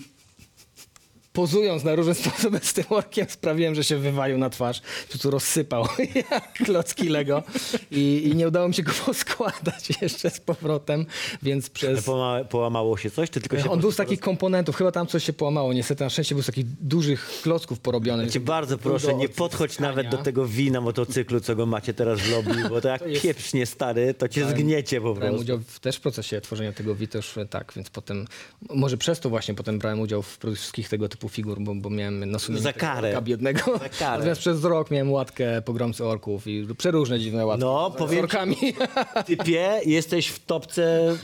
pozując 1.34 1.84
na 1.84 1.96
różne 1.96 2.16
sposoby 2.26 2.60
z 2.64 2.74
tym 2.74 2.86
orkiem, 2.90 3.26
sprawiłem, 3.30 3.76
że 3.76 3.84
się 3.84 3.98
wywalił 3.98 4.38
na 4.38 4.50
twarz. 4.50 4.82
Po 4.82 5.10
prostu 5.10 5.32
rozsypał 5.32 5.86
jak 6.32 6.54
klocki 6.54 7.10
Lego 7.10 7.44
i, 7.92 8.22
i 8.32 8.36
nie 8.36 8.48
udało 8.48 8.68
mi 8.68 8.74
się 8.74 8.84
go 8.84 8.92
poskładać 9.06 9.90
jeszcze 10.02 10.30
z 10.30 10.40
powrotem, 10.40 11.06
więc 11.44 11.70
przez... 11.70 12.04
Połama, 12.04 12.44
połamało 12.46 12.98
się 12.98 13.12
coś, 13.12 13.30
czy 13.30 13.42
tylko 13.42 13.60
się... 13.60 13.70
On 13.72 13.80
był 13.80 13.92
z 13.92 13.96
takich 13.96 14.20
komponentów, 14.20 14.76
chyba 14.76 14.92
tam 14.92 15.08
coś 15.08 15.24
się 15.24 15.34
połamało. 15.34 15.74
Niestety 15.74 16.04
na 16.04 16.10
szczęście 16.10 16.36
był 16.36 16.42
z 16.44 16.46
takich 16.46 16.66
dużych 16.82 17.40
klocków 17.44 17.80
porobiony. 17.80 18.24
Ja 18.24 18.30
cię 18.30 18.40
bardzo 18.40 18.78
proszę, 18.78 19.14
nie 19.14 19.30
podchodź 19.30 19.80
nawet 19.80 20.10
do 20.10 20.18
tego 20.18 20.46
wina 20.48 20.82
motocyklu, 20.82 21.40
co 21.40 21.56
go 21.56 21.66
macie 21.66 21.94
teraz 21.94 22.20
w 22.20 22.32
lobby, 22.32 22.70
bo 22.70 22.82
to 22.82 22.88
jak 22.88 23.02
To 23.02 23.08
jest- 23.08 23.22
pieprznie 23.22 23.66
stary, 23.66 24.14
to 24.14 24.28
cię 24.28 24.50
zgniecie 24.50 25.02
po 25.02 25.14
Brałem 25.14 25.34
prostu. 25.34 25.42
udział 25.42 25.60
w, 25.68 25.80
też 25.80 25.96
w 25.96 26.02
procesie 26.02 26.42
tworzenia 26.42 26.72
tego 26.74 26.96
też 27.12 27.38
e, 27.38 27.46
tak, 27.46 27.74
więc 27.76 27.90
potem, 27.90 28.28
może 28.70 28.98
przez 28.98 29.20
to 29.20 29.30
właśnie 29.30 29.54
potem 29.54 29.80
brałem 29.80 30.00
udział 30.00 30.22
w 30.22 30.38
wszystkich 30.56 30.90
tego 30.90 31.10
typu 31.10 31.19
figur, 31.28 31.62
bo, 31.62 31.76
bo 31.76 31.90
miałem 31.90 32.32
na 32.32 32.40
sumieniu 32.40 32.64
Za 32.64 32.74
karę. 32.74 33.08
orka 33.08 33.22
biednego. 33.22 33.60
Za 33.78 33.90
karę. 33.90 34.18
Natomiast 34.18 34.42
przez 34.42 34.64
rok 34.64 34.92
miałem 34.92 35.12
łatkę 35.12 35.62
pogromcy 35.62 36.06
orków 36.06 36.48
i 36.48 36.68
przeróżne 36.78 37.20
dziwne 37.20 37.46
łatki. 37.46 37.66
No, 37.66 37.92
z 37.96 37.98
powiem 37.98 38.18
ci- 38.18 38.24
orkami. 38.24 38.56
Typie, 39.26 39.82
jesteś 39.86 40.28
w 40.28 40.46
topce 40.46 41.16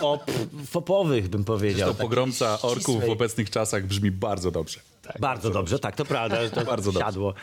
fop, 0.00 0.30
fopowych, 0.66 1.28
bym 1.28 1.44
powiedział. 1.44 1.94
To 1.94 2.02
pogromca 2.02 2.52
Takiej 2.56 2.70
orków 2.70 3.04
w 3.06 3.10
obecnych 3.10 3.50
czasach 3.50 3.86
brzmi 3.86 4.10
bardzo 4.10 4.50
dobrze. 4.50 4.80
bardzo 5.20 5.50
dobrze, 5.50 5.78
tak, 5.78 5.96
to 5.96 6.04
prawda, 6.04 6.36
to 6.50 6.64
Bardzo 6.70 6.92
dobrze. 6.92 7.06
siadło. 7.06 7.34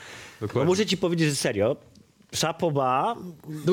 Dokładnie. 0.42 0.60
No 0.62 0.66
muszę 0.66 0.86
ci 0.86 0.98
powiedzieć, 0.98 1.30
że 1.30 1.36
serio, 1.36 1.76
Szapoba. 2.36 3.16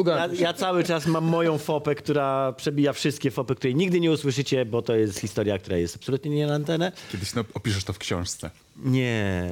Ja, 0.06 0.28
ja 0.38 0.52
cały 0.52 0.84
czas 0.84 1.06
mam 1.06 1.24
moją 1.24 1.58
fopę, 1.58 1.94
która 1.94 2.52
przebija 2.52 2.92
wszystkie 2.92 3.30
fopy, 3.30 3.54
której 3.54 3.74
nigdy 3.74 4.00
nie 4.00 4.12
usłyszycie, 4.12 4.64
bo 4.64 4.82
to 4.82 4.94
jest 4.94 5.18
historia, 5.18 5.58
która 5.58 5.76
jest 5.76 5.96
absolutnie 5.96 6.30
nie 6.30 6.46
na 6.46 6.54
antenę. 6.54 6.92
Kiedyś 7.12 7.34
no, 7.34 7.44
opiszesz 7.54 7.84
to 7.84 7.92
w 7.92 7.98
książce. 7.98 8.50
Nie, 8.76 9.48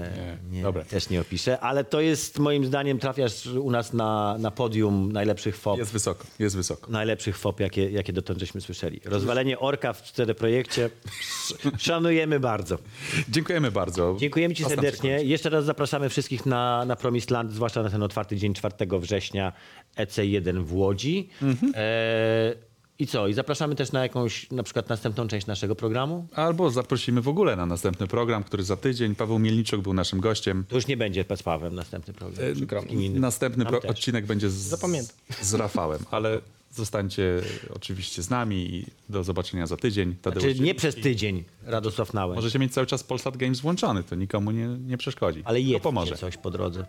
nie, 0.51 0.63
Dobra. 0.63 0.85
też 0.85 1.09
nie 1.11 1.21
opiszę, 1.21 1.61
ale 1.61 1.85
to 1.85 2.01
jest 2.01 2.39
moim 2.39 2.65
zdaniem, 2.67 2.99
trafiasz 2.99 3.47
u 3.47 3.71
nas 3.71 3.93
na, 3.93 4.37
na 4.39 4.51
podium 4.51 5.13
najlepszych 5.13 5.57
fop. 5.57 5.79
Jest 5.79 5.93
wysoko, 5.93 6.25
jest 6.39 6.57
wysoko. 6.57 6.91
Najlepszych 6.91 7.39
fop, 7.39 7.61
jakie, 7.61 7.91
jakie 7.91 8.13
dotąd 8.13 8.39
żeśmy 8.41 8.61
słyszeli. 8.61 9.01
Rozwalenie 9.05 9.59
orka 9.59 9.93
w 9.93 10.03
4 10.03 10.35
projekcie. 10.35 10.91
sz- 11.21 11.73
Szanujemy 11.87 12.41
bardzo. 12.41 12.79
Dziękujemy 13.29 13.71
bardzo. 13.71 14.17
Dziękujemy 14.19 14.55
Ci 14.55 14.65
serdecznie. 14.65 15.11
kończy. 15.11 15.27
Jeszcze 15.27 15.51
raz 15.51 15.65
zapraszamy 15.65 16.09
wszystkich 16.09 16.47
na, 16.47 16.85
na 16.85 16.97
Promised 16.97 17.31
Land, 17.31 17.53
zwłaszcza 17.53 17.83
na 17.83 17.91
ten 17.91 18.03
otwarty 18.03 18.37
dzień 18.37 18.55
4 18.55 18.75
września 19.01 19.53
EC1 19.97 20.65
w 20.65 20.75
Łodzi. 20.75 21.29
Mhm. 21.43 21.73
E, 21.77 22.70
I 23.01 23.07
co? 23.07 23.29
I 23.29 23.35
zapraszamy 23.35 23.75
też 23.75 23.93
na 23.93 24.03
jakąś, 24.03 24.51
na 24.51 24.63
przykład 24.63 24.89
następną 24.89 25.29
część 25.29 25.47
naszego 25.47 25.75
programu. 25.75 26.27
Albo 26.35 26.71
zaprosimy 26.71 27.21
w 27.23 27.29
ogóle 27.29 27.57
na 27.57 27.67
następny 27.67 28.07
program, 28.07 28.45
który 28.45 28.63
za 28.63 28.77
tydzień. 28.77 29.15
Paweł 29.15 29.39
Mielniczuk 29.39 29.81
był 29.83 29.95
naszym 29.95 30.21
gościem. 30.21 30.65
To 30.69 30.75
już 30.77 30.87
nie 30.87 30.97
będzie 30.97 31.25
z 31.37 31.43
Pawłem 31.43 31.75
następny 31.75 32.15
program. 32.15 32.89
Innym. 32.89 33.21
Następny 33.21 33.65
pro- 33.67 33.81
też. 33.81 33.91
odcinek 33.91 34.27
będzie 34.27 34.51
z, 34.51 34.55
Zapamiętam. 34.55 35.17
z 35.43 35.55
Rafałem, 35.55 36.01
ale 36.11 36.41
zostańcie 36.75 37.43
oczywiście 37.75 38.23
z 38.23 38.31
nami 38.31 38.75
i 38.75 38.87
do 39.09 39.25
zobaczenia 39.25 39.67
za 39.67 39.77
tydzień. 39.77 40.15
Tadeusz 40.23 40.45
Czy 40.57 40.61
nie 40.63 40.75
przez 40.75 40.95
tydzień, 40.95 41.45
Radosław 41.67 42.15
Nałęcz, 42.15 42.37
Możecie 42.37 42.59
mieć 42.59 42.73
cały 42.73 42.87
czas 42.87 43.05
Polsat 43.05 43.37
Games 43.37 43.61
włączony, 43.61 44.03
to 44.03 44.15
nikomu 44.17 44.51
nie, 44.51 44.67
nie 44.67 44.99
przeszkodzi. 44.99 45.43
ale 45.45 45.61
pomoże. 45.81 46.17
coś 46.17 46.37
po 46.37 46.51
drodze. 46.51 46.85